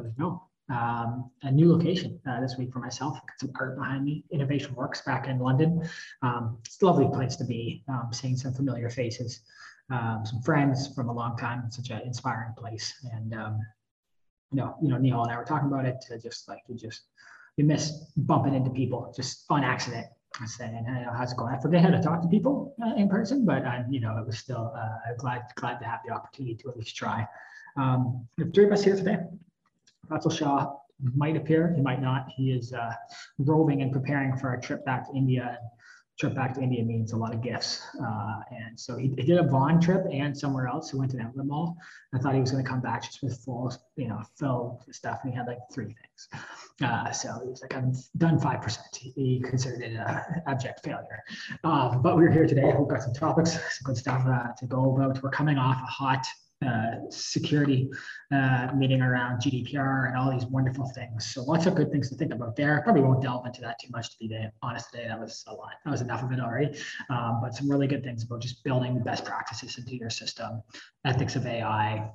I 0.00 0.02
was 0.04 0.12
no. 0.18 0.42
Um, 0.70 1.32
a 1.42 1.50
new 1.50 1.72
location 1.72 2.20
uh, 2.30 2.40
this 2.40 2.56
week 2.56 2.72
for 2.72 2.78
myself. 2.78 3.14
Got 3.14 3.40
some 3.40 3.52
art 3.58 3.76
behind 3.76 4.04
me. 4.04 4.24
Innovation 4.30 4.72
Works 4.76 5.00
back 5.02 5.26
in 5.26 5.40
London. 5.40 5.82
Um, 6.22 6.58
it's 6.64 6.80
a 6.80 6.86
lovely 6.86 7.08
place 7.08 7.34
to 7.36 7.44
be. 7.44 7.82
Um, 7.88 8.10
seeing 8.12 8.36
some 8.36 8.54
familiar 8.54 8.88
faces, 8.88 9.40
um, 9.90 10.22
some 10.24 10.40
friends 10.42 10.94
from 10.94 11.08
a 11.08 11.12
long 11.12 11.36
time. 11.36 11.64
It's 11.66 11.76
such 11.76 11.90
an 11.90 12.02
inspiring 12.06 12.52
place. 12.56 12.94
And 13.12 13.34
um, 13.34 13.58
you 14.52 14.58
know, 14.58 14.76
you 14.80 14.88
know, 14.88 14.96
Neil 14.96 15.22
and 15.22 15.32
I 15.32 15.36
were 15.36 15.44
talking 15.44 15.66
about 15.66 15.86
it. 15.86 15.96
To 16.08 16.18
just 16.20 16.48
like 16.48 16.60
you 16.68 16.76
just 16.76 17.02
you 17.56 17.64
miss 17.64 17.90
bumping 18.16 18.54
into 18.54 18.70
people 18.70 19.12
just 19.14 19.44
on 19.50 19.64
accident 19.64 20.06
i 20.40 20.46
saying, 20.46 20.84
hey, 20.86 21.04
how's 21.12 21.32
it 21.32 21.36
going? 21.36 21.52
I 21.52 21.60
forget 21.60 21.82
how 21.82 21.90
to 21.90 22.00
talk 22.00 22.22
to 22.22 22.28
people 22.28 22.74
uh, 22.82 22.94
in 22.94 23.08
person, 23.08 23.44
but 23.44 23.64
I, 23.64 23.84
you 23.90 24.00
know, 24.00 24.16
it 24.18 24.26
was 24.26 24.38
still 24.38 24.72
uh, 24.76 25.14
glad 25.18 25.42
glad 25.56 25.78
to 25.80 25.84
have 25.84 26.00
the 26.06 26.12
opportunity 26.12 26.54
to 26.56 26.70
at 26.70 26.76
least 26.76 26.94
try. 26.96 27.26
Um, 27.76 28.26
three 28.54 28.66
of 28.66 28.72
us 28.72 28.84
here 28.84 28.96
today. 28.96 29.18
Atul 30.10 30.36
Shaw 30.36 30.74
might 31.14 31.36
appear, 31.36 31.72
he 31.74 31.80
might 31.80 32.02
not. 32.02 32.26
He 32.36 32.52
is 32.52 32.72
uh, 32.72 32.92
roving 33.38 33.82
and 33.82 33.92
preparing 33.92 34.36
for 34.36 34.54
a 34.54 34.60
trip 34.60 34.84
back 34.84 35.08
to 35.08 35.16
India 35.16 35.58
trip 36.20 36.34
back 36.34 36.52
to 36.52 36.60
India 36.60 36.84
means 36.84 37.12
a 37.12 37.16
lot 37.16 37.32
of 37.32 37.42
gifts. 37.42 37.82
Uh, 37.98 38.40
and 38.50 38.78
so 38.78 38.96
he, 38.96 39.08
he, 39.16 39.22
did 39.22 39.38
a 39.38 39.42
Vaughan 39.42 39.80
trip 39.80 40.04
and 40.12 40.36
somewhere 40.36 40.66
else. 40.66 40.90
He 40.90 40.98
went 40.98 41.10
to 41.12 41.16
the 41.16 41.42
Mall. 41.42 41.78
I 42.14 42.18
thought 42.18 42.34
he 42.34 42.40
was 42.40 42.50
going 42.50 42.62
to 42.62 42.68
come 42.68 42.82
back 42.82 43.02
just 43.04 43.22
with 43.22 43.38
full, 43.42 43.72
you 43.96 44.06
know, 44.06 44.20
fill 44.38 44.84
stuff. 44.92 45.20
And 45.22 45.32
he 45.32 45.36
had 45.36 45.46
like 45.46 45.58
three 45.72 45.86
things. 45.86 46.28
Uh, 46.82 47.10
so 47.10 47.40
he 47.42 47.50
was 47.50 47.60
like, 47.60 47.74
"I'm 47.74 47.92
done 48.16 48.38
5%. 48.38 48.78
He 48.96 49.42
considered 49.44 49.82
it 49.82 49.96
an 49.96 50.42
abject 50.46 50.82
failure. 50.82 51.22
Uh, 51.64 51.96
but 51.98 52.16
we're 52.16 52.30
here 52.30 52.46
today. 52.46 52.72
We've 52.78 52.88
got 52.88 53.02
some 53.02 53.12
topics, 53.12 53.52
some 53.52 53.84
good 53.84 53.96
stuff 53.96 54.24
uh, 54.26 54.52
to 54.58 54.66
go 54.66 54.94
about. 54.94 55.22
We're 55.22 55.30
coming 55.30 55.58
off 55.58 55.76
a 55.82 55.86
hot 55.86 56.26
security 57.10 57.88
uh, 58.32 58.68
meeting 58.76 59.00
around 59.02 59.40
GDPR 59.40 60.08
and 60.08 60.16
all 60.16 60.30
these 60.30 60.46
wonderful 60.46 60.86
things. 60.94 61.26
So 61.26 61.42
lots 61.42 61.66
of 61.66 61.74
good 61.74 61.90
things 61.90 62.10
to 62.10 62.16
think 62.16 62.32
about 62.32 62.56
there. 62.56 62.80
Probably 62.82 63.02
won't 63.02 63.22
delve 63.22 63.46
into 63.46 63.60
that 63.62 63.78
too 63.80 63.88
much 63.90 64.10
to 64.10 64.16
be 64.18 64.48
honest 64.62 64.90
today. 64.90 65.06
That 65.08 65.18
was 65.18 65.44
a 65.46 65.54
lot. 65.54 65.72
That 65.84 65.90
was 65.90 66.00
enough 66.00 66.22
of 66.22 66.32
it 66.32 66.40
already. 66.40 66.78
Um, 67.08 67.40
but 67.42 67.54
some 67.54 67.70
really 67.70 67.86
good 67.86 68.04
things 68.04 68.24
about 68.24 68.42
just 68.42 68.62
building 68.62 68.94
the 68.94 69.00
best 69.00 69.24
practices 69.24 69.78
into 69.78 69.96
your 69.96 70.10
system, 70.10 70.62
ethics 71.04 71.36
of 71.36 71.46
AI, 71.46 72.10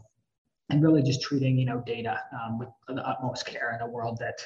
and 0.70 0.82
really 0.82 1.02
just 1.02 1.22
treating 1.22 1.58
you 1.58 1.66
know 1.66 1.82
data 1.86 2.20
um, 2.34 2.60
with 2.60 2.70
the 2.88 3.08
utmost 3.08 3.46
care 3.46 3.76
in 3.76 3.88
a 3.88 3.90
world 3.90 4.18
that 4.20 4.40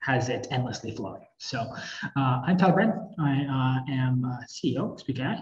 has 0.00 0.28
it 0.28 0.48
endlessly 0.50 0.90
flowing. 0.90 1.22
So 1.38 1.60
uh, 1.60 2.42
I'm 2.44 2.56
Todd 2.56 2.74
Brent. 2.74 2.94
I 3.20 3.82
uh, 3.88 3.92
am 3.92 4.38
CEO 4.48 4.94
of 4.94 5.00
Speak 5.00 5.20
AI. 5.20 5.34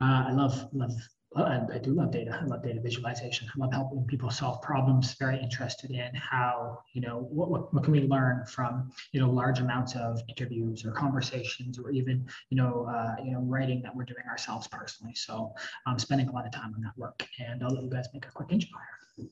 Uh, 0.00 0.24
I 0.28 0.32
love 0.32 0.68
love 0.72 0.92
and 1.36 1.70
I 1.72 1.78
do 1.78 1.92
love 1.92 2.10
data. 2.10 2.38
I 2.40 2.44
love 2.46 2.62
data 2.62 2.80
visualization. 2.80 3.48
I 3.54 3.58
love 3.58 3.72
helping 3.72 4.04
people 4.04 4.30
solve 4.30 4.62
problems. 4.62 5.14
Very 5.14 5.38
interested 5.38 5.90
in 5.90 6.14
how, 6.14 6.78
you 6.94 7.02
know, 7.02 7.28
what, 7.30 7.50
what, 7.50 7.74
what 7.74 7.84
can 7.84 7.92
we 7.92 8.00
learn 8.00 8.44
from, 8.46 8.90
you 9.12 9.20
know, 9.20 9.30
large 9.30 9.60
amounts 9.60 9.94
of 9.94 10.20
interviews 10.28 10.84
or 10.84 10.92
conversations 10.92 11.78
or 11.78 11.90
even, 11.90 12.26
you 12.50 12.56
know, 12.56 12.86
uh, 12.88 13.16
you 13.22 13.32
know, 13.32 13.40
writing 13.40 13.82
that 13.82 13.94
we're 13.94 14.04
doing 14.04 14.24
ourselves 14.28 14.66
personally. 14.68 15.14
So 15.14 15.52
I'm 15.86 15.98
spending 15.98 16.28
a 16.28 16.32
lot 16.32 16.46
of 16.46 16.52
time 16.52 16.72
on 16.74 16.80
that 16.82 16.96
work 16.96 17.26
and 17.38 17.62
I'll 17.62 17.70
let 17.70 17.84
you 17.84 17.90
guys 17.90 18.06
make 18.14 18.26
a 18.26 18.30
quick 18.30 18.50
intro 18.50 18.78
here. 19.16 19.28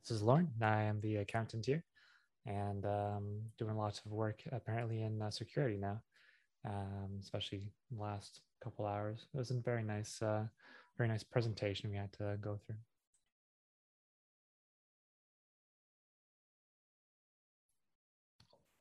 This 0.00 0.10
is 0.10 0.22
Lauren. 0.22 0.50
I 0.60 0.82
am 0.84 1.00
the 1.00 1.16
accountant 1.16 1.66
here 1.66 1.84
and 2.46 2.84
um, 2.86 3.40
doing 3.58 3.76
lots 3.76 4.00
of 4.04 4.10
work 4.10 4.42
apparently 4.50 5.02
in 5.02 5.20
uh, 5.20 5.30
security 5.30 5.76
now, 5.76 6.02
um, 6.66 7.18
especially 7.20 7.70
last 7.96 8.40
couple 8.62 8.86
hours. 8.86 9.26
It 9.34 9.38
was 9.38 9.50
a 9.50 9.54
very 9.54 9.82
nice, 9.82 10.22
uh, 10.22 10.44
very 10.96 11.08
nice 11.08 11.22
presentation 11.22 11.90
we 11.90 11.96
had 11.96 12.12
to 12.14 12.36
go 12.40 12.58
through. 12.66 12.76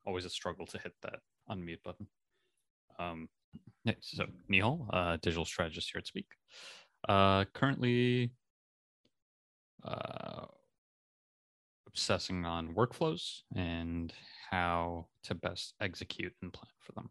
Always 0.06 0.26
a 0.26 0.30
struggle 0.30 0.66
to 0.68 0.78
hit 0.78 0.94
that 1.04 1.20
unmute 1.50 1.84
button. 1.84 2.08
Um, 3.00 3.30
so 4.00 4.26
Nihal, 4.52 4.88
uh, 4.92 5.18
digital 5.22 5.46
strategist 5.46 5.92
here 5.92 6.00
at 6.00 6.08
Speak. 6.08 6.28
Uh, 7.08 7.46
currently 7.54 8.32
uh, 9.84 10.46
obsessing 11.88 12.46
on 12.46 12.76
workflows 12.76 13.42
and 13.56 14.14
how 14.50 15.08
to 15.24 15.34
best 15.34 15.74
execute 15.82 16.34
and 16.42 16.54
plan 16.54 16.72
for 16.80 16.92
them 16.94 17.10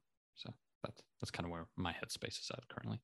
that's 1.21 1.31
kind 1.31 1.45
of 1.47 1.51
where 1.51 1.67
my 1.77 1.93
headspace 1.93 2.41
is 2.41 2.51
at 2.53 2.67
currently. 2.69 3.01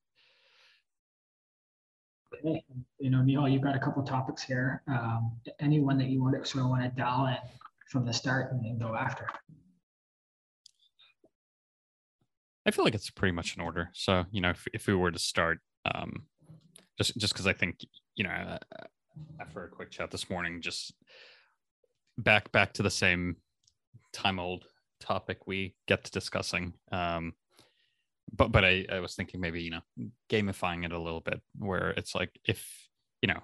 Okay, 2.35 2.65
you 2.99 3.11
know, 3.11 3.23
Neil, 3.23 3.49
you've 3.49 3.63
got 3.63 3.77
a 3.77 3.79
couple 3.79 4.03
topics 4.03 4.43
here. 4.43 4.83
Um, 4.89 5.33
anyone 5.61 5.97
that 5.99 6.09
you 6.09 6.23
want 6.23 6.35
to 6.43 6.49
sort 6.49 6.65
of 6.65 6.71
want 6.71 6.83
to 6.83 6.89
dial 7.01 7.27
in 7.27 7.37
from 7.89 8.05
the 8.05 8.13
start 8.13 8.53
and 8.53 8.65
then 8.65 8.79
go 8.79 8.95
after? 8.95 9.29
I 12.67 12.73
feel 12.73 12.85
like 12.85 12.95
it's 12.95 13.11
pretty 13.11 13.33
much 13.33 13.57
in 13.57 13.63
order. 13.63 13.91
So, 13.93 14.25
you 14.33 14.41
know, 14.41 14.51
if, 14.51 14.67
if 14.75 14.87
we 14.89 14.95
were 14.95 15.13
to 15.13 15.19
start, 15.19 15.61
um, 15.95 16.25
just 16.99 17.17
just 17.17 17.33
because 17.33 17.47
I 17.47 17.53
think, 17.53 17.79
you 18.17 18.25
know, 18.25 18.31
uh, 18.31 18.59
after 19.41 19.65
a 19.65 19.69
quick 19.69 19.91
chat 19.91 20.11
this 20.11 20.29
morning, 20.29 20.61
just 20.61 20.93
back 22.19 22.51
back 22.51 22.73
to 22.75 22.83
the 22.83 22.91
same 22.91 23.37
time 24.13 24.41
old 24.41 24.65
topic 25.01 25.47
we 25.47 25.77
get 25.87 26.05
to 26.05 26.11
discussing. 26.11 26.73
Um, 26.91 27.35
but 28.33 28.53
but 28.53 28.65
I, 28.65 28.87
I 28.91 29.01
was 29.01 29.15
thinking 29.15 29.41
maybe 29.41 29.63
you 29.63 29.71
know 29.71 29.83
gamifying 30.31 30.85
it 30.85 30.93
a 30.93 30.99
little 30.99 31.21
bit 31.21 31.41
where 31.59 31.91
it's 31.91 32.15
like 32.15 32.39
if 32.45 32.89
you 33.23 33.29
know 33.29 33.41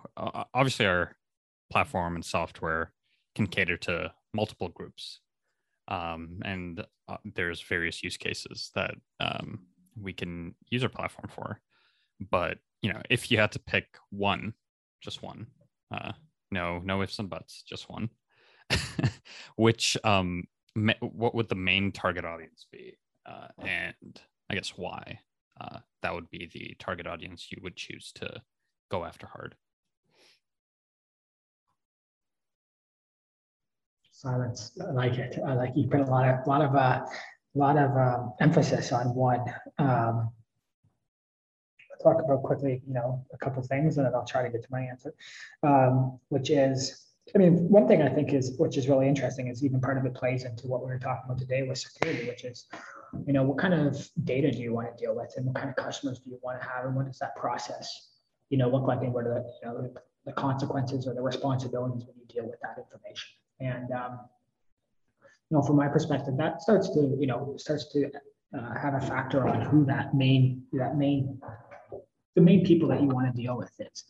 obviously 0.54 0.86
our 0.86 1.16
platform 1.70 2.14
and 2.14 2.24
software 2.24 2.92
can 3.34 3.46
cater 3.46 3.76
to 3.78 4.12
multiple 4.34 4.68
groups 4.68 5.20
um, 5.88 6.40
and 6.44 6.84
uh, 7.08 7.16
there's 7.34 7.60
various 7.60 8.02
use 8.02 8.16
cases 8.16 8.70
that 8.74 8.94
um, 9.20 9.60
we 10.00 10.12
can 10.12 10.54
use 10.70 10.82
our 10.82 10.88
platform 10.88 11.28
for. 11.34 11.60
But 12.30 12.58
you 12.82 12.92
know 12.92 13.00
if 13.10 13.30
you 13.30 13.38
had 13.38 13.52
to 13.52 13.58
pick 13.58 13.86
one 14.10 14.54
just 15.00 15.22
one 15.22 15.46
uh, 15.92 16.12
no 16.50 16.80
no 16.84 17.02
ifs 17.02 17.18
and 17.18 17.30
buts 17.30 17.62
just 17.66 17.90
one 17.90 18.08
which 19.56 19.96
um 20.04 20.44
what 21.00 21.34
would 21.34 21.48
the 21.48 21.54
main 21.54 21.92
target 21.92 22.24
audience 22.24 22.66
be? 22.70 22.96
Uh, 23.26 23.48
and 23.58 24.20
I 24.52 24.54
guess 24.54 24.74
why 24.76 25.18
uh, 25.58 25.78
that 26.02 26.14
would 26.14 26.28
be 26.30 26.50
the 26.52 26.76
target 26.78 27.06
audience 27.06 27.48
you 27.50 27.58
would 27.62 27.74
choose 27.74 28.12
to 28.16 28.42
go 28.90 29.02
after 29.04 29.26
hard. 29.26 29.54
Silence. 34.12 34.78
I 34.86 34.92
like 34.92 35.14
it. 35.14 35.38
I 35.44 35.54
like 35.54 35.72
you 35.74 35.88
put 35.88 36.00
a 36.00 36.04
lot 36.04 36.28
of 36.28 36.46
lot 36.46 36.60
of 36.60 36.76
uh, 36.76 37.00
lot 37.54 37.78
of 37.78 37.96
um, 37.96 38.34
emphasis 38.40 38.92
on 38.92 39.14
one. 39.14 39.40
Um, 39.78 40.30
I'll 41.90 42.12
talk 42.12 42.22
about 42.22 42.42
quickly, 42.42 42.82
you 42.86 42.92
know, 42.94 43.24
a 43.32 43.38
couple 43.38 43.62
things, 43.62 43.96
and 43.96 44.06
then 44.06 44.14
I'll 44.14 44.26
try 44.26 44.42
to 44.42 44.50
get 44.50 44.62
to 44.62 44.68
my 44.70 44.82
answer, 44.82 45.14
um, 45.62 46.20
which 46.28 46.50
is 46.50 47.02
I 47.34 47.38
mean, 47.38 47.68
one 47.70 47.88
thing 47.88 48.02
I 48.02 48.08
think 48.08 48.32
is, 48.32 48.56
which 48.58 48.76
is 48.76 48.88
really 48.88 49.08
interesting, 49.08 49.48
is 49.48 49.64
even 49.64 49.80
part 49.80 49.96
of 49.96 50.04
it 50.04 50.14
plays 50.14 50.44
into 50.44 50.66
what 50.66 50.82
we 50.82 50.88
were 50.88 50.98
talking 50.98 51.24
about 51.24 51.38
today 51.38 51.62
with 51.62 51.78
security, 51.78 52.28
which 52.28 52.44
is, 52.44 52.66
you 53.26 53.32
know, 53.32 53.42
what 53.42 53.58
kind 53.58 53.74
of 53.74 54.08
data 54.24 54.50
do 54.50 54.58
you 54.58 54.72
want 54.72 54.96
to 54.96 55.04
deal 55.04 55.14
with, 55.14 55.34
and 55.36 55.46
what 55.46 55.56
kind 55.56 55.68
of 55.68 55.76
customers 55.76 56.18
do 56.20 56.30
you 56.30 56.38
want 56.42 56.60
to 56.60 56.66
have, 56.66 56.84
and 56.86 56.94
what 56.96 57.06
does 57.06 57.18
that 57.18 57.36
process, 57.36 58.10
you 58.50 58.58
know, 58.58 58.68
look 58.68 58.86
like, 58.86 59.00
and 59.02 59.12
what 59.12 59.26
are 59.26 59.34
the, 59.34 59.44
you 59.62 59.68
know, 59.68 59.90
the 60.24 60.32
consequences 60.32 61.06
or 61.06 61.14
the 61.14 61.22
responsibilities 61.22 62.04
when 62.06 62.16
you 62.16 62.26
deal 62.28 62.46
with 62.46 62.60
that 62.62 62.76
information. 62.78 63.30
And 63.60 63.90
um, 63.92 64.20
you 65.50 65.56
know, 65.56 65.62
from 65.62 65.76
my 65.76 65.88
perspective, 65.88 66.36
that 66.38 66.62
starts 66.62 66.88
to, 66.94 67.16
you 67.18 67.26
know, 67.26 67.54
starts 67.58 67.92
to 67.92 68.10
uh, 68.56 68.74
have 68.78 68.94
a 68.94 69.00
factor 69.00 69.46
on 69.46 69.60
who 69.62 69.84
that 69.86 70.14
main 70.14 70.62
that 70.72 70.96
main 70.96 71.40
the 72.34 72.40
main 72.40 72.64
people 72.64 72.88
that 72.88 73.00
you 73.02 73.08
want 73.08 73.34
to 73.34 73.42
deal 73.42 73.56
with 73.56 73.72
is. 73.78 74.04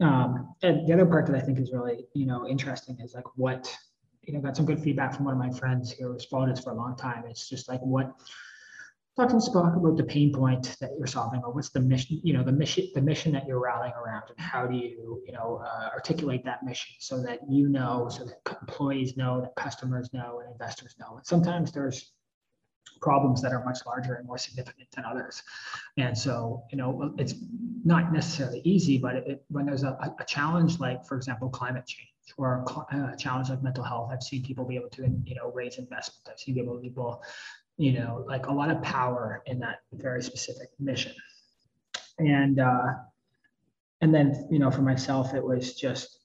Um, 0.00 0.54
and 0.62 0.86
the 0.88 0.92
other 0.92 1.06
part 1.06 1.26
that 1.26 1.36
I 1.36 1.40
think 1.40 1.60
is 1.60 1.72
really, 1.72 2.06
you 2.12 2.26
know, 2.26 2.48
interesting 2.48 2.98
is 3.00 3.14
like 3.14 3.24
what, 3.36 3.72
you 4.24 4.32
know, 4.32 4.40
got 4.40 4.56
some 4.56 4.66
good 4.66 4.80
feedback 4.80 5.14
from 5.14 5.24
one 5.24 5.34
of 5.34 5.40
my 5.40 5.50
friends 5.50 5.92
who 5.92 6.12
has 6.12 6.24
followed 6.24 6.50
us 6.50 6.62
for 6.62 6.70
a 6.70 6.76
long 6.76 6.96
time. 6.96 7.24
It's 7.28 7.48
just 7.48 7.68
like 7.68 7.80
what 7.80 8.12
talking 9.16 9.38
Spock 9.38 9.76
about 9.76 9.96
the 9.96 10.04
pain 10.04 10.32
point 10.32 10.76
that 10.80 10.90
you're 10.96 11.06
solving 11.06 11.42
or 11.42 11.52
what's 11.52 11.70
the 11.70 11.80
mission, 11.80 12.20
you 12.22 12.32
know, 12.32 12.42
the 12.42 12.52
mission, 12.52 12.88
the 12.94 13.02
mission 13.02 13.32
that 13.32 13.46
you're 13.46 13.60
rallying 13.60 13.92
around 13.92 14.22
and 14.28 14.38
how 14.38 14.66
do 14.66 14.76
you, 14.76 15.22
you 15.26 15.32
know, 15.32 15.62
uh, 15.64 15.88
articulate 15.92 16.44
that 16.44 16.62
mission 16.62 16.94
so 16.98 17.22
that 17.22 17.40
you 17.48 17.68
know, 17.68 18.08
so 18.10 18.24
that 18.24 18.58
employees 18.60 19.16
know, 19.16 19.40
that 19.40 19.54
customers 19.56 20.08
know 20.12 20.40
and 20.40 20.52
investors 20.52 20.94
know. 20.98 21.16
And 21.16 21.26
sometimes 21.26 21.72
there's 21.72 22.12
problems 23.00 23.42
that 23.42 23.52
are 23.52 23.64
much 23.64 23.80
larger 23.84 24.14
and 24.14 24.26
more 24.26 24.38
significant 24.38 24.88
than 24.92 25.04
others. 25.04 25.42
And 25.98 26.16
so, 26.16 26.62
you 26.70 26.78
know, 26.78 27.14
it's 27.18 27.34
not 27.84 28.12
necessarily 28.12 28.60
easy, 28.64 28.96
but 28.96 29.16
it, 29.16 29.44
when 29.48 29.66
there's 29.66 29.82
a, 29.82 29.98
a, 30.18 30.24
challenge 30.24 30.78
like, 30.78 31.04
for 31.04 31.16
example, 31.16 31.48
climate 31.50 31.86
change 31.86 32.11
or 32.36 32.64
a, 32.92 33.16
challenge 33.16 33.50
like 33.50 33.62
mental 33.62 33.84
health, 33.84 34.10
I've 34.12 34.22
seen 34.22 34.42
people 34.42 34.64
be 34.64 34.76
able 34.76 34.90
to, 34.90 35.02
you 35.24 35.34
know, 35.34 35.50
raise 35.52 35.78
investment. 35.78 36.28
I've 36.30 36.38
seen 36.38 36.54
people, 36.54 36.78
people, 36.78 37.22
you 37.76 37.92
know, 37.92 38.24
like 38.26 38.46
a 38.46 38.52
lot 38.52 38.70
of 38.70 38.82
power 38.82 39.42
in 39.46 39.58
that 39.60 39.80
very 39.92 40.22
specific 40.22 40.68
mission. 40.78 41.12
And, 42.18 42.60
uh, 42.60 42.92
and 44.00 44.14
then, 44.14 44.48
you 44.50 44.58
know, 44.58 44.70
for 44.70 44.82
myself, 44.82 45.34
it 45.34 45.44
was 45.44 45.74
just, 45.74 46.18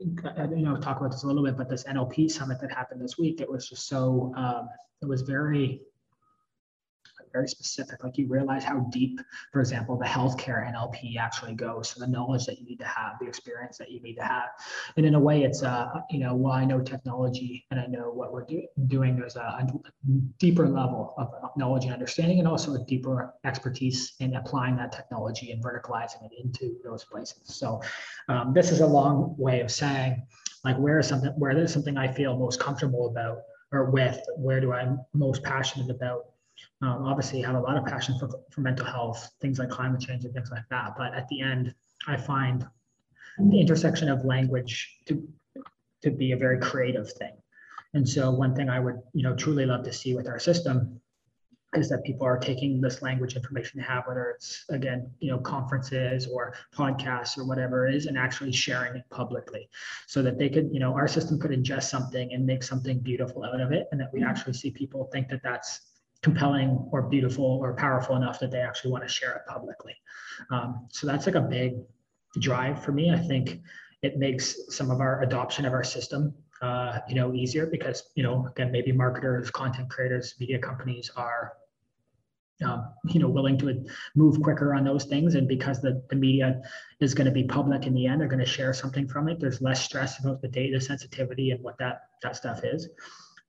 you 0.00 0.62
know 0.62 0.76
talk 0.78 0.98
about 0.98 1.12
this 1.12 1.24
a 1.24 1.26
little 1.26 1.44
bit, 1.44 1.56
but 1.56 1.68
this 1.68 1.84
NLP 1.84 2.30
summit 2.30 2.58
that 2.60 2.72
happened 2.72 3.02
this 3.02 3.18
week, 3.18 3.40
it 3.40 3.50
was 3.50 3.68
just 3.68 3.86
so 3.86 4.32
um, 4.36 4.68
it 5.02 5.06
was 5.06 5.22
very 5.22 5.82
very 7.32 7.48
specific. 7.48 8.02
Like 8.02 8.18
you 8.18 8.26
realize 8.26 8.64
how 8.64 8.80
deep, 8.90 9.20
for 9.52 9.60
example, 9.60 9.96
the 9.96 10.04
healthcare 10.04 10.70
NLP 10.72 11.16
actually 11.18 11.54
goes. 11.54 11.90
So 11.90 12.00
the 12.00 12.06
knowledge 12.06 12.46
that 12.46 12.58
you 12.58 12.64
need 12.64 12.78
to 12.78 12.86
have, 12.86 13.18
the 13.20 13.26
experience 13.26 13.78
that 13.78 13.90
you 13.90 14.00
need 14.00 14.14
to 14.16 14.24
have, 14.24 14.48
and 14.96 15.06
in 15.06 15.14
a 15.14 15.20
way, 15.20 15.42
it's 15.42 15.62
uh, 15.62 15.88
you 16.10 16.18
know, 16.18 16.34
while 16.34 16.54
I 16.54 16.64
know 16.64 16.80
technology 16.80 17.66
and 17.70 17.80
I 17.80 17.86
know 17.86 18.10
what 18.10 18.32
we're 18.32 18.44
do- 18.44 18.66
doing, 18.86 19.16
there's 19.16 19.36
a, 19.36 19.40
a 19.40 19.66
deeper 20.38 20.68
level 20.68 21.14
of 21.18 21.32
knowledge 21.56 21.84
and 21.84 21.92
understanding, 21.92 22.38
and 22.38 22.48
also 22.48 22.74
a 22.74 22.84
deeper 22.84 23.34
expertise 23.44 24.14
in 24.20 24.36
applying 24.36 24.76
that 24.76 24.92
technology 24.92 25.52
and 25.52 25.62
verticalizing 25.62 26.24
it 26.24 26.32
into 26.42 26.76
those 26.84 27.04
places. 27.04 27.42
So 27.44 27.80
um, 28.28 28.52
this 28.54 28.70
is 28.70 28.80
a 28.80 28.86
long 28.86 29.34
way 29.38 29.60
of 29.60 29.70
saying, 29.70 30.22
like, 30.64 30.76
where 30.76 30.98
is 30.98 31.08
something 31.08 31.30
where 31.36 31.54
there's 31.54 31.72
something 31.72 31.96
I 31.96 32.12
feel 32.12 32.36
most 32.36 32.60
comfortable 32.60 33.08
about 33.08 33.38
or 33.72 33.90
with, 33.90 34.20
where 34.36 34.60
do 34.60 34.72
I'm 34.72 35.00
most 35.12 35.42
passionate 35.42 35.90
about 35.90 36.26
um, 36.82 37.04
obviously 37.04 37.42
have 37.42 37.54
a 37.54 37.60
lot 37.60 37.76
of 37.76 37.84
passion 37.84 38.18
for, 38.18 38.28
for 38.50 38.60
mental 38.60 38.86
health, 38.86 39.30
things 39.40 39.58
like 39.58 39.68
climate 39.68 40.00
change 40.00 40.24
and 40.24 40.34
things 40.34 40.50
like 40.50 40.64
that. 40.70 40.94
But 40.96 41.14
at 41.14 41.28
the 41.28 41.40
end, 41.40 41.74
I 42.06 42.16
find 42.16 42.66
the 43.38 43.60
intersection 43.60 44.08
of 44.08 44.24
language 44.24 44.96
to, 45.06 45.26
to 46.02 46.10
be 46.10 46.32
a 46.32 46.36
very 46.36 46.58
creative 46.58 47.10
thing. 47.12 47.32
And 47.94 48.08
so 48.08 48.30
one 48.30 48.54
thing 48.54 48.68
I 48.68 48.80
would, 48.80 49.00
you 49.12 49.22
know, 49.22 49.34
truly 49.34 49.66
love 49.66 49.84
to 49.84 49.92
see 49.92 50.14
with 50.14 50.28
our 50.28 50.38
system 50.38 51.00
is 51.76 51.88
that 51.88 52.02
people 52.04 52.26
are 52.26 52.38
taking 52.38 52.80
this 52.80 53.00
language 53.00 53.36
information 53.36 53.78
they 53.78 53.86
have, 53.86 54.04
whether 54.06 54.30
it's 54.30 54.64
again, 54.70 55.08
you 55.20 55.30
know, 55.30 55.38
conferences 55.38 56.26
or 56.26 56.54
podcasts 56.74 57.38
or 57.38 57.44
whatever 57.44 57.86
it 57.86 57.94
is, 57.94 58.06
and 58.06 58.18
actually 58.18 58.52
sharing 58.52 58.96
it 58.96 59.04
publicly 59.10 59.68
so 60.06 60.20
that 60.22 60.36
they 60.36 60.48
could, 60.48 60.68
you 60.72 60.80
know, 60.80 60.94
our 60.94 61.06
system 61.06 61.38
could 61.38 61.52
ingest 61.52 61.84
something 61.84 62.32
and 62.32 62.44
make 62.44 62.64
something 62.64 62.98
beautiful 62.98 63.44
out 63.44 63.60
of 63.60 63.70
it. 63.70 63.86
And 63.92 64.00
that 64.00 64.12
we 64.12 64.22
actually 64.22 64.54
see 64.54 64.70
people 64.70 65.08
think 65.12 65.28
that 65.28 65.42
that's 65.44 65.89
compelling 66.22 66.86
or 66.92 67.02
beautiful 67.02 67.44
or 67.44 67.74
powerful 67.74 68.16
enough 68.16 68.38
that 68.40 68.50
they 68.50 68.60
actually 68.60 68.90
want 68.90 69.02
to 69.02 69.08
share 69.08 69.32
it 69.32 69.42
publicly. 69.48 69.94
Um, 70.50 70.86
so 70.90 71.06
that's 71.06 71.26
like 71.26 71.34
a 71.34 71.40
big 71.40 71.78
drive 72.38 72.84
for 72.84 72.92
me. 72.92 73.10
I 73.10 73.18
think 73.18 73.60
it 74.02 74.18
makes 74.18 74.74
some 74.74 74.90
of 74.90 75.00
our 75.00 75.22
adoption 75.22 75.64
of 75.64 75.72
our 75.72 75.84
system, 75.84 76.34
uh, 76.62 76.98
you 77.08 77.14
know, 77.14 77.32
easier 77.34 77.66
because 77.66 78.10
you 78.14 78.22
know, 78.22 78.46
again, 78.46 78.70
maybe 78.70 78.92
marketers, 78.92 79.50
content 79.50 79.90
creators, 79.90 80.34
media 80.38 80.58
companies 80.58 81.10
are. 81.16 81.54
Um, 82.62 82.92
you 83.06 83.18
know, 83.18 83.28
willing 83.28 83.56
to 83.60 83.86
move 84.14 84.42
quicker 84.42 84.74
on 84.74 84.84
those 84.84 85.06
things, 85.06 85.34
and 85.34 85.48
because 85.48 85.80
the, 85.80 86.02
the 86.10 86.14
media 86.14 86.60
is 87.00 87.14
going 87.14 87.24
to 87.24 87.30
be 87.30 87.44
public 87.44 87.86
in 87.86 87.94
the 87.94 88.06
end, 88.06 88.20
they're 88.20 88.28
going 88.28 88.38
to 88.38 88.44
share 88.44 88.74
something 88.74 89.08
from 89.08 89.30
it. 89.30 89.40
There's 89.40 89.62
less 89.62 89.82
stress 89.82 90.20
about 90.20 90.42
the 90.42 90.48
data 90.48 90.78
sensitivity 90.78 91.52
and 91.52 91.64
what 91.64 91.78
that 91.78 92.02
that 92.22 92.36
stuff 92.36 92.60
is. 92.62 92.90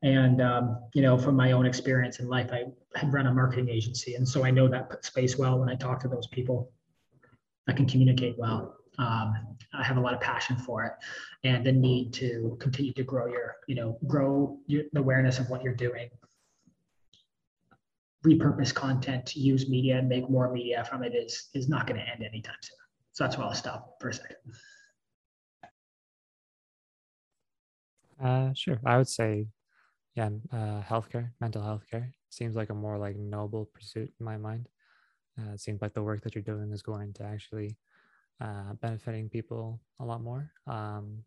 And 0.04 0.42
um, 0.42 0.80
you 0.94 1.02
know, 1.02 1.18
from 1.18 1.36
my 1.36 1.52
own 1.52 1.66
experience 1.66 2.20
in 2.20 2.28
life, 2.28 2.50
I 2.52 2.66
had 2.96 3.14
run 3.14 3.28
a 3.28 3.34
marketing 3.34 3.70
agency, 3.70 4.16
and 4.16 4.28
so 4.28 4.44
I 4.44 4.50
know 4.50 4.68
that 4.68 5.06
space 5.06 5.38
well. 5.38 5.60
When 5.60 5.70
I 5.70 5.76
talk 5.76 6.00
to 6.02 6.08
those 6.08 6.28
people, 6.28 6.72
I 7.68 7.74
can 7.74 7.86
communicate 7.86 8.38
well. 8.38 8.78
Um, 8.98 9.58
I 9.74 9.84
have 9.84 9.98
a 9.98 10.02
lot 10.02 10.14
of 10.14 10.20
passion 10.20 10.58
for 10.58 10.86
it, 10.86 10.94
and 11.48 11.64
the 11.64 11.72
need 11.72 12.14
to 12.14 12.58
continue 12.60 12.94
to 12.94 13.04
grow 13.04 13.28
your, 13.28 13.58
you 13.68 13.76
know, 13.76 13.98
grow 14.08 14.58
your, 14.66 14.84
awareness 14.96 15.38
of 15.38 15.50
what 15.52 15.64
you're 15.64 15.76
doing, 15.76 16.10
repurpose 18.26 18.74
content, 18.74 19.36
use 19.36 19.70
media, 19.70 20.00
and 20.00 20.10
make 20.10 20.28
more 20.30 20.52
media 20.52 20.84
from 20.84 21.04
it 21.04 21.14
is 21.14 21.50
is 21.54 21.70
not 21.70 21.86
going 21.86 22.00
to 22.00 22.08
end 22.08 22.24
anytime 22.24 22.56
soon. 22.62 22.78
So 23.12 23.24
that's 23.24 23.38
where 23.38 23.46
I'll 23.46 23.54
stop 23.54 23.98
for 24.02 24.10
a 24.10 24.14
second. 24.14 24.38
Uh, 28.20 28.54
sure. 28.54 28.80
I 28.86 28.98
would 28.98 29.08
say 29.08 29.48
yeah, 30.16 30.30
uh, 30.52 30.82
healthcare, 30.82 31.32
mental 31.40 31.64
health 31.64 31.84
care 31.90 32.14
seems 32.30 32.56
like 32.56 32.70
a 32.70 32.74
more 32.74 32.98
like 32.98 33.16
noble 33.18 33.66
pursuit 33.74 34.12
in 34.20 34.26
my 34.26 34.38
mind. 34.38 34.68
Uh, 35.40 35.54
it 35.54 35.60
seems 35.62 35.82
like 35.82 35.94
the 35.94 36.04
work 36.04 36.22
that 36.24 36.36
you're 36.36 36.44
doing 36.44 36.72
is 36.72 36.82
going 36.82 37.14
to 37.14 37.24
actually 37.24 37.78
uh, 38.42 38.74
benefiting 38.82 39.30
people 39.30 39.80
a 40.00 40.06
lot 40.06 40.22
more. 40.22 40.52
Um, 40.68 41.24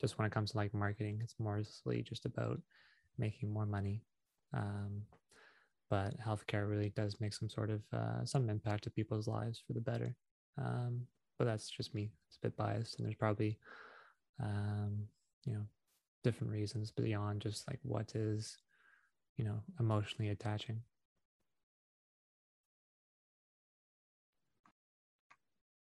just 0.00 0.18
when 0.18 0.26
it 0.26 0.32
comes 0.32 0.52
to 0.52 0.56
like 0.56 0.74
marketing, 0.74 1.20
it's 1.22 1.36
mostly 1.38 2.02
just 2.02 2.26
about 2.26 2.60
making 3.18 3.52
more 3.52 3.66
money. 3.66 4.02
Um, 4.52 5.02
but 5.90 6.18
healthcare 6.20 6.68
really 6.68 6.90
does 6.90 7.20
make 7.20 7.34
some 7.34 7.48
sort 7.48 7.70
of 7.70 7.82
uh, 7.92 8.24
some 8.24 8.48
impact 8.50 8.84
to 8.84 8.90
people's 8.90 9.28
lives 9.28 9.62
for 9.66 9.72
the 9.72 9.80
better. 9.80 10.16
Um, 10.58 11.02
but 11.38 11.46
that's 11.46 11.68
just 11.68 11.94
me. 11.94 12.12
It's 12.28 12.38
a 12.38 12.46
bit 12.46 12.56
biased, 12.56 12.98
and 12.98 13.06
there's 13.06 13.16
probably 13.16 13.58
um, 14.42 15.04
you 15.44 15.54
know 15.54 15.66
different 16.24 16.52
reasons 16.52 16.90
beyond 16.90 17.40
just 17.42 17.68
like 17.68 17.78
what 17.82 18.16
is 18.16 18.56
you 19.36 19.44
know 19.44 19.60
emotionally 19.78 20.30
attaching. 20.30 20.80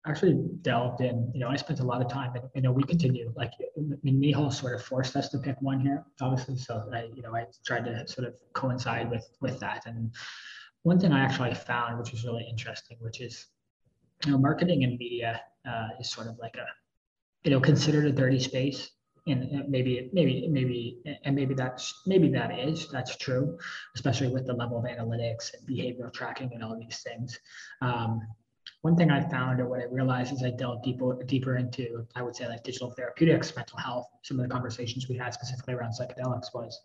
Actually 0.07 0.41
delved 0.63 1.01
in 1.01 1.31
you 1.31 1.39
know 1.39 1.47
i 1.47 1.55
spent 1.55 1.79
a 1.79 1.83
lot 1.83 2.01
of 2.01 2.09
time 2.09 2.31
and 2.33 2.43
you 2.55 2.61
know 2.63 2.71
we 2.71 2.83
continue 2.83 3.31
like 3.37 3.51
I 3.77 3.81
mean, 4.01 4.19
Nihal 4.19 4.51
sort 4.51 4.73
of 4.73 4.83
forced 4.83 5.15
us 5.15 5.29
to 5.29 5.37
pick 5.37 5.55
one 5.61 5.79
here 5.79 6.03
obviously 6.19 6.57
so 6.57 6.89
i 6.91 7.03
you 7.15 7.21
know 7.21 7.35
i 7.35 7.45
tried 7.63 7.85
to 7.85 8.07
sort 8.07 8.27
of 8.27 8.33
coincide 8.53 9.11
with 9.11 9.29
with 9.41 9.59
that. 9.59 9.83
And 9.85 10.11
one 10.81 10.99
thing 10.99 11.11
i 11.11 11.19
actually 11.19 11.53
found 11.53 11.99
which 11.99 12.11
was 12.11 12.25
really 12.25 12.47
interesting 12.49 12.97
which 12.99 13.21
is 13.21 13.45
you 14.25 14.31
know 14.31 14.39
marketing 14.39 14.83
and 14.83 14.97
media 14.97 15.39
uh, 15.69 15.89
is 15.99 16.09
sort 16.09 16.25
of 16.25 16.35
like 16.39 16.55
a 16.55 16.65
you 17.43 17.51
know 17.51 17.59
considered 17.59 18.05
a 18.05 18.11
dirty 18.11 18.39
space 18.39 18.89
and 19.27 19.69
maybe 19.69 20.09
maybe 20.13 20.47
maybe 20.49 20.97
and 21.25 21.35
maybe 21.35 21.53
that's 21.53 22.01
maybe 22.07 22.29
that 22.29 22.57
is 22.57 22.89
that's 22.89 23.15
true 23.17 23.57
especially 23.95 24.27
with 24.27 24.47
the 24.47 24.53
level 24.53 24.79
of 24.79 24.85
analytics 24.85 25.53
and 25.53 25.67
behavioral 25.67 26.11
tracking 26.11 26.51
and 26.53 26.63
all 26.63 26.75
these 26.77 27.03
things. 27.03 27.39
Um, 27.81 28.21
one 28.81 28.95
thing 28.95 29.11
i 29.11 29.21
found 29.29 29.59
or 29.59 29.67
what 29.67 29.79
i 29.79 29.85
realized 29.91 30.33
as 30.33 30.43
i 30.43 30.49
delved 30.49 30.83
deeper 30.83 31.23
deeper 31.25 31.57
into 31.57 32.05
i 32.15 32.21
would 32.21 32.35
say 32.35 32.47
like 32.47 32.63
digital 32.63 32.91
therapeutics 32.91 33.55
mental 33.55 33.77
health 33.77 34.07
some 34.23 34.39
of 34.39 34.47
the 34.47 34.51
conversations 34.51 35.07
we 35.07 35.17
had 35.17 35.33
specifically 35.33 35.73
around 35.73 35.91
psychedelics 35.91 36.53
was 36.53 36.81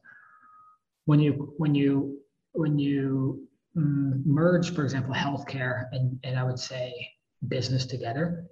when 1.07 1.21
you 1.21 1.55
when 1.57 1.75
you 1.75 2.19
when 2.53 2.79
you 2.79 3.47
mm, 3.77 4.25
merge 4.27 4.75
for 4.75 4.85
example 4.85 5.15
healthcare 5.15 5.85
and, 5.93 6.19
and 6.25 6.39
i 6.39 6.45
would 6.45 6.59
say 6.59 6.93
business 7.49 7.87
together 7.87 8.47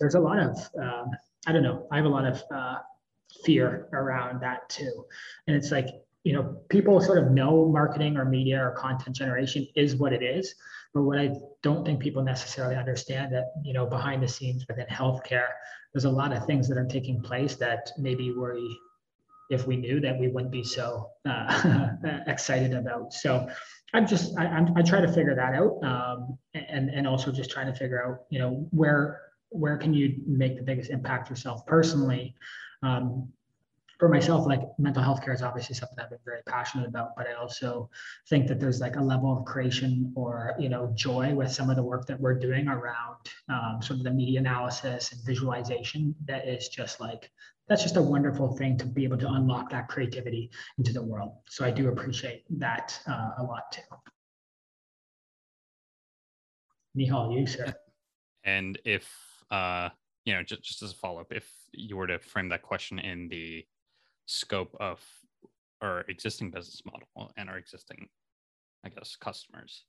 there's 0.00 0.14
a 0.14 0.20
lot 0.20 0.38
of 0.38 0.56
um, 0.80 1.10
I 1.46 1.52
don't 1.52 1.62
know. 1.62 1.86
I 1.90 1.96
have 1.96 2.04
a 2.04 2.08
lot 2.08 2.26
of 2.26 2.42
uh, 2.54 2.76
fear 3.44 3.88
around 3.92 4.40
that 4.42 4.68
too. 4.68 5.06
And 5.46 5.56
it's 5.56 5.70
like, 5.70 5.86
you 6.24 6.34
know, 6.34 6.60
people 6.68 7.00
sort 7.00 7.18
of 7.18 7.30
know 7.30 7.66
marketing 7.66 8.16
or 8.16 8.24
media 8.24 8.62
or 8.62 8.72
content 8.72 9.16
generation 9.16 9.66
is 9.74 9.96
what 9.96 10.12
it 10.12 10.22
is. 10.22 10.54
But 10.92 11.02
what 11.02 11.18
I 11.18 11.30
don't 11.62 11.84
think 11.84 12.00
people 12.00 12.22
necessarily 12.22 12.76
understand 12.76 13.32
that, 13.32 13.52
you 13.64 13.72
know, 13.72 13.86
behind 13.86 14.22
the 14.22 14.28
scenes 14.28 14.66
within 14.68 14.86
healthcare, 14.86 15.48
there's 15.94 16.04
a 16.04 16.10
lot 16.10 16.32
of 16.32 16.44
things 16.46 16.68
that 16.68 16.76
are 16.76 16.84
taking 16.84 17.22
place 17.22 17.56
that 17.56 17.90
maybe 17.96 18.32
we, 18.32 18.78
if 19.50 19.66
we 19.66 19.76
knew 19.76 20.00
that 20.00 20.18
we 20.18 20.28
wouldn't 20.28 20.52
be 20.52 20.64
so 20.64 21.10
uh, 21.26 21.88
excited 22.26 22.74
about. 22.74 23.12
So 23.12 23.48
I'm 23.94 24.06
just, 24.06 24.36
I, 24.38 24.46
I'm, 24.46 24.76
I 24.76 24.82
try 24.82 25.00
to 25.00 25.12
figure 25.12 25.34
that 25.34 25.54
out. 25.54 25.82
Um, 25.82 26.38
and, 26.54 26.90
and 26.90 27.06
also 27.06 27.32
just 27.32 27.50
trying 27.50 27.66
to 27.66 27.74
figure 27.74 28.04
out, 28.04 28.24
you 28.30 28.38
know, 28.38 28.66
where 28.70 29.22
where 29.50 29.76
can 29.76 29.92
you 29.94 30.16
make 30.26 30.56
the 30.56 30.62
biggest 30.62 30.90
impact 30.90 31.28
yourself 31.30 31.66
personally? 31.66 32.34
Um, 32.82 33.28
for 34.00 34.08
myself, 34.08 34.46
like 34.46 34.62
mental 34.78 35.02
health 35.02 35.22
care 35.22 35.34
is 35.34 35.42
obviously 35.42 35.74
something 35.74 35.98
I've 36.00 36.08
been 36.08 36.18
very 36.24 36.40
passionate 36.46 36.88
about, 36.88 37.14
but 37.16 37.26
I 37.28 37.34
also 37.34 37.90
think 38.30 38.48
that 38.48 38.58
there's 38.58 38.80
like 38.80 38.96
a 38.96 39.00
level 39.00 39.36
of 39.36 39.44
creation 39.44 40.10
or 40.16 40.54
you 40.58 40.70
know 40.70 40.90
joy 40.94 41.34
with 41.34 41.52
some 41.52 41.68
of 41.68 41.76
the 41.76 41.82
work 41.82 42.06
that 42.06 42.18
we're 42.18 42.38
doing 42.38 42.66
around 42.66 43.18
um, 43.50 43.80
sort 43.82 43.98
of 43.98 44.04
the 44.04 44.10
media 44.10 44.40
analysis 44.40 45.12
and 45.12 45.20
visualization 45.26 46.14
that 46.24 46.48
is 46.48 46.68
just 46.68 46.98
like 46.98 47.30
that's 47.68 47.82
just 47.82 47.96
a 47.96 48.02
wonderful 48.02 48.56
thing 48.56 48.78
to 48.78 48.86
be 48.86 49.04
able 49.04 49.18
to 49.18 49.28
unlock 49.28 49.68
that 49.70 49.86
creativity 49.88 50.50
into 50.78 50.94
the 50.94 51.02
world. 51.02 51.34
So 51.48 51.66
I 51.66 51.70
do 51.70 51.88
appreciate 51.88 52.44
that 52.58 52.98
uh, 53.06 53.32
a 53.38 53.42
lot 53.42 53.70
too. 53.70 53.82
Nihal, 56.96 57.38
you 57.38 57.46
sir. 57.46 57.72
And 58.44 58.78
if 58.86 59.29
uh, 59.50 59.88
you 60.24 60.34
know, 60.34 60.42
just, 60.42 60.62
just 60.62 60.82
as 60.82 60.92
a 60.92 60.94
follow 60.94 61.20
up, 61.20 61.32
if 61.32 61.50
you 61.72 61.96
were 61.96 62.06
to 62.06 62.18
frame 62.18 62.48
that 62.50 62.62
question 62.62 62.98
in 62.98 63.28
the 63.28 63.64
scope 64.26 64.76
of 64.80 65.00
our 65.80 66.00
existing 66.08 66.50
business 66.50 66.82
model 66.84 67.32
and 67.36 67.48
our 67.48 67.56
existing, 67.56 68.08
I 68.84 68.90
guess, 68.90 69.16
customers, 69.16 69.84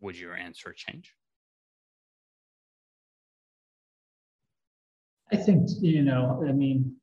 would 0.00 0.18
your 0.18 0.34
answer 0.34 0.72
change? 0.72 1.14
I 5.32 5.36
think, 5.36 5.68
you 5.80 6.02
know, 6.02 6.44
I 6.48 6.52
mean, 6.52 6.96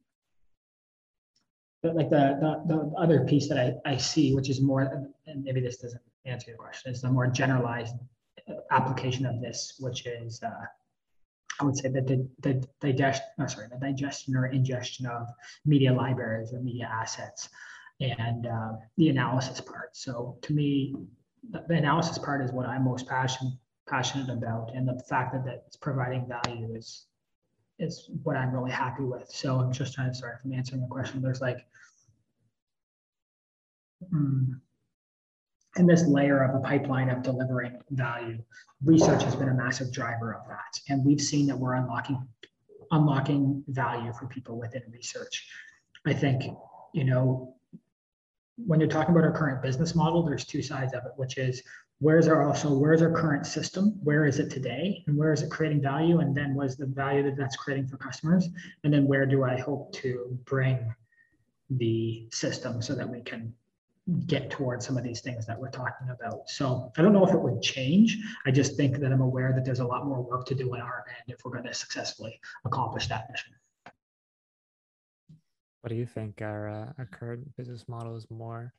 but 1.81 1.95
like 1.95 2.09
the, 2.09 2.37
the, 2.41 2.75
the 2.75 2.91
other 2.97 3.25
piece 3.25 3.47
that 3.47 3.57
I, 3.57 3.73
I 3.89 3.97
see, 3.97 4.33
which 4.35 4.49
is 4.49 4.59
more, 4.61 5.07
and 5.27 5.43
maybe 5.43 5.61
this 5.61 5.77
doesn't 5.77 6.01
answer 6.25 6.49
your 6.49 6.57
question, 6.57 6.91
is 6.91 7.01
the 7.01 7.09
more 7.09 7.27
generalized 7.27 7.95
application 8.71 9.25
of 9.25 9.39
this, 9.39 9.75
which 9.79 10.05
is 10.05 10.41
uh, 10.43 10.49
I 11.59 11.65
would 11.65 11.75
say 11.75 11.89
that 11.89 12.07
the, 12.07 12.27
the 12.41 12.67
digest, 12.79 13.23
or 13.37 13.47
sorry, 13.47 13.67
the 13.71 13.77
digestion 13.77 14.35
or 14.35 14.47
ingestion 14.47 15.05
of 15.07 15.27
media 15.65 15.93
libraries 15.93 16.53
or 16.53 16.59
media 16.59 16.89
assets 16.91 17.49
and 17.99 18.45
uh, 18.45 18.73
the 18.97 19.09
analysis 19.09 19.59
part. 19.61 19.95
So 19.95 20.37
to 20.43 20.53
me, 20.53 20.95
the, 21.49 21.63
analysis 21.69 22.17
part 22.17 22.43
is 22.43 22.51
what 22.51 22.65
I'm 22.65 22.83
most 22.83 23.07
passionate 23.07 23.53
passionate 23.87 24.29
about, 24.29 24.75
and 24.75 24.85
the 24.85 25.01
fact 25.07 25.31
that 25.33 25.45
that's 25.45 25.77
providing 25.77 26.27
value 26.27 26.75
is 26.75 27.05
is 27.79 28.09
what 28.23 28.35
I'm 28.35 28.51
really 28.51 28.71
happy 28.71 29.03
with. 29.03 29.29
So 29.29 29.59
I'm 29.59 29.71
just 29.71 29.93
trying 29.93 30.09
to 30.09 30.15
start 30.15 30.41
from 30.41 30.51
answering 30.53 30.81
the 30.81 30.87
question. 30.87 31.21
There's 31.21 31.41
like, 31.41 31.65
mm, 34.13 34.59
in 35.79 35.87
this 35.87 36.05
layer 36.07 36.43
of 36.43 36.55
a 36.55 36.59
pipeline 36.59 37.09
of 37.09 37.21
delivering 37.21 37.77
value, 37.91 38.41
research 38.83 39.23
has 39.23 39.35
been 39.35 39.49
a 39.49 39.53
massive 39.53 39.91
driver 39.91 40.33
of 40.33 40.47
that, 40.47 40.79
and 40.89 41.05
we've 41.05 41.21
seen 41.21 41.47
that 41.47 41.57
we're 41.57 41.75
unlocking 41.75 42.27
unlocking 42.91 43.63
value 43.67 44.13
for 44.13 44.27
people 44.27 44.57
within 44.57 44.81
research. 44.91 45.49
I 46.05 46.13
think 46.13 46.43
you 46.93 47.03
know 47.03 47.55
when 48.57 48.79
you're 48.79 48.89
talking 48.89 49.13
about 49.13 49.23
our 49.23 49.37
current 49.37 49.61
business 49.61 49.93
model, 49.93 50.23
there's 50.23 50.45
two 50.45 50.61
sides 50.61 50.93
of 50.93 51.05
it, 51.05 51.11
which 51.15 51.37
is 51.37 51.61
where's 51.99 52.27
our 52.27 52.43
also 52.47 52.73
where's 52.73 53.01
our 53.01 53.11
current 53.11 53.45
system? 53.45 53.99
Where 54.03 54.25
is 54.25 54.39
it 54.39 54.49
today? 54.49 55.03
And 55.07 55.17
where 55.17 55.33
is 55.33 55.41
it 55.41 55.49
creating 55.49 55.81
value? 55.81 56.19
And 56.19 56.35
then 56.35 56.55
what's 56.55 56.75
the 56.75 56.85
value 56.85 57.23
that 57.23 57.37
that's 57.37 57.55
creating 57.55 57.87
for 57.87 57.97
customers? 57.97 58.47
And 58.83 58.93
then 58.93 59.07
where 59.07 59.25
do 59.25 59.43
i 59.43 59.59
hope 59.59 59.93
to 59.93 60.37
bring 60.45 60.93
the 61.69 62.27
system 62.31 62.81
so 62.81 62.95
that 62.95 63.07
we 63.07 63.21
can 63.21 63.53
get 64.25 64.49
towards 64.49 64.85
some 64.85 64.97
of 64.97 65.03
these 65.03 65.19
things 65.21 65.45
that 65.45 65.59
we're 65.59 65.69
talking 65.69 66.09
about. 66.09 66.49
So 66.49 66.91
i 66.97 67.01
don't 67.01 67.11
know 67.11 67.25
if 67.25 67.33
it 67.33 67.41
would 67.41 67.61
change. 67.61 68.17
I 68.45 68.51
just 68.51 68.77
think 68.77 68.99
that 68.99 69.11
i'm 69.11 69.21
aware 69.21 69.51
that 69.53 69.65
there's 69.65 69.81
a 69.81 69.85
lot 69.85 70.05
more 70.05 70.21
work 70.21 70.45
to 70.47 70.55
do 70.55 70.73
on 70.73 70.81
our 70.81 71.03
end 71.07 71.25
if 71.27 71.43
we're 71.43 71.51
going 71.51 71.65
to 71.65 71.73
successfully 71.73 72.39
accomplish 72.65 73.07
that 73.07 73.29
mission. 73.29 73.53
What 75.81 75.89
do 75.89 75.95
you 75.95 76.05
think 76.05 76.41
our, 76.41 76.69
uh, 76.69 76.93
our 76.97 77.05
current 77.05 77.55
business 77.55 77.87
model 77.87 78.15
is 78.15 78.25
more 78.29 78.73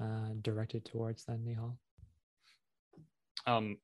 uh, 0.00 0.28
directed 0.42 0.84
towards 0.84 1.24
than 1.24 1.38
Nihal? 1.44 1.76
Um, 3.46 3.78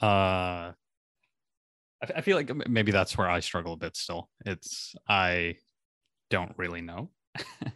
uh, 0.00 0.72
I, 2.02 2.20
feel 2.20 2.36
like 2.36 2.50
maybe 2.68 2.92
that's 2.92 3.18
where 3.18 3.28
I 3.28 3.40
struggle 3.40 3.72
a 3.72 3.76
bit 3.76 3.96
still. 3.96 4.30
It's 4.46 4.94
I 5.08 5.56
don't 6.30 6.52
really 6.56 6.80
know, 6.80 7.10
and 7.60 7.72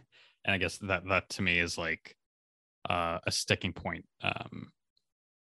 I 0.47 0.57
guess 0.57 0.77
that 0.79 1.03
that 1.09 1.29
to 1.31 1.41
me 1.41 1.59
is 1.59 1.77
like 1.77 2.15
uh, 2.89 3.19
a 3.25 3.31
sticking 3.31 3.73
point 3.73 4.05
um, 4.21 4.71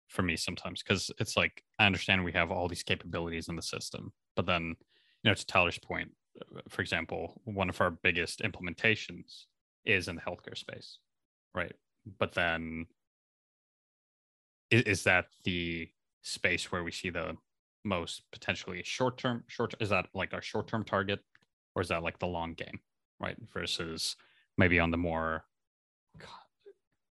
for 0.08 0.22
me 0.22 0.36
sometimes 0.36 0.82
because 0.82 1.10
it's 1.18 1.36
like 1.36 1.62
I 1.78 1.86
understand 1.86 2.24
we 2.24 2.32
have 2.32 2.50
all 2.50 2.68
these 2.68 2.82
capabilities 2.82 3.48
in 3.48 3.56
the 3.56 3.62
system, 3.62 4.12
but 4.36 4.46
then 4.46 4.74
you 5.22 5.30
know 5.30 5.34
to 5.34 5.46
Tyler's 5.46 5.78
point, 5.78 6.10
for 6.68 6.82
example, 6.82 7.40
one 7.44 7.68
of 7.68 7.80
our 7.80 7.90
biggest 7.90 8.40
implementations 8.40 9.44
is 9.84 10.08
in 10.08 10.16
the 10.16 10.22
healthcare 10.22 10.56
space, 10.56 10.98
right? 11.54 11.72
But 12.18 12.32
then 12.32 12.86
is, 14.70 14.82
is 14.82 15.02
that 15.04 15.26
the 15.44 15.88
space 16.22 16.72
where 16.72 16.82
we 16.82 16.90
see 16.90 17.10
the 17.10 17.36
most 17.84 18.22
potentially 18.32 18.82
short 18.84 19.18
term 19.18 19.42
short 19.48 19.74
is 19.80 19.88
that 19.88 20.06
like 20.14 20.32
our 20.34 20.42
short 20.42 20.68
term 20.68 20.84
target 20.84 21.20
or 21.74 21.82
is 21.82 21.88
that 21.88 22.02
like 22.02 22.18
the 22.18 22.26
long 22.26 22.54
game 22.54 22.78
right 23.20 23.36
versus 23.52 24.16
maybe 24.58 24.78
on 24.78 24.90
the 24.90 24.96
more 24.96 25.44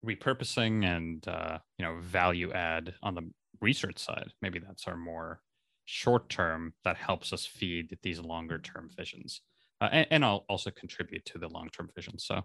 repurposing 0.05 0.85
and 0.85 1.27
uh, 1.27 1.59
you 1.79 1.85
know 1.85 1.99
value 2.01 2.53
add 2.53 2.95
on 3.03 3.15
the 3.15 3.29
research 3.61 3.99
side 3.99 4.31
maybe 4.43 4.59
that's 4.59 4.87
our 4.87 4.97
more 4.97 5.41
short 5.87 6.29
term 6.29 6.75
that 6.85 6.97
helps 6.97 7.33
us 7.33 7.47
feed 7.47 7.97
these 8.03 8.21
longer 8.21 8.59
term 8.59 8.91
visions 8.97 9.41
uh, 9.81 9.89
and, 9.93 10.07
and 10.11 10.25
I'll 10.25 10.45
also 10.49 10.71
contribute 10.71 11.25
to 11.27 11.39
the 11.39 11.49
long 11.49 11.69
term 11.71 11.89
vision. 11.95 12.19
So 12.19 12.43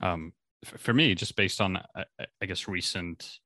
um, 0.00 0.32
f- 0.64 0.80
for 0.80 0.92
me, 0.92 1.14
just 1.14 1.36
based 1.36 1.60
on 1.60 1.78
I, 1.96 2.04
I 2.40 2.46
guess 2.46 2.68
recent 2.68 3.38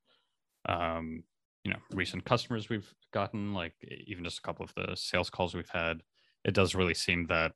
um, 0.69 1.23
you 1.67 1.73
know 1.73 1.81
recent 1.91 2.25
customers 2.25 2.69
we've 2.69 2.95
gotten, 3.13 3.53
like 3.53 3.75
even 4.07 4.23
just 4.23 4.39
a 4.39 4.43
couple 4.43 4.65
of 4.65 4.73
the 4.77 4.95
sales 4.95 5.29
calls 5.29 5.53
we've 5.53 5.69
had, 5.69 6.01
it 6.45 6.55
does 6.55 6.77
really 6.77 6.95
seem 6.95 7.27
that 7.27 7.55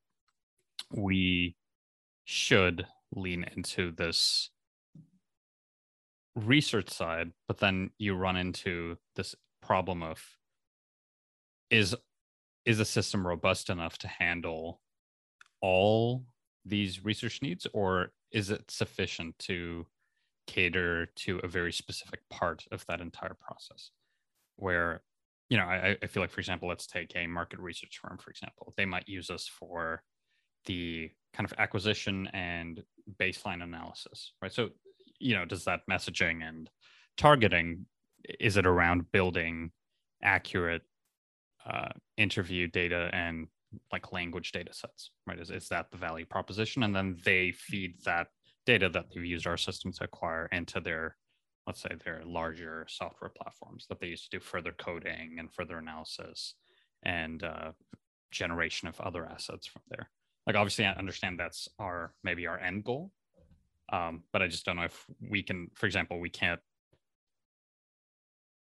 we 0.93 1.55
should 2.25 2.85
lean 3.15 3.47
into 3.57 3.93
this 3.93 4.51
research 6.35 6.91
side, 6.91 7.31
but 7.47 7.59
then 7.59 7.91
you 7.99 8.15
run 8.15 8.37
into 8.37 8.97
this 9.15 9.37
problem 9.63 10.03
of 10.03 10.21
is 11.71 11.95
is 12.65 12.79
the 12.79 12.85
system 12.85 13.25
robust 13.25 13.71
enough 13.71 13.97
to 13.99 14.09
handle 14.09 14.81
all 15.63 16.25
these 16.65 17.05
research 17.05 17.41
needs 17.43 17.65
or 17.73 18.11
is 18.33 18.51
it 18.51 18.69
sufficient 18.69 19.39
to 19.39 19.87
cater 20.49 21.07
to 21.15 21.39
a 21.45 21.49
very 21.49 21.73
specific 21.73 22.21
part 22.29 22.65
of 22.73 22.85
that 22.87 23.01
entire 23.01 23.37
process 23.41 23.93
where 24.61 25.03
you 25.49 25.57
know 25.57 25.65
I, 25.65 25.97
I 26.03 26.07
feel 26.07 26.23
like 26.23 26.31
for 26.31 26.41
example 26.41 26.69
let's 26.69 26.87
take 26.87 27.13
a 27.17 27.27
market 27.27 27.59
research 27.61 27.99
firm 28.01 28.19
for 28.19 28.31
example 28.31 28.73
they 28.77 28.85
might 28.85 29.09
use 29.09 29.31
us 29.31 29.49
for 29.49 30.03
the 30.67 31.11
kind 31.33 31.51
of 31.51 31.59
acquisition 31.59 32.29
and 32.33 32.83
baseline 33.21 33.63
analysis 33.63 34.33
right 34.43 34.53
so 34.53 34.69
you 35.19 35.35
know 35.35 35.45
does 35.45 35.65
that 35.65 35.81
messaging 35.91 36.47
and 36.47 36.71
targeting 37.17 37.87
is 38.39 38.57
it 38.57 38.67
around 38.67 39.11
building 39.13 39.71
accurate 40.23 40.83
uh, 41.67 41.89
interview 42.17 42.67
data 42.67 43.11
and 43.13 43.47
like 43.93 44.13
language 44.13 44.53
data 44.53 44.73
sets, 44.73 45.11
right? 45.27 45.39
Is, 45.39 45.51
is 45.51 45.69
that 45.69 45.91
the 45.91 45.97
value 45.97 46.27
proposition? 46.27 46.83
And 46.83 46.95
then 46.95 47.19
they 47.25 47.53
feed 47.53 47.95
that 48.05 48.29
data 48.67 48.89
that 48.91 49.07
they've 49.15 49.25
used 49.25 49.47
our 49.47 49.57
system 49.57 49.93
to 49.93 50.05
acquire 50.05 50.49
into 50.53 50.81
their, 50.81 51.17
let's 51.67 51.83
say, 51.83 51.91
their 52.05 52.23
larger 52.25 52.87
software 52.89 53.31
platforms 53.31 53.87
that 53.89 54.01
they 54.01 54.09
use 54.09 54.23
to 54.23 54.39
do 54.39 54.41
further 54.41 54.73
coding 54.73 55.37
and 55.39 55.53
further 55.53 55.79
analysis 55.79 56.55
and 57.03 57.43
uh, 57.43 57.73
generation 58.31 58.89
of 58.89 59.01
other 59.01 59.27
assets 59.27 59.67
from 59.67 59.83
there. 59.89 60.11
Like, 60.47 60.57
obviously, 60.57 60.85
I 60.87 60.93
understand 60.93 61.39
that's 61.39 61.69
our 61.79 62.15
maybe 62.25 62.47
our 62.47 62.59
end 62.59 62.85
goal, 62.85 63.13
um, 63.93 64.25
but 64.33 64.43
I 64.43 64.49
just 64.49 64.65
don't 64.65 64.77
know 64.77 64.85
if 64.85 65.05
we 65.21 65.43
can, 65.43 65.69
for 65.75 65.87
example, 65.87 66.19
we 66.19 66.31
can't 66.31 66.61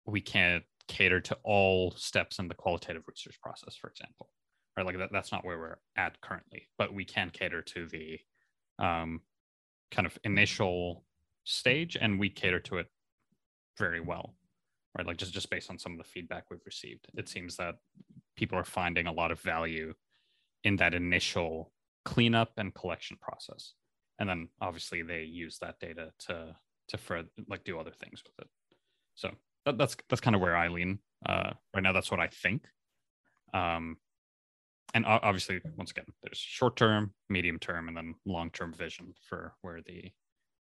we 0.05 0.21
can't 0.21 0.63
cater 0.87 1.19
to 1.19 1.37
all 1.43 1.91
steps 1.97 2.37
in 2.37 2.47
the 2.47 2.53
qualitative 2.53 3.03
research 3.07 3.39
process, 3.41 3.75
for 3.75 3.89
example. 3.89 4.29
Right, 4.77 4.85
like 4.85 4.97
that, 4.97 5.09
that's 5.11 5.31
not 5.31 5.45
where 5.45 5.57
we're 5.57 5.77
at 5.95 6.19
currently, 6.19 6.67
but 6.77 6.93
we 6.93 7.05
can 7.05 7.29
cater 7.29 7.61
to 7.61 7.87
the 7.87 8.19
um, 8.77 9.21
kind 9.89 10.05
of 10.05 10.17
initial 10.25 11.05
stage, 11.45 11.97
and 11.99 12.19
we 12.19 12.29
cater 12.29 12.59
to 12.59 12.77
it 12.77 12.87
very 13.77 14.01
well. 14.01 14.35
Right, 14.97 15.05
like 15.05 15.17
just 15.17 15.33
just 15.33 15.49
based 15.49 15.69
on 15.69 15.77
some 15.77 15.91
of 15.91 15.97
the 15.97 16.05
feedback 16.05 16.45
we've 16.49 16.65
received, 16.65 17.07
it 17.15 17.27
seems 17.27 17.57
that 17.57 17.75
people 18.37 18.57
are 18.57 18.63
finding 18.63 19.07
a 19.07 19.11
lot 19.11 19.31
of 19.31 19.41
value 19.41 19.93
in 20.63 20.77
that 20.77 20.93
initial 20.93 21.73
cleanup 22.05 22.51
and 22.57 22.73
collection 22.73 23.17
process, 23.21 23.73
and 24.19 24.29
then 24.29 24.47
obviously 24.61 25.01
they 25.01 25.23
use 25.23 25.57
that 25.59 25.79
data 25.79 26.11
to 26.19 26.55
to 26.87 26.97
further 26.97 27.27
like 27.49 27.63
do 27.65 27.77
other 27.77 27.91
things 27.91 28.23
with 28.23 28.45
it. 28.45 28.49
So 29.15 29.31
that, 29.65 29.77
that's 29.77 29.97
that's 30.09 30.21
kind 30.21 30.35
of 30.35 30.41
where 30.41 30.55
I 30.55 30.69
lean 30.69 30.99
uh, 31.27 31.51
right 31.73 31.83
now. 31.83 31.91
That's 31.91 32.11
what 32.11 32.21
I 32.21 32.27
think. 32.27 32.63
Um, 33.53 33.97
and 34.93 35.05
obviously, 35.05 35.59
once 35.75 35.91
again, 35.91 36.05
there's 36.23 36.37
short 36.37 36.77
term, 36.77 37.13
medium 37.29 37.59
term, 37.59 37.89
and 37.89 37.97
then 37.97 38.15
long 38.25 38.49
term 38.51 38.73
vision 38.73 39.13
for 39.27 39.53
where 39.61 39.81
the 39.85 40.11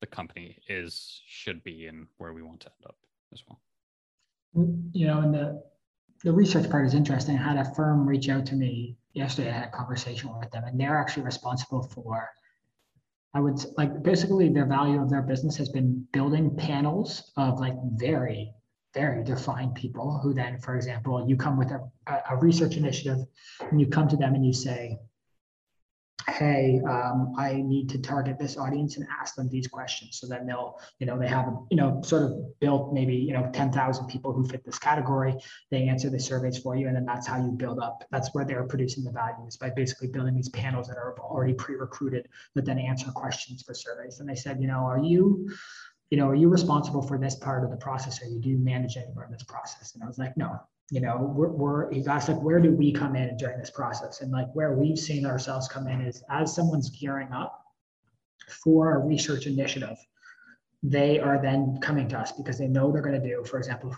the 0.01 0.07
company 0.07 0.59
is, 0.69 1.23
should 1.27 1.63
be, 1.63 1.87
and 1.87 2.07
where 2.19 2.33
we 2.33 2.43
want 2.43 2.61
to 2.61 2.69
end 2.69 2.87
up 2.87 2.97
as 3.33 3.43
well. 3.49 3.61
You 4.93 5.07
know, 5.07 5.21
and 5.21 5.35
the 5.35 5.63
the 6.25 6.33
research 6.33 6.69
part 6.69 6.87
is 6.87 6.95
interesting. 6.95 7.39
I 7.39 7.43
had 7.43 7.57
a 7.57 7.75
firm 7.75 8.07
reach 8.07 8.29
out 8.29 8.45
to 8.47 8.55
me 8.55 8.99
yesterday. 9.15 9.51
I 9.51 9.53
had 9.53 9.69
a 9.69 9.71
conversation 9.71 10.37
with 10.39 10.51
them, 10.51 10.65
and 10.65 10.79
they're 10.79 10.99
actually 10.99 11.23
responsible 11.23 11.83
for 11.83 12.29
I 13.33 13.41
would 13.41 13.59
like 13.77 14.03
basically 14.03 14.49
their 14.49 14.67
value 14.67 15.01
of 15.01 15.09
their 15.09 15.23
business 15.23 15.57
has 15.57 15.69
been 15.69 16.05
building 16.13 16.57
panels 16.57 17.31
of 17.37 17.61
like 17.61 17.75
very 17.95 18.53
very 18.93 19.23
defined 19.23 19.75
people 19.75 20.19
who 20.23 20.35
then, 20.35 20.59
for 20.59 20.75
example, 20.75 21.25
you 21.29 21.37
come 21.37 21.57
with 21.57 21.71
a, 21.71 21.81
a 22.29 22.37
research 22.37 22.77
initiative 22.77 23.19
and 23.71 23.81
you 23.81 23.87
come 23.87 24.09
to 24.09 24.17
them 24.17 24.35
and 24.35 24.45
you 24.45 24.53
say, 24.53 24.99
hey, 26.29 26.81
um, 26.89 27.35
I 27.39 27.55
need 27.55 27.89
to 27.91 27.99
target 27.99 28.39
this 28.39 28.57
audience 28.57 28.97
and 28.97 29.07
ask 29.21 29.35
them 29.35 29.49
these 29.49 29.67
questions. 29.67 30.19
So 30.21 30.27
then 30.27 30.47
they'll, 30.47 30.79
you 30.99 31.07
know, 31.07 31.19
they 31.19 31.29
have, 31.29 31.47
you 31.71 31.77
know, 31.77 32.01
sort 32.05 32.25
of 32.25 32.59
built 32.61 32.93
maybe, 32.93 33.15
you 33.15 33.33
know, 33.33 33.51
10,000 33.53 34.07
people 34.07 34.33
who 34.33 34.47
fit 34.47 34.65
this 34.65 34.79
category. 34.79 35.35
They 35.71 35.89
answer 35.89 36.11
the 36.11 36.19
surveys 36.19 36.59
for 36.59 36.77
you. 36.77 36.89
And 36.89 36.97
then 36.97 37.05
that's 37.05 37.27
how 37.27 37.37
you 37.37 37.53
build 37.53 37.79
up. 37.79 38.05
That's 38.11 38.35
where 38.35 38.45
they're 38.45 38.65
producing 38.65 39.05
the 39.05 39.13
values 39.13 39.57
by 39.57 39.71
basically 39.71 40.09
building 40.09 40.35
these 40.35 40.51
panels 40.51 40.89
that 40.89 40.97
are 40.97 41.17
already 41.21 41.55
pre-recruited 41.55 42.29
that 42.55 42.65
then 42.65 42.79
answer 42.79 43.11
questions 43.11 43.63
for 43.63 43.75
surveys. 43.75 44.21
And 44.21 44.29
they 44.29 44.35
said, 44.35 44.61
you 44.61 44.67
know, 44.67 44.81
are 44.87 44.99
you, 44.99 45.51
you 46.11 46.19
know, 46.19 46.29
are 46.29 46.35
you 46.35 46.49
responsible 46.49 47.03
for 47.03 47.19
this 47.19 47.37
part 47.37 47.65
of 47.65 47.71
the 47.71 47.77
process 47.77 48.23
or 48.23 48.27
you 48.27 48.41
do 48.41 48.59
manage 48.59 48.97
any 48.97 49.13
part 49.15 49.27
of 49.27 49.33
this 49.33 49.45
process? 49.45 49.95
And 49.95 50.03
I 50.03 50.07
was 50.07 50.19
like, 50.19 50.37
no, 50.37 50.61
you 50.91 51.01
know, 51.01 51.33
we're, 51.35 51.51
we're 51.51 51.93
he 51.93 52.05
asked 52.07 52.29
like, 52.29 52.43
where 52.43 52.61
do 52.61 52.73
we 52.73 52.93
come 52.93 53.15
in 53.15 53.37
during 53.37 53.59
this 53.59 53.71
process? 53.71 54.21
And 54.21 54.33
like 54.33 54.49
where 54.55 54.73
we've 54.73 54.99
seen 54.99 55.25
ourselves 55.25 55.69
come 55.69 55.87
in 55.87 56.01
is 56.01 56.23
as 56.31 56.55
someone's 56.55 56.91
gearing 56.91 57.33
up 57.33 57.65
for 58.65 58.97
a 58.97 58.99
research 58.99 59.47
initiative, 59.47 59.97
they 60.83 61.21
are 61.21 61.41
then 61.41 61.79
coming 61.81 62.09
to 62.09 62.19
us 62.19 62.33
because 62.33 62.59
they 62.59 62.67
know 62.67 62.91
they're 62.91 63.03
going 63.03 63.21
to 63.21 63.27
do, 63.27 63.45
for 63.45 63.59
example, 63.59 63.95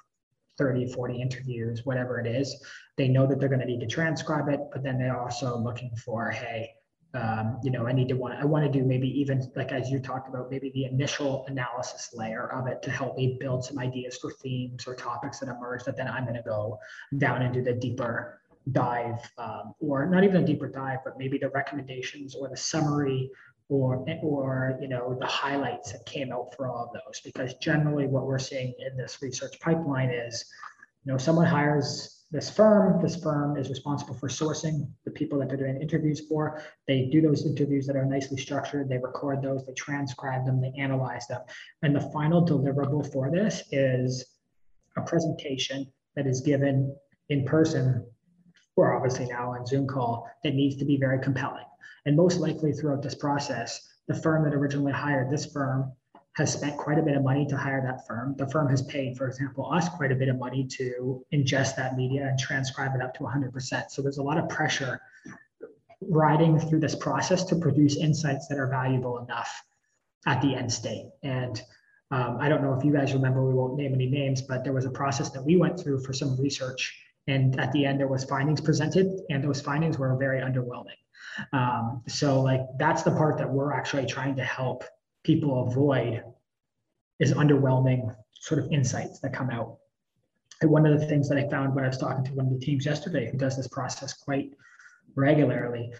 30, 0.59 0.93
40 0.93 1.21
interviews, 1.21 1.87
whatever 1.87 2.21
it 2.21 2.27
is. 2.27 2.63
They 2.99 3.09
know 3.09 3.27
that 3.27 3.41
they're 3.41 3.49
going 3.49 3.61
to 3.61 3.67
need 3.67 3.81
to 3.81 3.87
transcribe 3.87 4.49
it, 4.49 4.61
but 4.71 4.83
then 4.83 4.99
they're 4.99 5.19
also 5.19 5.57
looking 5.57 5.97
for, 5.97 6.31
hey, 6.31 6.71
um, 7.15 7.59
you 7.63 7.71
know, 7.71 7.87
I 7.87 7.93
need 7.93 8.09
to 8.09 8.15
want, 8.15 8.35
I 8.41 8.45
want 8.45 8.65
to 8.65 8.71
do 8.71 8.85
maybe 8.85 9.09
even 9.21 9.51
like 9.55 9.71
as 9.71 9.91
you 9.91 10.01
talked 10.01 10.29
about, 10.29 10.51
maybe 10.51 10.71
the 10.75 10.85
initial 10.85 11.45
analysis 11.47 12.11
layer 12.15 12.51
of 12.53 12.67
it 12.69 12.83
to 12.83 12.91
help 12.91 13.17
me 13.17 13.37
build 13.39 13.65
some 13.65 13.79
ideas 13.79 14.17
for 14.17 14.31
themes 14.31 14.87
or 14.87 14.95
topics 14.95 15.41
that 15.41 15.49
emerge 15.49 15.85
that 15.85 15.97
then 15.97 16.09
I'm 16.09 16.25
going 16.25 16.37
to 16.37 16.43
go 16.43 16.79
down 17.19 17.43
into 17.43 17.61
the 17.61 17.75
deeper 17.75 18.41
dive, 18.71 19.19
um, 19.39 19.75
or 19.81 20.07
not 20.07 20.25
even 20.25 20.43
a 20.43 20.47
deeper 20.47 20.69
dive, 20.69 21.01
but 21.05 21.19
maybe 21.19 21.37
the 21.37 21.51
recommendations 21.51 22.35
or 22.35 22.49
the 22.49 22.57
summary 22.57 23.31
or 23.69 24.05
or 24.23 24.79
you 24.81 24.89
know 24.89 25.17
the 25.19 25.27
highlights 25.27 25.93
that 25.93 26.05
came 26.05 26.33
out 26.33 26.55
for 26.57 26.69
all 26.69 26.85
of 26.85 26.93
those. 26.93 27.21
Because 27.21 27.55
generally, 27.55 28.07
what 28.07 28.27
we're 28.27 28.39
seeing 28.39 28.75
in 28.79 28.97
this 28.97 29.19
research 29.21 29.59
pipeline 29.61 30.11
is, 30.11 30.45
you 31.05 31.13
know, 31.13 31.19
someone 31.19 31.47
hires 31.47 32.22
this 32.33 32.49
firm. 32.49 33.01
This 33.03 33.15
firm 33.15 33.59
is 33.59 33.69
responsible 33.69 34.15
for 34.15 34.29
sourcing 34.29 34.91
the 35.05 35.11
people 35.11 35.39
that 35.39 35.49
they're 35.49 35.59
doing 35.59 35.81
interviews 35.81 36.27
for. 36.27 36.63
They 36.89 37.09
do 37.13 37.21
those 37.21 37.45
interviews 37.45 37.87
that 37.87 37.95
are 37.95 38.07
nicely 38.07 38.39
structured. 38.39 38.89
They 38.89 38.97
record 38.97 39.43
those, 39.43 39.67
they 39.67 39.75
transcribe 39.75 40.47
them, 40.47 40.61
they 40.61 40.73
analyze 40.79 41.27
them. 41.27 41.43
And 41.83 41.95
the 41.95 42.11
final 42.13 42.45
deliverable 42.45 43.13
for 43.13 43.31
this 43.31 43.63
is 43.71 44.25
a 44.97 45.03
presentation 45.03 45.93
that 46.17 46.27
is 46.27 46.41
given 46.41 46.97
in 47.29 47.45
person 47.45 48.07
or 48.77 48.95
obviously 48.97 49.27
now 49.27 49.51
on 49.51 49.67
Zoom 49.67 49.87
call 49.87 50.27
that 50.43 50.55
needs 50.55 50.77
to 50.77 50.87
be 50.87 50.97
very 50.97 51.21
compelling. 51.23 51.65
And 52.07 52.17
most 52.17 52.41
likely 52.41 52.73
throughout 52.73 53.03
this 53.03 53.15
process, 53.15 53.87
the 54.09 54.15
firm 54.15 54.45
that 54.45 54.55
originally 54.55 54.93
hired 54.93 55.31
this 55.31 55.53
firm 55.53 55.93
has 56.35 56.53
spent 56.53 56.79
quite 56.79 56.99
a 56.99 57.03
bit 57.03 57.15
of 57.15 57.23
money 57.23 57.47
to 57.47 57.57
hire 57.57 57.83
that 57.83 58.07
firm. 58.07 58.35
The 58.39 58.47
firm 58.49 58.69
has 58.71 58.83
paid, 58.83 59.19
for 59.19 59.27
example, 59.29 59.71
us 59.71 59.89
quite 59.91 60.13
a 60.13 60.15
bit 60.15 60.29
of 60.29 60.39
money 60.39 60.67
to 60.79 61.25
ingest 61.33 61.77
that 61.77 61.97
media 61.97 62.27
and 62.27 62.39
transcribe 62.39 62.95
it 62.95 63.03
up 63.03 63.15
to 63.15 63.21
100%. 63.21 63.91
So 63.91 64.01
there's 64.01 64.19
a 64.19 64.23
lot 64.23 64.39
of 64.39 64.49
pressure 64.49 65.01
riding 66.01 66.59
through 66.59 66.81
this 66.81 66.95
process 66.95 67.45
to 67.45 67.57
produce 67.57 67.97
insights 67.97 68.49
that 68.49 68.59
are 68.59 68.67
valuable 68.67 69.19
enough 69.19 69.63
at 70.27 70.41
the 70.41 70.55
end 70.55 70.73
state. 70.73 71.11
And 71.23 71.61
um, 72.11 72.39
I 72.41 72.49
don't 72.49 72.63
know 72.63 72.75
if 72.75 72.85
you 72.85 72.93
guys 72.93 73.13
remember, 73.13 73.45
we 73.45 73.55
won't 73.55 73.77
name 73.77 73.93
any 73.95 74.07
names, 74.07 74.41
but 74.41 74.65
there 74.65 74.73
was 74.73 74.87
a 74.87 74.91
process 74.91 75.31
that 75.31 75.45
we 75.45 75.57
went 75.57 75.79
through 75.79 76.03
for 76.03 76.13
some 76.13 76.41
research. 76.41 76.99
And 77.27 77.59
at 77.61 77.73
the 77.73 77.85
end, 77.85 78.01
there 78.01 78.09
was 78.09 78.25
findings 78.25 78.61
presented, 78.61 79.21
and 79.31 79.45
those 79.45 79.61
findings 79.61 79.99
were 79.99 80.17
very 80.17 80.41
underwhelming. 80.41 80.99
Um, 81.53 82.03
so 82.09 82.41
like 82.43 82.61
that's 82.79 83.03
the 83.03 83.13
part 83.13 83.39
that 83.39 83.49
we're 83.49 83.73
actually 83.73 84.07
trying 84.07 84.37
to 84.37 84.45
help 84.45 84.85
people 85.25 85.67
avoid 85.67 86.23
is 87.19 87.33
underwhelming 87.33 88.15
sort 88.35 88.63
of 88.63 88.73
insights 88.73 89.21
that 89.21 89.33
come 89.33 89.51
out. 89.51 89.79
And 90.61 90.71
one 90.71 90.87
of 90.87 90.99
the 90.99 91.07
things 91.07 91.29
that 91.29 91.39
I 91.39 91.49
found 91.49 91.75
when 91.75 91.85
I 91.85 91.89
was 91.89 91.99
talking 91.99 92.25
to 92.25 92.33
one 92.35 92.47
of 92.47 92.53
the 92.53 92.65
teams 92.65 92.87
yesterday 92.87 93.31
who 93.31 93.39
does 93.39 93.57
this 93.57 93.69
process 93.69 94.13
quite 94.13 94.53
regularly 95.15 95.93